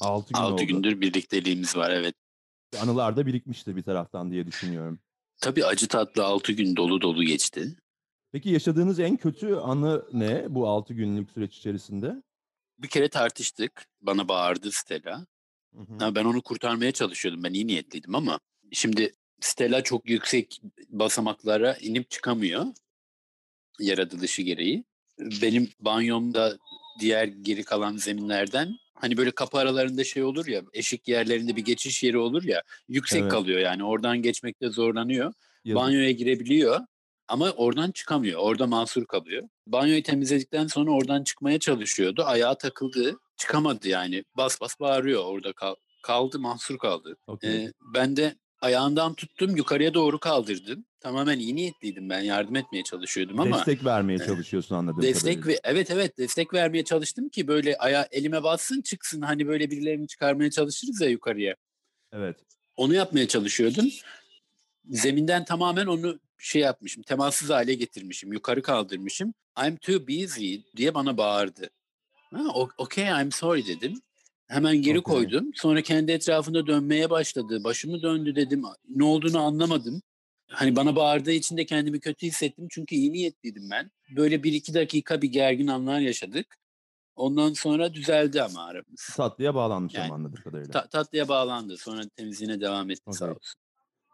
6 0.00 0.32
gün 0.32 0.40
6 0.40 0.54
oldu. 0.54 0.64
gündür 0.66 1.00
birlikteliğimiz 1.00 1.76
var 1.76 1.90
evet. 1.90 2.14
Anılar 2.80 3.16
da 3.16 3.26
birikmiştir 3.26 3.76
bir 3.76 3.82
taraftan 3.82 4.30
diye 4.30 4.46
düşünüyorum. 4.46 4.98
Tabii 5.40 5.64
acı 5.64 5.88
tatlı 5.88 6.24
6 6.24 6.52
gün 6.52 6.76
dolu 6.76 7.00
dolu 7.00 7.24
geçti. 7.24 7.76
Peki 8.32 8.50
yaşadığınız 8.50 9.00
en 9.00 9.16
kötü 9.16 9.54
anı 9.54 10.04
ne 10.12 10.46
bu 10.48 10.68
6 10.68 10.94
günlük 10.94 11.30
süreç 11.30 11.56
içerisinde? 11.56 12.22
Bir 12.78 12.88
kere 12.88 13.08
tartıştık. 13.08 13.86
Bana 14.00 14.28
bağırdı 14.28 14.72
Stella. 14.72 15.26
Hı 15.74 15.80
hı. 15.80 15.98
Ha, 15.98 16.14
ben 16.14 16.24
onu 16.24 16.42
kurtarmaya 16.42 16.92
çalışıyordum. 16.92 17.42
Ben 17.42 17.52
iyi 17.52 17.66
niyetliydim 17.66 18.14
ama 18.14 18.40
şimdi 18.72 19.12
Stella 19.42 19.82
çok 19.82 20.08
yüksek 20.10 20.62
basamaklara 20.88 21.74
inip 21.80 22.10
çıkamıyor. 22.10 22.66
Yaratılışı 23.80 24.42
gereği. 24.42 24.84
Benim 25.18 25.70
banyomda 25.80 26.58
diğer 27.00 27.24
geri 27.24 27.64
kalan 27.64 27.96
zeminlerden 27.96 28.76
hani 28.94 29.16
böyle 29.16 29.30
kapı 29.30 29.58
aralarında 29.58 30.04
şey 30.04 30.22
olur 30.22 30.46
ya 30.46 30.62
eşik 30.72 31.08
yerlerinde 31.08 31.56
bir 31.56 31.64
geçiş 31.64 32.02
yeri 32.02 32.18
olur 32.18 32.42
ya 32.44 32.62
yüksek 32.88 33.22
Evet. 33.22 33.30
kalıyor 33.32 33.60
yani 33.60 33.84
oradan 33.84 34.22
geçmekte 34.22 34.68
zorlanıyor. 34.70 35.32
Yazık. 35.64 35.82
Banyoya 35.82 36.10
girebiliyor 36.10 36.80
ama 37.28 37.50
oradan 37.50 37.90
çıkamıyor. 37.90 38.40
Orada 38.40 38.66
mahsur 38.66 39.06
kalıyor. 39.06 39.48
Banyoyu 39.66 40.02
temizledikten 40.02 40.66
sonra 40.66 40.90
oradan 40.90 41.24
çıkmaya 41.24 41.58
çalışıyordu. 41.58 42.22
Ayağı 42.24 42.58
takıldı. 42.58 43.18
Çıkamadı 43.36 43.88
yani. 43.88 44.24
Bas 44.36 44.60
bas 44.60 44.80
bağırıyor 44.80 45.24
orada 45.24 45.52
kal- 45.52 45.74
kaldı 46.02 46.38
mahsur 46.38 46.78
kaldı. 46.78 47.16
Okey. 47.26 47.64
Ee, 47.64 47.72
ben 47.94 48.16
de 48.16 48.34
ayağından 48.62 49.14
tuttum 49.14 49.56
yukarıya 49.56 49.94
doğru 49.94 50.18
kaldırdım. 50.18 50.84
Tamamen 51.00 51.38
iyi 51.38 51.56
niyetliydim 51.56 52.10
ben 52.10 52.20
yardım 52.20 52.56
etmeye 52.56 52.82
çalışıyordum 52.82 53.40
ama 53.40 53.58
Destek 53.58 53.84
vermeye 53.84 54.18
çalışıyorsun 54.18 54.74
anladığım 54.74 55.02
destek 55.02 55.34
kadarıyla. 55.34 55.48
ve 55.48 55.60
evet 55.64 55.90
evet 55.90 56.18
destek 56.18 56.54
vermeye 56.54 56.84
çalıştım 56.84 57.28
ki 57.28 57.48
böyle 57.48 57.76
aya 57.76 58.08
elime 58.10 58.42
bassın 58.42 58.82
çıksın 58.82 59.22
hani 59.22 59.46
böyle 59.48 59.70
birilerini 59.70 60.08
çıkarmaya 60.08 60.50
çalışırız 60.50 61.00
ya 61.00 61.08
yukarıya. 61.08 61.56
Evet. 62.12 62.36
Onu 62.76 62.94
yapmaya 62.94 63.28
çalışıyordum. 63.28 63.86
Zeminden 64.90 65.44
tamamen 65.44 65.86
onu 65.86 66.20
şey 66.38 66.62
yapmışım, 66.62 67.02
temassız 67.02 67.50
hale 67.50 67.74
getirmişim, 67.74 68.32
yukarı 68.32 68.62
kaldırmışım. 68.62 69.34
I'm 69.66 69.76
too 69.76 70.08
busy 70.08 70.56
diye 70.76 70.94
bana 70.94 71.16
bağırdı. 71.16 71.70
Ha, 72.34 72.42
okay, 72.78 73.22
I'm 73.22 73.32
sorry 73.32 73.66
dedim. 73.66 74.02
Hemen 74.52 74.82
geri 74.82 74.98
Okay. 74.98 75.14
koydum. 75.14 75.50
Sonra 75.54 75.82
kendi 75.82 76.12
etrafında 76.12 76.66
dönmeye 76.66 77.10
başladı. 77.10 77.64
Başımı 77.64 78.02
döndü 78.02 78.36
dedim. 78.36 78.62
Ne 78.88 79.04
olduğunu 79.04 79.40
anlamadım. 79.40 80.02
Hani 80.50 80.76
bana 80.76 80.96
bağırdığı 80.96 81.32
için 81.32 81.56
de 81.56 81.66
kendimi 81.66 82.00
kötü 82.00 82.26
hissettim. 82.26 82.66
Çünkü 82.70 82.94
iyi 82.94 83.12
niyetliydim 83.12 83.70
ben. 83.70 83.90
Böyle 84.16 84.42
bir 84.42 84.52
iki 84.52 84.74
dakika 84.74 85.22
bir 85.22 85.28
gergin 85.28 85.66
anlar 85.66 86.00
yaşadık. 86.00 86.46
Ondan 87.16 87.52
sonra 87.52 87.94
düzeldi 87.94 88.42
ama 88.42 88.64
aramız. 88.64 89.08
Tatlıya 89.16 89.54
bağlanmış 89.54 89.94
Yani 89.94 90.04
ama 90.04 90.14
anladığım 90.14 90.42
kadarıyla. 90.42 90.72
Ta- 90.72 90.86
tatlıya 90.88 91.28
bağlandı. 91.28 91.76
Sonra 91.76 92.02
temizliğine 92.16 92.60
devam 92.60 92.90
etti 92.90 93.02
sağ 93.10 93.24
Okey. 93.24 93.36
olsun. 93.36 93.60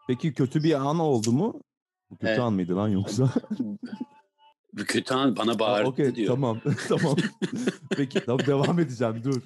Peki 0.07 0.33
kötü 0.33 0.63
bir 0.63 0.73
an 0.73 0.99
oldu 0.99 1.31
mu? 1.31 1.61
Bu 2.09 2.15
kötü 2.17 2.27
Evet. 2.29 2.39
an 2.39 2.53
mıydı 2.53 2.75
lan 2.75 2.87
yoksa? 2.89 3.33
Kötü 4.87 5.13
an 5.13 5.35
bana 5.35 5.51
Aa, 5.51 5.59
bağırdı 5.59 5.89
Okey 5.89 6.15
diyor. 6.15 6.27
tamam 6.35 6.61
tamam. 6.87 7.15
Peki 7.89 8.25
tamam 8.25 8.45
devam 8.47 8.79
edeceğim 8.79 9.21
dur. 9.23 9.41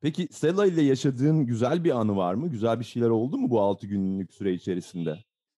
Peki 0.00 0.28
Stella 0.30 0.66
ile 0.66 0.82
yaşadığın 0.82 1.46
güzel 1.46 1.84
bir 1.84 1.90
anı 1.90 2.16
var 2.16 2.34
mı? 2.34 2.50
Güzel 2.50 2.80
bir 2.80 2.84
şeyler 2.84 3.08
oldu 3.08 3.38
mu 3.38 3.50
bu 3.50 3.60
6 3.60 3.86
günlük 3.86 4.34
süre 4.34 4.52
içerisinde? 4.52 5.18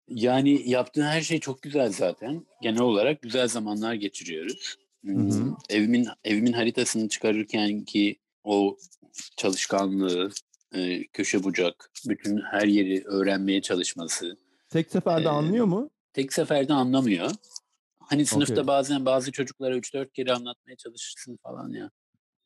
Yani 0.08 0.70
yaptığın 0.70 1.02
her 1.02 1.20
şey 1.20 1.40
çok 1.40 1.62
güzel 1.62 1.92
zaten. 1.92 2.46
Genel 2.62 2.80
olarak 2.80 3.22
güzel 3.22 3.48
zamanlar 3.48 3.94
geçiriyoruz. 3.94 4.76
Hmm, 5.02 5.30
hı. 5.30 5.54
Evimin 5.70 6.08
evimin 6.24 6.52
haritasını 6.52 7.08
çıkarırken 7.08 7.84
ki 7.84 8.16
o 8.44 8.76
çalışkanlığı, 9.36 10.30
e, 10.74 11.04
köşe 11.06 11.44
bucak, 11.44 11.90
bütün 12.08 12.40
her 12.50 12.66
yeri 12.66 13.04
öğrenmeye 13.04 13.62
çalışması. 13.62 14.36
Tek 14.68 14.90
seferde 14.90 15.24
Ee, 15.24 15.28
anlıyor 15.28 15.66
mu? 15.66 15.90
Tek 16.12 16.32
seferde 16.32 16.72
anlamıyor. 16.72 17.30
Hani 18.00 18.26
sınıfta 18.26 18.54
Okey. 18.54 18.66
bazen 18.66 19.06
bazı 19.06 19.32
çocuklara 19.32 19.76
3-4 19.76 20.12
kere 20.12 20.32
anlatmaya 20.32 20.76
çalışırsın 20.76 21.38
falan 21.42 21.72
ya. 21.72 21.90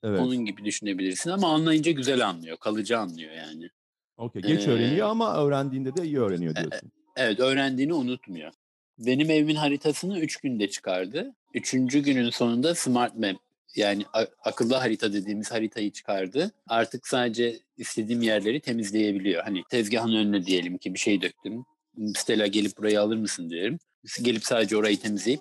Evet. 0.04 0.20
Onun 0.20 0.36
gibi 0.36 0.64
düşünebilirsin 0.64 1.30
ama 1.30 1.54
anlayınca 1.54 1.92
güzel 1.92 2.28
anlıyor. 2.28 2.56
Kalıcı 2.56 2.98
anlıyor 2.98 3.32
yani. 3.32 3.68
Okey. 4.16 4.42
Geç 4.42 4.66
Ee, 4.66 4.70
öğreniyor 4.70 5.08
ama 5.08 5.44
öğrendiğinde 5.44 5.96
de 5.96 6.04
iyi 6.04 6.18
öğreniyor 6.20 6.56
diyorsun. 6.56 6.92
Evet 7.16 7.40
öğrendiğini 7.40 7.94
unutmuyor. 7.94 8.52
Benim 8.98 9.30
evimin 9.30 9.54
haritasını 9.54 10.18
3 10.20 10.36
günde 10.36 10.68
çıkardı. 10.68 11.34
Üçüncü 11.54 11.98
günün 11.98 12.30
sonunda 12.30 12.74
Smart 12.74 13.14
Map 13.18 13.36
yani 13.76 14.04
akıllı 14.44 14.74
harita 14.74 15.12
dediğimiz 15.12 15.52
haritayı 15.52 15.92
çıkardı. 15.92 16.50
Artık 16.68 17.08
sadece 17.08 17.58
istediğim 17.76 18.22
yerleri 18.22 18.60
temizleyebiliyor. 18.60 19.42
Hani 19.42 19.62
tezgahın 19.70 20.14
önüne 20.14 20.46
diyelim 20.46 20.78
ki 20.78 20.94
bir 20.94 20.98
şey 20.98 21.22
döktüm. 21.22 21.64
Stella 22.16 22.46
gelip 22.46 22.78
burayı 22.78 23.00
alır 23.00 23.16
mısın 23.16 23.50
diyorum. 23.50 23.78
Gelip 24.22 24.44
sadece 24.44 24.76
orayı 24.76 25.00
temizleyip 25.00 25.40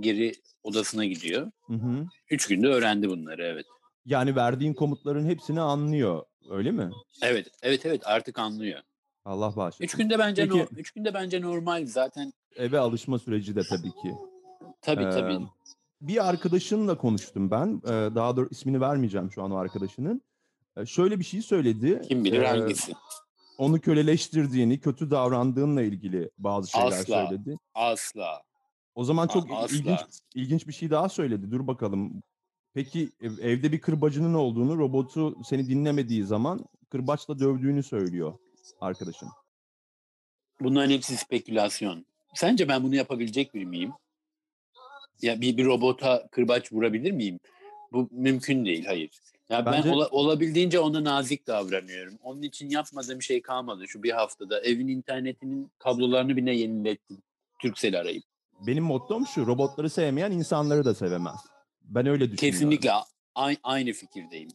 geri 0.00 0.32
odasına 0.62 1.04
gidiyor. 1.04 1.50
Hı 1.66 1.74
hı. 1.74 2.06
Üç 2.30 2.46
günde 2.46 2.66
öğrendi 2.66 3.08
bunları 3.08 3.44
evet. 3.44 3.66
Yani 4.06 4.36
verdiğin 4.36 4.74
komutların 4.74 5.26
hepsini 5.26 5.60
anlıyor. 5.60 6.22
Öyle 6.50 6.70
mi? 6.70 6.90
Evet, 7.22 7.46
evet, 7.62 7.86
evet 7.86 8.02
artık 8.06 8.38
anlıyor. 8.38 8.80
Allah 9.24 9.56
bağışlasın. 9.56 9.84
Üç 9.84 9.94
günde 9.94 10.18
bence 10.18 10.42
Peki. 10.42 10.58
no- 10.58 10.66
üç 10.76 10.90
günde 10.90 11.14
bence 11.14 11.40
normal 11.42 11.86
zaten. 11.86 12.32
Eve 12.56 12.78
alışma 12.78 13.18
süreci 13.18 13.56
de 13.56 13.62
tabii 13.68 13.90
ki. 13.90 14.14
Tabii 14.82 15.04
Ee, 15.04 15.10
tabii. 15.10 15.38
Bir 16.00 16.28
arkadaşınla 16.28 16.98
konuştum 16.98 17.50
ben. 17.50 17.82
Ee, 17.84 17.88
Daha 18.14 18.36
doğrusu 18.36 18.50
ismini 18.52 18.80
vermeyeceğim 18.80 19.30
şu 19.32 19.42
an 19.42 19.50
o 19.50 19.56
arkadaşının. 19.56 20.22
Ee, 20.76 20.86
Şöyle 20.86 21.18
bir 21.18 21.24
şey 21.24 21.42
söyledi. 21.42 22.02
Kim 22.08 22.24
bilir 22.24 22.40
Ee, 22.42 22.46
hangisi. 22.46 22.92
Onu 23.58 23.80
köleleştirdiğini, 23.80 24.80
kötü 24.80 25.10
davrandığınla 25.10 25.82
ilgili 25.82 26.30
bazı 26.38 26.70
şeyler 26.70 26.86
Asla. 26.86 27.26
söyledi. 27.28 27.56
Asla. 27.74 28.42
O 28.94 29.04
zaman 29.04 29.28
çok 29.28 29.46
asla. 29.52 29.76
ilginç 29.76 30.00
ilginç 30.34 30.68
bir 30.68 30.72
şey 30.72 30.90
daha 30.90 31.08
söyledi. 31.08 31.50
Dur 31.50 31.66
bakalım. 31.66 32.22
Peki 32.74 33.08
ev- 33.20 33.38
evde 33.38 33.72
bir 33.72 33.80
kırbacının 33.80 34.34
olduğunu, 34.34 34.78
robotu 34.78 35.44
seni 35.44 35.68
dinlemediği 35.68 36.24
zaman 36.24 36.64
kırbaçla 36.90 37.38
dövdüğünü 37.38 37.82
söylüyor 37.82 38.34
arkadaşın. 38.80 39.28
Bunların 40.60 40.90
hepsi 40.90 41.16
spekülasyon. 41.16 42.06
Sence 42.34 42.68
ben 42.68 42.82
bunu 42.82 42.94
yapabilecek 42.94 43.54
biri 43.54 43.66
miyim? 43.66 43.92
Ya 45.22 45.40
bir, 45.40 45.56
bir 45.56 45.64
robota 45.64 46.28
kırbaç 46.30 46.72
vurabilir 46.72 47.12
miyim? 47.12 47.40
Bu 47.92 48.08
mümkün 48.10 48.64
değil, 48.64 48.84
hayır. 48.84 49.10
Ya 49.48 49.66
Bence- 49.66 49.88
ben 49.88 49.94
ola- 49.94 50.08
olabildiğince 50.08 50.78
ona 50.80 51.04
nazik 51.04 51.46
davranıyorum. 51.46 52.18
Onun 52.22 52.42
için 52.42 52.70
yapmadığım 52.70 53.22
şey 53.22 53.42
kalmadı 53.42 53.88
şu 53.88 54.02
bir 54.02 54.10
haftada. 54.10 54.60
Evin 54.60 54.88
internetinin 54.88 55.70
kablolarını 55.78 56.36
bile 56.36 56.54
yenilettim. 56.54 57.22
Turkcell 57.62 58.00
arayıp. 58.00 58.24
Benim 58.66 58.84
mottom 58.84 59.26
şu, 59.26 59.46
robotları 59.46 59.90
sevmeyen 59.90 60.32
insanları 60.32 60.84
da 60.84 60.94
sevemez. 60.94 61.51
Ben 61.94 62.06
öyle 62.06 62.30
düşünüyorum. 62.32 62.36
Kesinlikle 62.58 62.92
a- 63.34 63.54
aynı 63.62 63.92
fikirdeyim. 63.92 64.48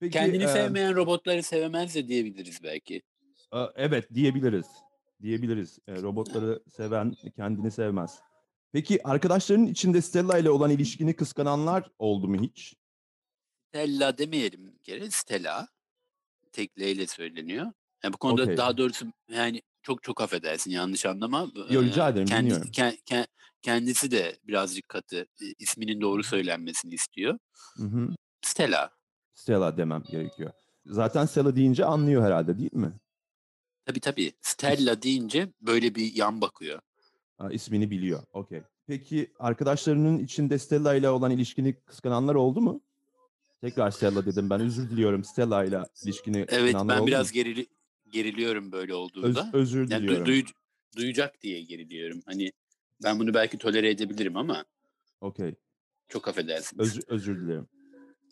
Peki, 0.00 0.12
Kendini 0.12 0.44
e, 0.44 0.48
sevmeyen 0.48 0.94
robotları 0.96 1.42
sevemez 1.42 1.94
de 1.94 2.08
diyebiliriz 2.08 2.62
belki. 2.62 3.02
e, 3.54 3.58
evet 3.74 4.14
diyebiliriz. 4.14 4.66
Diyebiliriz. 5.22 5.78
E, 5.88 6.02
robotları 6.02 6.62
seven 6.76 7.14
kendini 7.36 7.70
sevmez. 7.70 8.18
Peki 8.72 9.06
arkadaşlarının 9.08 9.66
içinde 9.66 10.02
Stella 10.02 10.38
ile 10.38 10.50
olan 10.50 10.70
ilişkini 10.70 11.16
kıskananlar 11.16 11.90
oldu 11.98 12.28
mu 12.28 12.42
hiç? 12.42 12.74
Stella 13.68 14.18
demeyelim 14.18 14.72
bir 14.74 14.82
kere. 14.82 15.10
Stella. 15.10 15.68
Tek 16.52 16.78
L 16.78 16.82
ile 16.82 17.06
söyleniyor. 17.06 17.72
Yani 18.04 18.12
bu 18.12 18.18
konuda 18.18 18.42
Okey. 18.42 18.56
daha 18.56 18.76
doğrusu 18.78 19.06
yani 19.28 19.62
çok 19.82 20.02
çok 20.02 20.20
affedersin 20.20 20.70
yanlış 20.70 21.06
anlama. 21.06 21.50
Yo, 21.70 21.82
Ee, 21.82 21.86
rica 21.86 22.08
ederim, 22.08 22.26
kendi- 22.26 22.44
dinliyorum. 22.50 22.70
ke- 22.70 22.98
ke- 23.04 23.26
kendisi 23.62 24.10
de 24.10 24.38
birazcık 24.44 24.88
katı. 24.88 25.26
isminin 25.58 26.00
doğru 26.00 26.22
söylenmesini 26.22 26.94
istiyor. 26.94 27.38
Hı 27.76 27.84
hı. 27.84 28.08
Stella. 28.42 28.90
Stella 29.34 29.76
demem 29.76 30.02
gerekiyor. 30.10 30.50
Zaten 30.86 31.26
Stella 31.26 31.56
deyince 31.56 31.84
anlıyor 31.84 32.22
herhalde 32.22 32.58
değil 32.58 32.74
mi? 32.74 32.92
Tabii 33.84 34.00
tabii. 34.00 34.32
Stella 34.40 35.02
deyince 35.02 35.52
böyle 35.60 35.94
bir 35.94 36.14
yan 36.14 36.40
bakıyor. 36.40 36.80
Ha, 37.38 37.50
ismini 37.52 37.90
biliyor. 37.90 38.22
Okey. 38.32 38.62
Peki 38.86 39.32
arkadaşlarının 39.38 40.18
içinde 40.18 40.58
Stella 40.58 40.94
ile 40.94 41.08
olan 41.10 41.30
ilişkini 41.30 41.80
kıskananlar 41.80 42.34
oldu 42.34 42.60
mu? 42.60 42.80
Tekrar 43.60 43.90
Stella 43.90 44.26
dedim 44.26 44.50
ben 44.50 44.60
özür 44.60 44.90
diliyorum 44.90 45.24
Stella 45.24 45.64
ile 45.64 45.82
ilişkini 46.04 46.44
Evet 46.48 46.74
ben 46.88 47.06
biraz 47.06 47.26
mu? 47.28 47.32
gerili, 47.32 47.66
geriliyorum 48.12 48.72
böyle 48.72 48.92
Öz- 48.92 48.98
olduğunda. 48.98 49.50
özür 49.52 49.90
yani 49.90 50.02
diliyorum. 50.02 50.26
duyu- 50.26 50.44
duyacak 50.96 51.42
diye 51.42 51.62
geriliyorum. 51.62 52.20
Hani 52.26 52.52
ben 53.04 53.18
bunu 53.18 53.34
belki 53.34 53.58
tolere 53.58 53.90
edebilirim 53.90 54.36
ama 54.36 54.64
Okey. 55.20 55.54
çok 56.08 56.28
affedersiniz. 56.28 56.80
Özür, 56.88 57.02
özür 57.08 57.40
dilerim. 57.40 57.66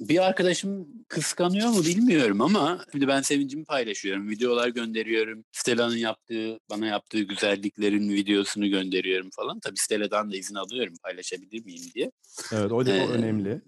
bir 0.01 0.27
arkadaşım 0.27 0.89
kıskanıyor 1.09 1.69
mu 1.69 1.85
bilmiyorum 1.85 2.41
ama 2.41 2.85
şimdi 2.93 3.09
ben 3.09 3.23
sevincimi 3.23 3.65
paylaşıyorum. 3.65 4.29
Videolar 4.31 4.69
gönderiyorum. 4.69 5.45
Stella'nın 5.53 5.97
yaptığı, 5.97 6.59
bana 6.71 6.87
yaptığı 6.87 7.21
güzelliklerin 7.21 8.09
videosunu 8.09 8.69
gönderiyorum 8.69 9.31
falan. 9.37 9.61
Tabii 9.61 9.77
Stella'dan 9.79 10.33
da 10.33 10.37
izin 10.37 10.55
alıyorum 10.55 10.95
paylaşabilir 11.03 11.65
miyim 11.65 11.83
diye. 11.95 12.13
Evet 12.53 12.73
o 12.73 12.87
da 12.87 12.97
Ee, 12.97 13.03
o 13.03 13.09
önemli. 13.11 13.63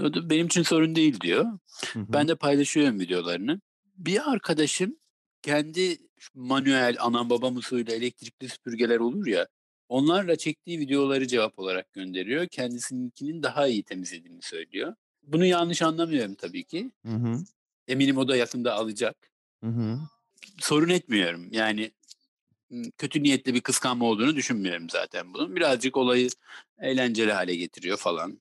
O 0.00 0.14
da 0.14 0.30
benim 0.30 0.46
için 0.46 0.62
sorun 0.62 0.94
değil 0.96 1.20
diyor. 1.20 1.44
Hı 1.92 1.98
hı. 1.98 2.06
Ben 2.12 2.28
de 2.28 2.34
paylaşıyorum 2.34 3.00
videolarını. 3.00 3.60
Bir 3.96 4.30
arkadaşım 4.32 4.96
kendi 5.42 5.98
manuel 6.34 6.96
anam 7.00 7.30
babam 7.30 7.56
usulü 7.56 7.92
elektrikli 7.92 8.48
süpürgeler 8.48 8.98
olur 8.98 9.26
ya 9.26 9.48
onlarla 9.88 10.36
çektiği 10.36 10.80
videoları 10.80 11.26
cevap 11.26 11.58
olarak 11.58 11.92
gönderiyor. 11.92 12.46
Kendisininkinin 12.46 13.42
daha 13.42 13.66
iyi 13.66 13.82
temizlediğini 13.82 14.42
söylüyor. 14.42 14.94
Bunu 15.22 15.44
yanlış 15.44 15.82
anlamıyorum 15.82 16.34
tabii 16.34 16.64
ki. 16.64 16.90
Hı 17.06 17.12
hı. 17.12 17.38
Eminim 17.88 18.18
o 18.18 18.28
da 18.28 18.36
yakında 18.36 18.74
alacak. 18.74 19.30
Hı 19.64 19.70
hı. 19.70 19.98
Sorun 20.58 20.88
etmiyorum. 20.88 21.48
Yani 21.50 21.90
kötü 22.98 23.22
niyetli 23.22 23.54
bir 23.54 23.60
kıskanma 23.60 24.04
olduğunu 24.06 24.36
düşünmüyorum 24.36 24.90
zaten 24.90 25.34
bunun. 25.34 25.56
Birazcık 25.56 25.96
olayı 25.96 26.28
eğlenceli 26.78 27.32
hale 27.32 27.56
getiriyor 27.56 27.96
falan. 27.96 28.40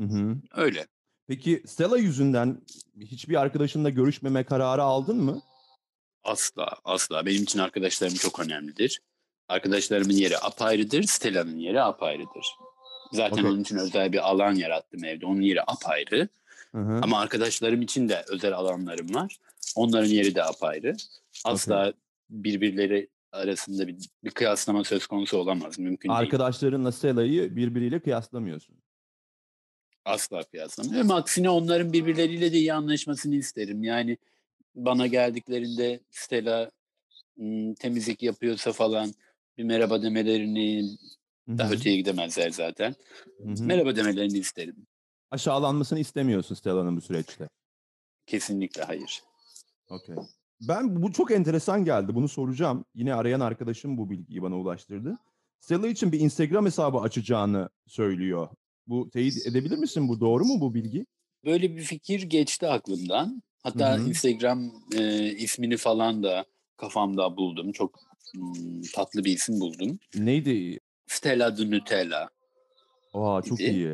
Hı 0.00 0.06
hı. 0.06 0.36
Öyle. 0.54 0.86
Peki 1.26 1.62
Stella 1.66 1.98
yüzünden 1.98 2.62
hiçbir 3.00 3.40
arkadaşınla 3.40 3.90
görüşmeme 3.90 4.44
kararı 4.44 4.82
aldın 4.82 5.16
mı? 5.16 5.42
Asla, 6.24 6.76
asla. 6.84 7.26
Benim 7.26 7.42
için 7.42 7.58
arkadaşlarım 7.58 8.14
çok 8.14 8.40
önemlidir. 8.40 9.00
Arkadaşlarımın 9.48 10.12
yeri 10.12 10.38
apayrıdır, 10.38 11.02
Stella'nın 11.02 11.58
yeri 11.58 11.82
apayrıdır. 11.82 12.46
Zaten 13.12 13.36
Okey. 13.36 13.50
onun 13.50 13.60
için 13.60 13.76
özel 13.76 14.12
bir 14.12 14.28
alan 14.28 14.54
yarattım 14.54 15.04
evde. 15.04 15.26
Onun 15.26 15.40
yeri 15.40 15.62
apayrı. 15.62 16.28
Hı 16.72 16.78
hı. 16.78 17.00
Ama 17.02 17.20
arkadaşlarım 17.20 17.82
için 17.82 18.08
de 18.08 18.24
özel 18.28 18.52
alanlarım 18.52 19.14
var. 19.14 19.36
Onların 19.76 20.08
yeri 20.08 20.34
de 20.34 20.44
apayrı. 20.44 20.96
Asla 21.44 21.92
birbirleri 22.30 23.08
arasında 23.32 23.86
bir, 23.86 23.96
bir 24.24 24.30
kıyaslama 24.30 24.84
söz 24.84 25.06
konusu 25.06 25.38
olamaz. 25.38 25.78
Mümkün 25.78 26.08
değil. 26.08 26.20
Arkadaşlarınla 26.20 26.92
Stella'yı 26.92 27.56
birbiriyle 27.56 28.00
kıyaslamıyorsun. 28.00 28.76
Asla 30.04 30.42
kıyaslamıyorum. 30.42 31.10
Aksine 31.10 31.50
onların 31.50 31.92
birbirleriyle 31.92 32.52
de 32.52 32.56
iyi 32.56 32.72
anlaşmasını 32.72 33.34
isterim. 33.34 33.82
Yani 33.82 34.18
bana 34.84 35.06
geldiklerinde 35.06 36.00
Stella 36.10 36.70
temizlik 37.78 38.22
yapıyorsa 38.22 38.72
falan 38.72 39.12
bir 39.58 39.64
merhaba 39.64 40.02
demelerini 40.02 40.96
Hı 41.48 41.58
daha 41.58 41.70
öteye 41.70 41.96
gidemezler 41.96 42.50
zaten. 42.50 42.94
Hı 43.42 43.50
hı. 43.50 43.64
Merhaba 43.64 43.96
demelerini 43.96 44.38
isterim. 44.38 44.86
Aşağılanmasını 45.30 45.98
istemiyorsun 45.98 46.54
Stella'nın 46.54 46.96
bu 46.96 47.00
süreçte. 47.00 47.48
Kesinlikle 48.26 48.82
hayır. 48.82 49.22
Okey. 49.88 50.16
Ben 50.68 51.02
bu 51.02 51.12
çok 51.12 51.30
enteresan 51.30 51.84
geldi. 51.84 52.14
Bunu 52.14 52.28
soracağım. 52.28 52.84
Yine 52.94 53.14
arayan 53.14 53.40
arkadaşım 53.40 53.98
bu 53.98 54.10
bilgiyi 54.10 54.42
bana 54.42 54.56
ulaştırdı. 54.56 55.18
Stella 55.60 55.88
için 55.88 56.12
bir 56.12 56.20
Instagram 56.20 56.66
hesabı 56.66 56.98
açacağını 56.98 57.68
söylüyor. 57.86 58.48
Bu 58.86 59.10
teyit 59.10 59.46
edebilir 59.46 59.78
misin? 59.78 60.08
Bu 60.08 60.20
doğru 60.20 60.44
mu 60.44 60.60
bu 60.60 60.74
bilgi? 60.74 61.06
Böyle 61.44 61.76
bir 61.76 61.82
fikir 61.82 62.22
geçti 62.22 62.68
aklımdan. 62.68 63.42
Hatta 63.62 63.94
Hı 63.98 64.00
hı. 64.02 64.08
Instagram 64.08 64.72
e, 64.98 65.24
ismini 65.32 65.76
falan 65.76 66.22
da 66.22 66.44
kafamda 66.76 67.36
buldum. 67.36 67.72
Çok 67.72 67.98
ım, 68.36 68.82
tatlı 68.94 69.24
bir 69.24 69.32
isim 69.32 69.60
buldum. 69.60 69.98
Neydi? 70.14 70.80
Stella 71.06 71.58
de 71.58 71.70
Nutella. 71.70 72.28
Oha 73.12 73.42
çok 73.42 73.60
İdi. 73.60 73.70
iyi. 73.70 73.88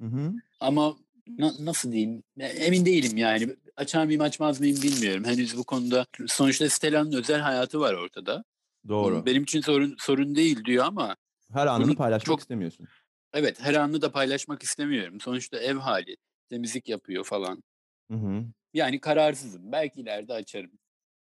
Hı 0.00 0.06
hı. 0.06 0.32
Ama 0.60 0.96
na- 1.38 1.54
nasıl 1.60 1.92
diyeyim? 1.92 2.22
Emin 2.40 2.86
değilim 2.86 3.16
yani. 3.16 3.56
Açar 3.76 4.04
mıyım 4.04 4.20
açmaz 4.22 4.60
mıyım 4.60 4.82
bilmiyorum. 4.82 5.24
Henüz 5.24 5.56
bu 5.56 5.64
konuda 5.64 6.06
sonuçta 6.26 6.68
Stella'nın 6.70 7.12
özel 7.12 7.40
hayatı 7.40 7.80
var 7.80 7.94
ortada. 7.94 8.44
Doğru. 8.88 9.26
Benim 9.26 9.42
için 9.42 9.60
sorun 9.60 9.96
sorun 9.98 10.34
değil 10.34 10.64
diyor 10.64 10.84
ama 10.84 11.16
Her 11.52 11.66
anını 11.66 11.96
paylaşmak 11.96 12.26
çok- 12.26 12.40
istemiyorsun. 12.40 12.86
evet 13.32 13.60
her 13.60 13.74
anını 13.74 14.02
da 14.02 14.12
paylaşmak 14.12 14.62
istemiyorum. 14.62 15.20
Sonuçta 15.20 15.58
ev 15.58 15.76
hali, 15.76 16.16
temizlik 16.50 16.88
yapıyor 16.88 17.24
falan. 17.24 17.62
Hı 18.10 18.16
hı. 18.16 18.44
Yani 18.74 19.00
kararsızım. 19.00 19.72
Belki 19.72 20.00
ileride 20.00 20.32
açarım. 20.32 20.70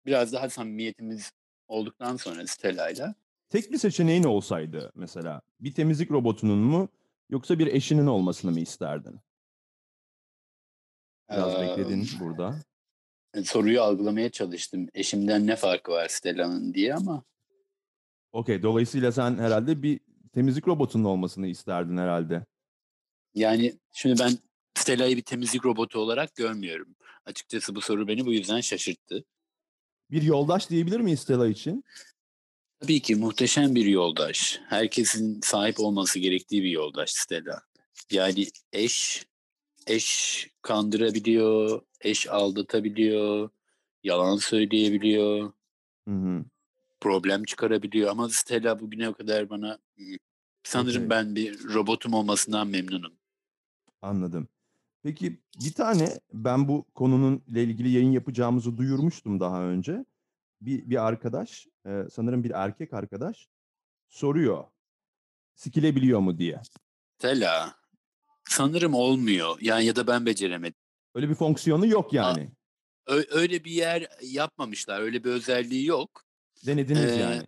Biraz 0.07 0.33
daha 0.33 0.51
samimiyetimiz 0.51 1.33
olduktan 1.69 2.17
sonra 2.17 2.47
Stella'yla. 2.47 3.15
Tek 3.49 3.73
bir 3.73 3.79
seçeneğin 3.79 4.25
olsaydı 4.25 4.93
mesela 4.95 5.43
bir 5.61 5.75
temizlik 5.75 6.11
robotunun 6.11 6.59
mu 6.59 6.89
yoksa 7.31 7.59
bir 7.59 7.67
eşinin 7.67 8.07
olmasını 8.07 8.51
mı 8.51 8.61
isterdin? 8.61 9.21
Biraz 11.31 11.55
Ee, 11.55 11.61
bekledin 11.61 12.09
burada. 12.21 12.55
Soruyu 13.45 13.83
algılamaya 13.83 14.31
çalıştım. 14.31 14.89
Eşimden 14.95 15.47
ne 15.47 15.57
farkı 15.57 15.93
var 15.93 16.09
Stella'nın 16.09 16.75
diye 16.75 16.95
ama 16.95 17.25
Okey. 18.33 18.63
Dolayısıyla 18.63 19.13
sen 19.13 19.39
herhalde 19.39 19.83
bir 19.83 20.01
temizlik 20.33 20.69
robotunun 20.69 21.05
olmasını 21.05 21.47
isterdin 21.47 21.97
herhalde. 21.97 22.47
Yani 23.35 23.75
şimdi 23.93 24.21
ben 24.21 24.33
Stella'yı 24.75 25.17
bir 25.17 25.23
temizlik 25.23 25.65
robotu 25.65 25.99
olarak 25.99 26.35
görmüyorum. 26.35 26.95
Açıkçası 27.27 27.75
bu 27.75 27.81
soru 27.81 28.09
beni 28.09 28.27
bu 28.27 28.33
yüzden 28.33 28.61
şaşırttı. 28.61 29.25
Bir 30.11 30.23
yoldaş 30.23 30.71
diyebilir 30.71 31.01
miyiz 31.01 31.21
Stella 31.21 31.49
için? 31.49 31.85
Tabii 32.81 33.03
ki 33.03 33.17
muhteşem 33.17 33.75
bir 33.75 33.85
yoldaş. 33.87 34.61
Herkesin 34.69 35.41
sahip 35.43 35.81
olması 35.81 36.19
gerektiği 36.19 36.63
bir 36.63 36.71
yoldaş 36.71 37.11
Stella. 37.11 37.63
Yani 38.11 38.47
eş, 38.73 39.27
eş 39.87 40.47
kandırabiliyor, 40.63 41.83
eş 42.01 42.29
aldatabiliyor, 42.29 43.51
yalan 44.05 44.37
söyleyebiliyor, 44.37 45.53
Hı 46.09 46.15
hı. 46.15 46.45
problem 47.01 47.45
çıkarabiliyor. 47.45 48.11
Ama 48.11 48.29
Stella 48.29 48.81
bugüne 48.81 49.13
kadar 49.13 49.51
bana 49.51 49.79
"Hı, 49.99 50.03
sanırım 50.65 51.11
ben 51.11 51.37
bir 51.37 51.65
robotum 51.65 52.15
olmasından 52.15 52.69
memnunum. 52.69 53.13
Anladım. 54.03 54.49
Peki 55.03 55.41
bir 55.65 55.73
tane 55.73 56.21
ben 56.33 56.69
bu 56.69 56.85
konunun 56.95 57.43
ile 57.47 57.63
ilgili 57.65 57.91
yayın 57.91 58.13
yapacağımızı 58.13 58.77
duyurmuştum 58.77 59.41
daha 59.41 59.63
önce. 59.65 60.05
Bir, 60.61 60.91
bir 60.91 61.07
arkadaş, 61.07 61.67
e, 61.87 62.03
sanırım 62.13 62.45
bir 62.45 62.51
erkek 62.51 62.93
arkadaş 62.95 63.49
soruyor. 64.09 64.65
Sikilebiliyor 65.55 66.21
mu 66.21 66.39
diye. 66.39 66.61
Stella 67.19 67.75
sanırım 68.49 68.95
olmuyor. 68.95 69.59
Yani 69.61 69.85
ya 69.85 69.97
da 69.97 70.07
ben 70.07 70.27
beceremedim. 70.27 70.79
Öyle 71.15 71.29
bir 71.29 71.35
fonksiyonu 71.35 71.87
yok 71.87 72.13
yani. 72.13 72.51
Ö- 73.07 73.25
öyle 73.31 73.65
bir 73.65 73.71
yer 73.71 74.09
yapmamışlar. 74.23 75.01
Öyle 75.01 75.25
bir 75.25 75.31
özelliği 75.31 75.87
yok. 75.87 76.25
Denediniz 76.67 77.13
Ee, 77.13 77.15
yani. 77.21 77.43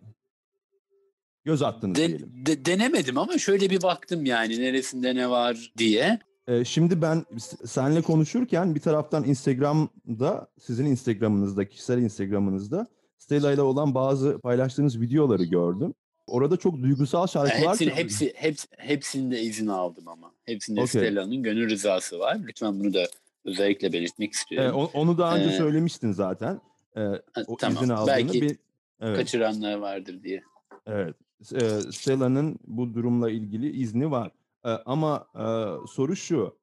Göz 1.45 1.61
attınız 1.61 1.95
De- 1.97 2.07
diyelim. 2.07 2.45
de- 2.45 2.65
denemedim 2.65 3.17
ama 3.17 3.37
şöyle 3.37 3.69
bir 3.69 3.81
baktım 3.81 4.25
yani 4.25 4.59
neresinde 4.61 5.15
ne 5.15 5.29
var 5.29 5.71
diye. 5.77 6.19
Ee, 6.47 6.65
şimdi 6.65 7.01
ben 7.01 7.25
s- 7.39 7.67
seninle 7.67 8.01
konuşurken 8.01 8.75
bir 8.75 8.79
taraftan 8.79 9.23
Instagram'da, 9.23 10.47
sizin 10.59 10.85
Instagram'ınızda, 10.85 11.65
kişisel 11.67 11.97
Instagram'ınızda 11.97 12.87
Stella 13.17 13.51
ile 13.51 13.61
olan 13.61 13.95
bazı 13.95 14.39
paylaştığınız 14.39 15.01
videoları 15.01 15.43
gördüm. 15.43 15.93
Orada 16.27 16.57
çok 16.57 16.81
duygusal 16.81 17.27
şarkılar 17.27 17.69
Hepsini, 17.71 17.89
hepsi, 17.89 18.33
hepsi, 18.35 18.67
hepsinde 18.77 19.41
izin 19.41 19.67
aldım 19.67 20.07
ama. 20.07 20.31
Hepsinde 20.45 20.81
Okey. 20.81 20.87
Stella'nın 21.01 21.43
gönül 21.43 21.69
rızası 21.69 22.19
var. 22.19 22.37
Lütfen 22.47 22.79
bunu 22.79 22.93
da 22.93 23.07
özellikle 23.45 23.93
belirtmek 23.93 24.29
Ee, 24.29 24.31
istiyorum. 24.37 24.75
o- 24.75 24.89
onu 24.99 25.17
daha 25.17 25.37
önce 25.37 25.49
Ee, 25.49 25.57
söylemiştin 25.57 26.11
zaten. 26.11 26.61
Ee, 26.97 27.01
o 27.47 27.57
tamam. 27.57 27.83
izin 27.83 27.93
aldığını. 27.93 28.07
Belki 28.15 28.41
Bir- 28.41 28.57
evet, 29.01 29.17
kaçıranlar 29.17 29.75
vardır 29.77 30.23
diye. 30.23 30.41
evet. 30.87 31.15
Ee, 31.53 31.69
Stella'nın 31.91 32.59
bu 32.67 32.93
durumla 32.93 33.29
ilgili 33.31 33.71
izni 33.81 34.11
var. 34.11 34.31
Ama 34.63 35.27
e, 35.35 35.45
soru 35.87 36.15
şu. 36.15 36.57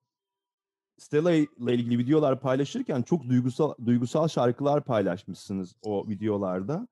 Stella 0.98 1.32
ile 1.32 1.74
ilgili 1.74 1.98
videolar 1.98 2.40
paylaşırken 2.40 3.02
çok 3.02 3.28
duygusal 3.28 3.74
duygusal 3.84 4.28
şarkılar 4.28 4.84
paylaşmışsınız 4.84 5.74
o 5.82 6.08
videolarda. 6.08 6.88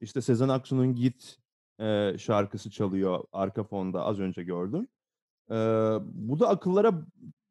İşte 0.00 0.20
Sezen 0.20 0.48
Aksu'nun 0.48 0.94
Git 0.94 1.38
e, 1.80 2.18
şarkısı 2.18 2.70
çalıyor 2.70 3.24
arka 3.32 3.64
fonda 3.64 4.04
az 4.04 4.20
önce 4.20 4.42
gördüm. 4.42 4.88
Ee, 5.50 5.54
bu 6.02 6.40
da 6.40 6.48
akıllara 6.48 6.92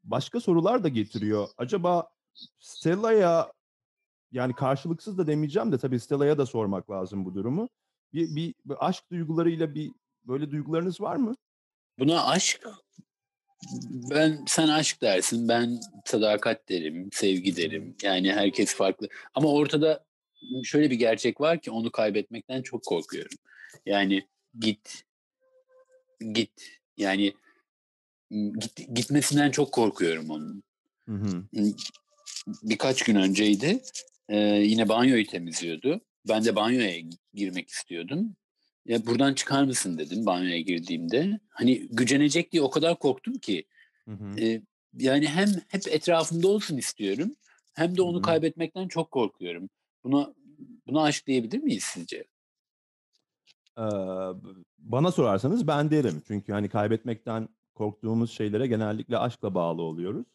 başka 0.04 0.40
sorular 0.40 0.84
da 0.84 0.88
getiriyor. 0.88 1.48
Acaba 1.58 2.10
Stella'ya 2.60 3.54
yani 4.32 4.54
karşılıksız 4.54 5.18
da 5.18 5.28
demeyeceğim 5.28 5.72
de 5.72 5.78
tabii 5.78 6.00
Stella'ya 6.00 6.38
da 6.38 6.46
sormak 6.46 6.92
lazım 6.92 7.26
bu 7.26 7.36
durumu. 7.36 7.70
Bir, 8.14 8.36
bir, 8.36 8.56
bir 8.66 8.88
aşk 8.88 9.12
duygularıyla 9.12 9.76
bir 9.76 9.92
böyle 10.24 10.52
duygularınız 10.52 11.02
var 11.02 11.16
mı? 11.16 11.36
Buna 12.00 12.26
aşk 12.26 12.68
ben 14.10 14.44
sen 14.48 14.68
aşk 14.68 15.02
dersin 15.02 15.48
ben 15.48 15.80
sadakat 16.06 16.70
derim 16.70 17.10
sevgi 17.14 17.56
derim 17.56 17.96
yani 18.04 18.34
herkes 18.34 18.76
farklı 18.76 19.10
ama 19.34 19.54
ortada 19.54 20.06
şöyle 20.64 20.90
bir 20.92 20.96
gerçek 20.96 21.42
var 21.42 21.62
ki 21.62 21.72
onu 21.72 21.92
kaybetmekten 21.92 22.62
çok 22.62 22.86
korkuyorum 22.86 23.38
yani 23.86 24.28
git 24.60 25.04
git 26.34 26.80
yani 26.98 27.34
git, 28.32 28.96
gitmesinden 28.96 29.52
çok 29.52 29.72
korkuyorum 29.72 30.30
onun 30.30 30.64
Hı 31.12 31.16
hı. 31.16 31.44
Birkaç 32.64 33.04
gün 33.04 33.16
önceydi. 33.16 33.82
Ee, 34.30 34.38
yine 34.40 34.90
banyoyu 34.90 35.28
temizliyordu. 35.28 36.02
Ben 36.28 36.46
de 36.46 36.56
banyoya 36.56 37.02
girmek 37.34 37.70
istiyordum. 37.70 38.36
Ya 38.86 39.06
buradan 39.06 39.34
çıkar 39.34 39.64
mısın 39.64 39.98
dedim 39.98 40.26
banyoya 40.26 40.60
girdiğimde. 40.60 41.40
Hani 41.50 41.88
gücenecek 41.88 42.52
diye 42.52 42.64
o 42.64 42.70
kadar 42.70 43.00
korktum 43.00 43.34
ki. 43.34 43.64
Hı 44.06 44.12
hı. 44.12 44.40
e, 44.42 44.62
yani 44.98 45.28
hem 45.28 45.48
hep 45.68 45.88
etrafımda 45.88 46.48
olsun 46.48 46.78
istiyorum 46.78 47.36
hem 47.74 47.98
de 47.98 48.02
onu 48.02 48.18
Hı. 48.18 48.22
kaybetmekten 48.22 48.88
çok 48.88 49.12
korkuyorum. 49.12 49.70
Buna 50.04 50.34
buna 50.88 51.04
aşk 51.04 51.28
diyebilir 51.28 51.60
miyiz 51.60 51.84
sizce? 51.84 52.24
Ee, 53.78 53.82
bana 54.80 55.12
sorarsanız 55.12 55.68
ben 55.68 55.92
derim. 55.92 56.22
Çünkü 56.28 56.52
hani 56.52 56.70
kaybetmekten 56.70 57.50
korktuğumuz 57.76 58.32
şeylere 58.32 58.68
genellikle 58.68 59.18
aşkla 59.18 59.56
bağlı 59.56 59.82
oluyoruz. 59.82 60.26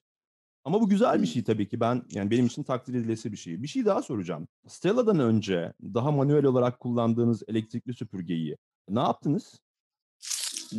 Ama 0.66 0.80
bu 0.80 0.88
güzel 0.88 1.22
bir 1.22 1.26
şey 1.26 1.44
tabii 1.44 1.68
ki. 1.68 1.80
Ben 1.80 2.02
yani 2.10 2.30
benim 2.30 2.46
için 2.46 2.62
takdir 2.62 2.94
edilesi 2.94 3.32
bir 3.32 3.36
şey. 3.36 3.62
Bir 3.62 3.68
şey 3.68 3.84
daha 3.84 4.02
soracağım. 4.02 4.48
Stella'dan 4.68 5.18
önce 5.18 5.72
daha 5.82 6.10
manuel 6.10 6.44
olarak 6.44 6.80
kullandığınız 6.80 7.42
elektrikli 7.48 7.94
süpürgeyi 7.94 8.56
ne 8.88 9.00
yaptınız? 9.00 9.60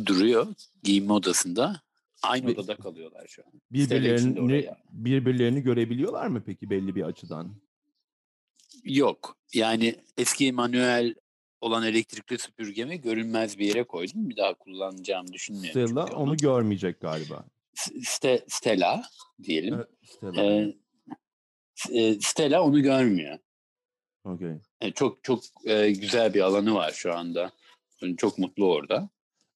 Duruyor 0.06 0.46
giyinme 0.82 1.12
odasında. 1.12 1.82
Aynı 2.22 2.46
Ve- 2.46 2.52
odada 2.52 2.76
kalıyorlar 2.76 3.26
şu 3.28 3.42
an. 3.46 3.52
Birbirlerini 3.70 4.70
birbirlerini 4.90 5.60
görebiliyorlar 5.60 6.26
mı 6.26 6.42
peki 6.46 6.70
belli 6.70 6.94
bir 6.94 7.02
açıdan? 7.02 7.54
Yok. 8.84 9.36
Yani 9.54 9.96
eski 10.16 10.52
manuel 10.52 11.14
olan 11.60 11.82
elektrikli 11.82 12.38
süpürgemi 12.38 13.00
görünmez 13.00 13.58
bir 13.58 13.66
yere 13.66 13.84
koydum. 13.84 14.28
Bir 14.28 14.36
daha 14.36 14.54
kullanacağımı 14.54 15.32
düşünmüyorum. 15.32 15.70
Stella 15.70 16.04
onu 16.04 16.36
görmeyecek 16.36 17.00
galiba. 17.00 17.44
Ste- 17.86 18.44
Stella 18.48 19.02
diyelim. 19.42 19.74
Evet, 19.74 19.88
Stella. 20.02 20.72
E, 21.92 22.20
Stella 22.20 22.62
onu 22.62 22.82
görmüyor. 22.82 23.38
Okey. 24.24 24.52
E, 24.80 24.90
çok 24.90 25.24
çok 25.24 25.40
e, 25.64 25.90
güzel 25.90 26.34
bir 26.34 26.40
alanı 26.40 26.74
var 26.74 26.90
şu 26.92 27.14
anda. 27.14 27.52
Çok 28.16 28.38
mutlu 28.38 28.72
orada. 28.72 29.08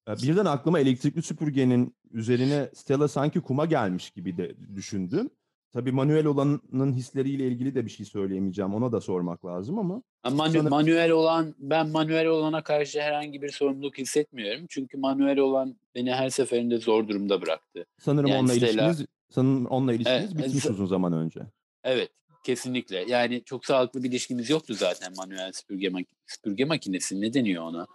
Birden 0.09 0.45
aklıma 0.45 0.81
elektrikli 0.81 1.23
süpürgenin 1.23 1.97
üzerine 2.11 2.71
Stella 2.75 3.09
sanki 3.09 3.41
kuma 3.41 3.67
gelmiş 3.67 4.11
gibi 4.11 4.37
de 4.37 4.57
düşündüm. 4.77 5.31
Tabii 5.73 5.93
manuel 5.93 6.27
olanın 6.27 6.93
hisleriyle 6.93 7.47
ilgili 7.47 7.75
de 7.75 7.85
bir 7.85 7.91
şey 7.91 8.07
söyleyemeyeceğim. 8.07 8.75
Ona 8.75 8.93
da 8.93 9.01
sormak 9.01 9.45
lazım 9.45 9.79
ama. 9.79 10.03
Manu- 10.31 10.69
manuel 10.69 11.11
olan 11.11 11.55
ben 11.59 11.89
manuel 11.89 12.27
olana 12.27 12.63
karşı 12.63 13.01
herhangi 13.03 13.43
bir 13.43 13.49
sorumluluk 13.49 13.99
hissetmiyorum. 13.99 14.67
Çünkü 14.69 14.97
manuel 14.97 15.39
olan 15.39 15.77
beni 15.95 16.13
her 16.15 16.31
seferinde 16.31 16.79
zor 16.79 17.09
durumda 17.09 17.43
bıraktı. 17.43 17.87
Sanırım 17.99 18.27
Yani 18.31 18.39
onunla 18.39 18.53
Stella- 18.55 18.85
ilişkiniz 18.87 19.07
sanırım 19.31 19.67
onunla 19.67 19.93
ilişkiniz 19.93 20.33
Evet, 20.35 20.47
bitmiş 20.47 20.67
uzun 20.67 20.87
zaman 20.87 21.13
önce. 21.13 21.41
Evet, 21.85 22.11
kesinlikle. 22.45 23.05
Yani 23.09 23.43
çok 23.45 23.67
sağlıklı 23.67 24.03
bir 24.03 24.09
ilişkimiz 24.09 24.51
yoktu 24.51 24.75
zaten 24.75 25.13
manuel 25.17 25.53
süpürge, 25.53 25.89
mak- 25.89 26.07
süpürge 26.27 26.65
makinesi. 26.65 27.21
Ne 27.21 27.35
deniyor 27.35 27.63
ona? 27.63 27.87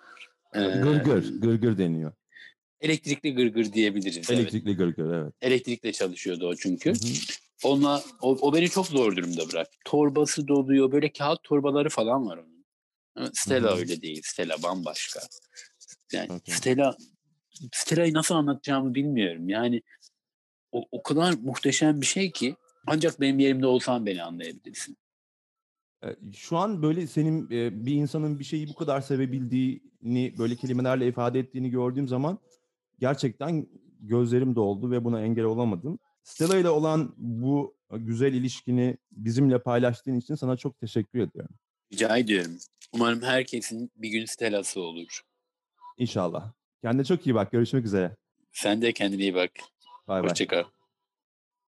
Ee, 0.56 0.60
Gırgır, 0.60 1.42
gırgır 1.42 1.78
deniyor. 1.78 2.12
Elektrikli 2.82 3.34
gırgır 3.36 3.74
diyebiliriz. 3.74 4.30
Evet. 4.30 4.40
Elektrikli 4.40 4.76
gırgır 4.76 5.14
evet. 5.14 5.34
Elektrikle 5.42 5.92
çalışıyordu 5.92 6.48
o 6.48 6.56
çünkü. 6.56 6.90
Hı 6.90 6.94
hı. 6.94 6.98
Onunla, 7.64 8.04
o, 8.22 8.38
o 8.42 8.54
beni 8.54 8.70
çok 8.70 8.88
zor 8.88 9.16
durumda 9.16 9.50
bıraktı. 9.50 9.78
Torbası 9.86 10.48
doluyor. 10.48 10.92
Böyle 10.92 11.12
kağıt 11.12 11.44
torbaları 11.44 11.90
falan 11.90 12.28
var 12.28 12.38
onun. 12.38 12.66
Ama 13.16 13.30
Stella 13.34 13.72
Hı 13.72 13.76
hı. 13.76 13.80
öyle 13.80 14.02
değil. 14.02 14.22
Stella 14.24 14.64
bambaşka. 14.64 15.20
Yani 16.14 16.34
Okey. 16.34 16.56
Stella 16.56 16.98
Stella'yı 17.74 18.14
nasıl 18.14 18.36
anlatacağımı 18.36 18.96
bilmiyorum. 18.96 19.50
Yani 19.50 19.82
o, 20.72 20.86
o 20.92 21.04
kadar 21.04 21.34
muhteşem 21.34 22.02
bir 22.02 22.06
şey 22.06 22.32
ki 22.32 22.56
ancak 22.88 23.22
benim 23.22 23.40
yerimde 23.40 23.68
olsan 23.68 24.06
beni 24.06 24.24
anlayabilirsin. 24.24 24.98
Şu 26.34 26.58
an 26.58 26.82
böyle 26.82 27.08
senin 27.08 27.50
bir 27.50 27.94
insanın 27.94 28.40
bir 28.40 28.44
şeyi 28.44 28.70
bu 28.70 28.76
kadar 28.76 29.02
sevebildiğini, 29.02 30.36
böyle 30.38 30.56
kelimelerle 30.56 31.08
ifade 31.08 31.40
ettiğini 31.40 31.70
gördüğüm 31.70 32.08
zaman 32.08 32.40
gerçekten 33.00 33.68
gözlerim 34.00 34.56
doldu 34.56 34.92
ve 34.92 35.04
buna 35.04 35.22
engel 35.22 35.46
olamadım. 35.46 36.00
Stella 36.28 36.58
ile 36.58 36.70
olan 36.70 37.14
bu 37.18 37.76
güzel 37.92 38.34
ilişkini 38.34 38.98
bizimle 39.12 39.60
paylaştığın 39.60 40.16
için 40.20 40.36
sana 40.36 40.58
çok 40.58 40.80
teşekkür 40.80 41.20
ediyorum. 41.20 41.56
Rica 41.94 42.18
ediyorum. 42.18 42.58
Umarım 42.94 43.22
herkesin 43.22 43.92
bir 43.96 44.10
gün 44.10 44.26
Stella'sı 44.26 44.82
olur. 44.82 45.22
İnşallah. 45.98 46.52
Kendine 46.82 47.04
çok 47.04 47.28
iyi 47.28 47.36
bak. 47.36 47.52
Görüşmek 47.52 47.86
üzere. 47.86 48.16
Sen 48.52 48.82
de 48.82 48.94
kendine 48.94 49.22
iyi 49.22 49.36
bak. 49.36 49.52
Bay 50.08 50.24
bay. 50.24 50.30
Hoşçakal. 50.30 50.64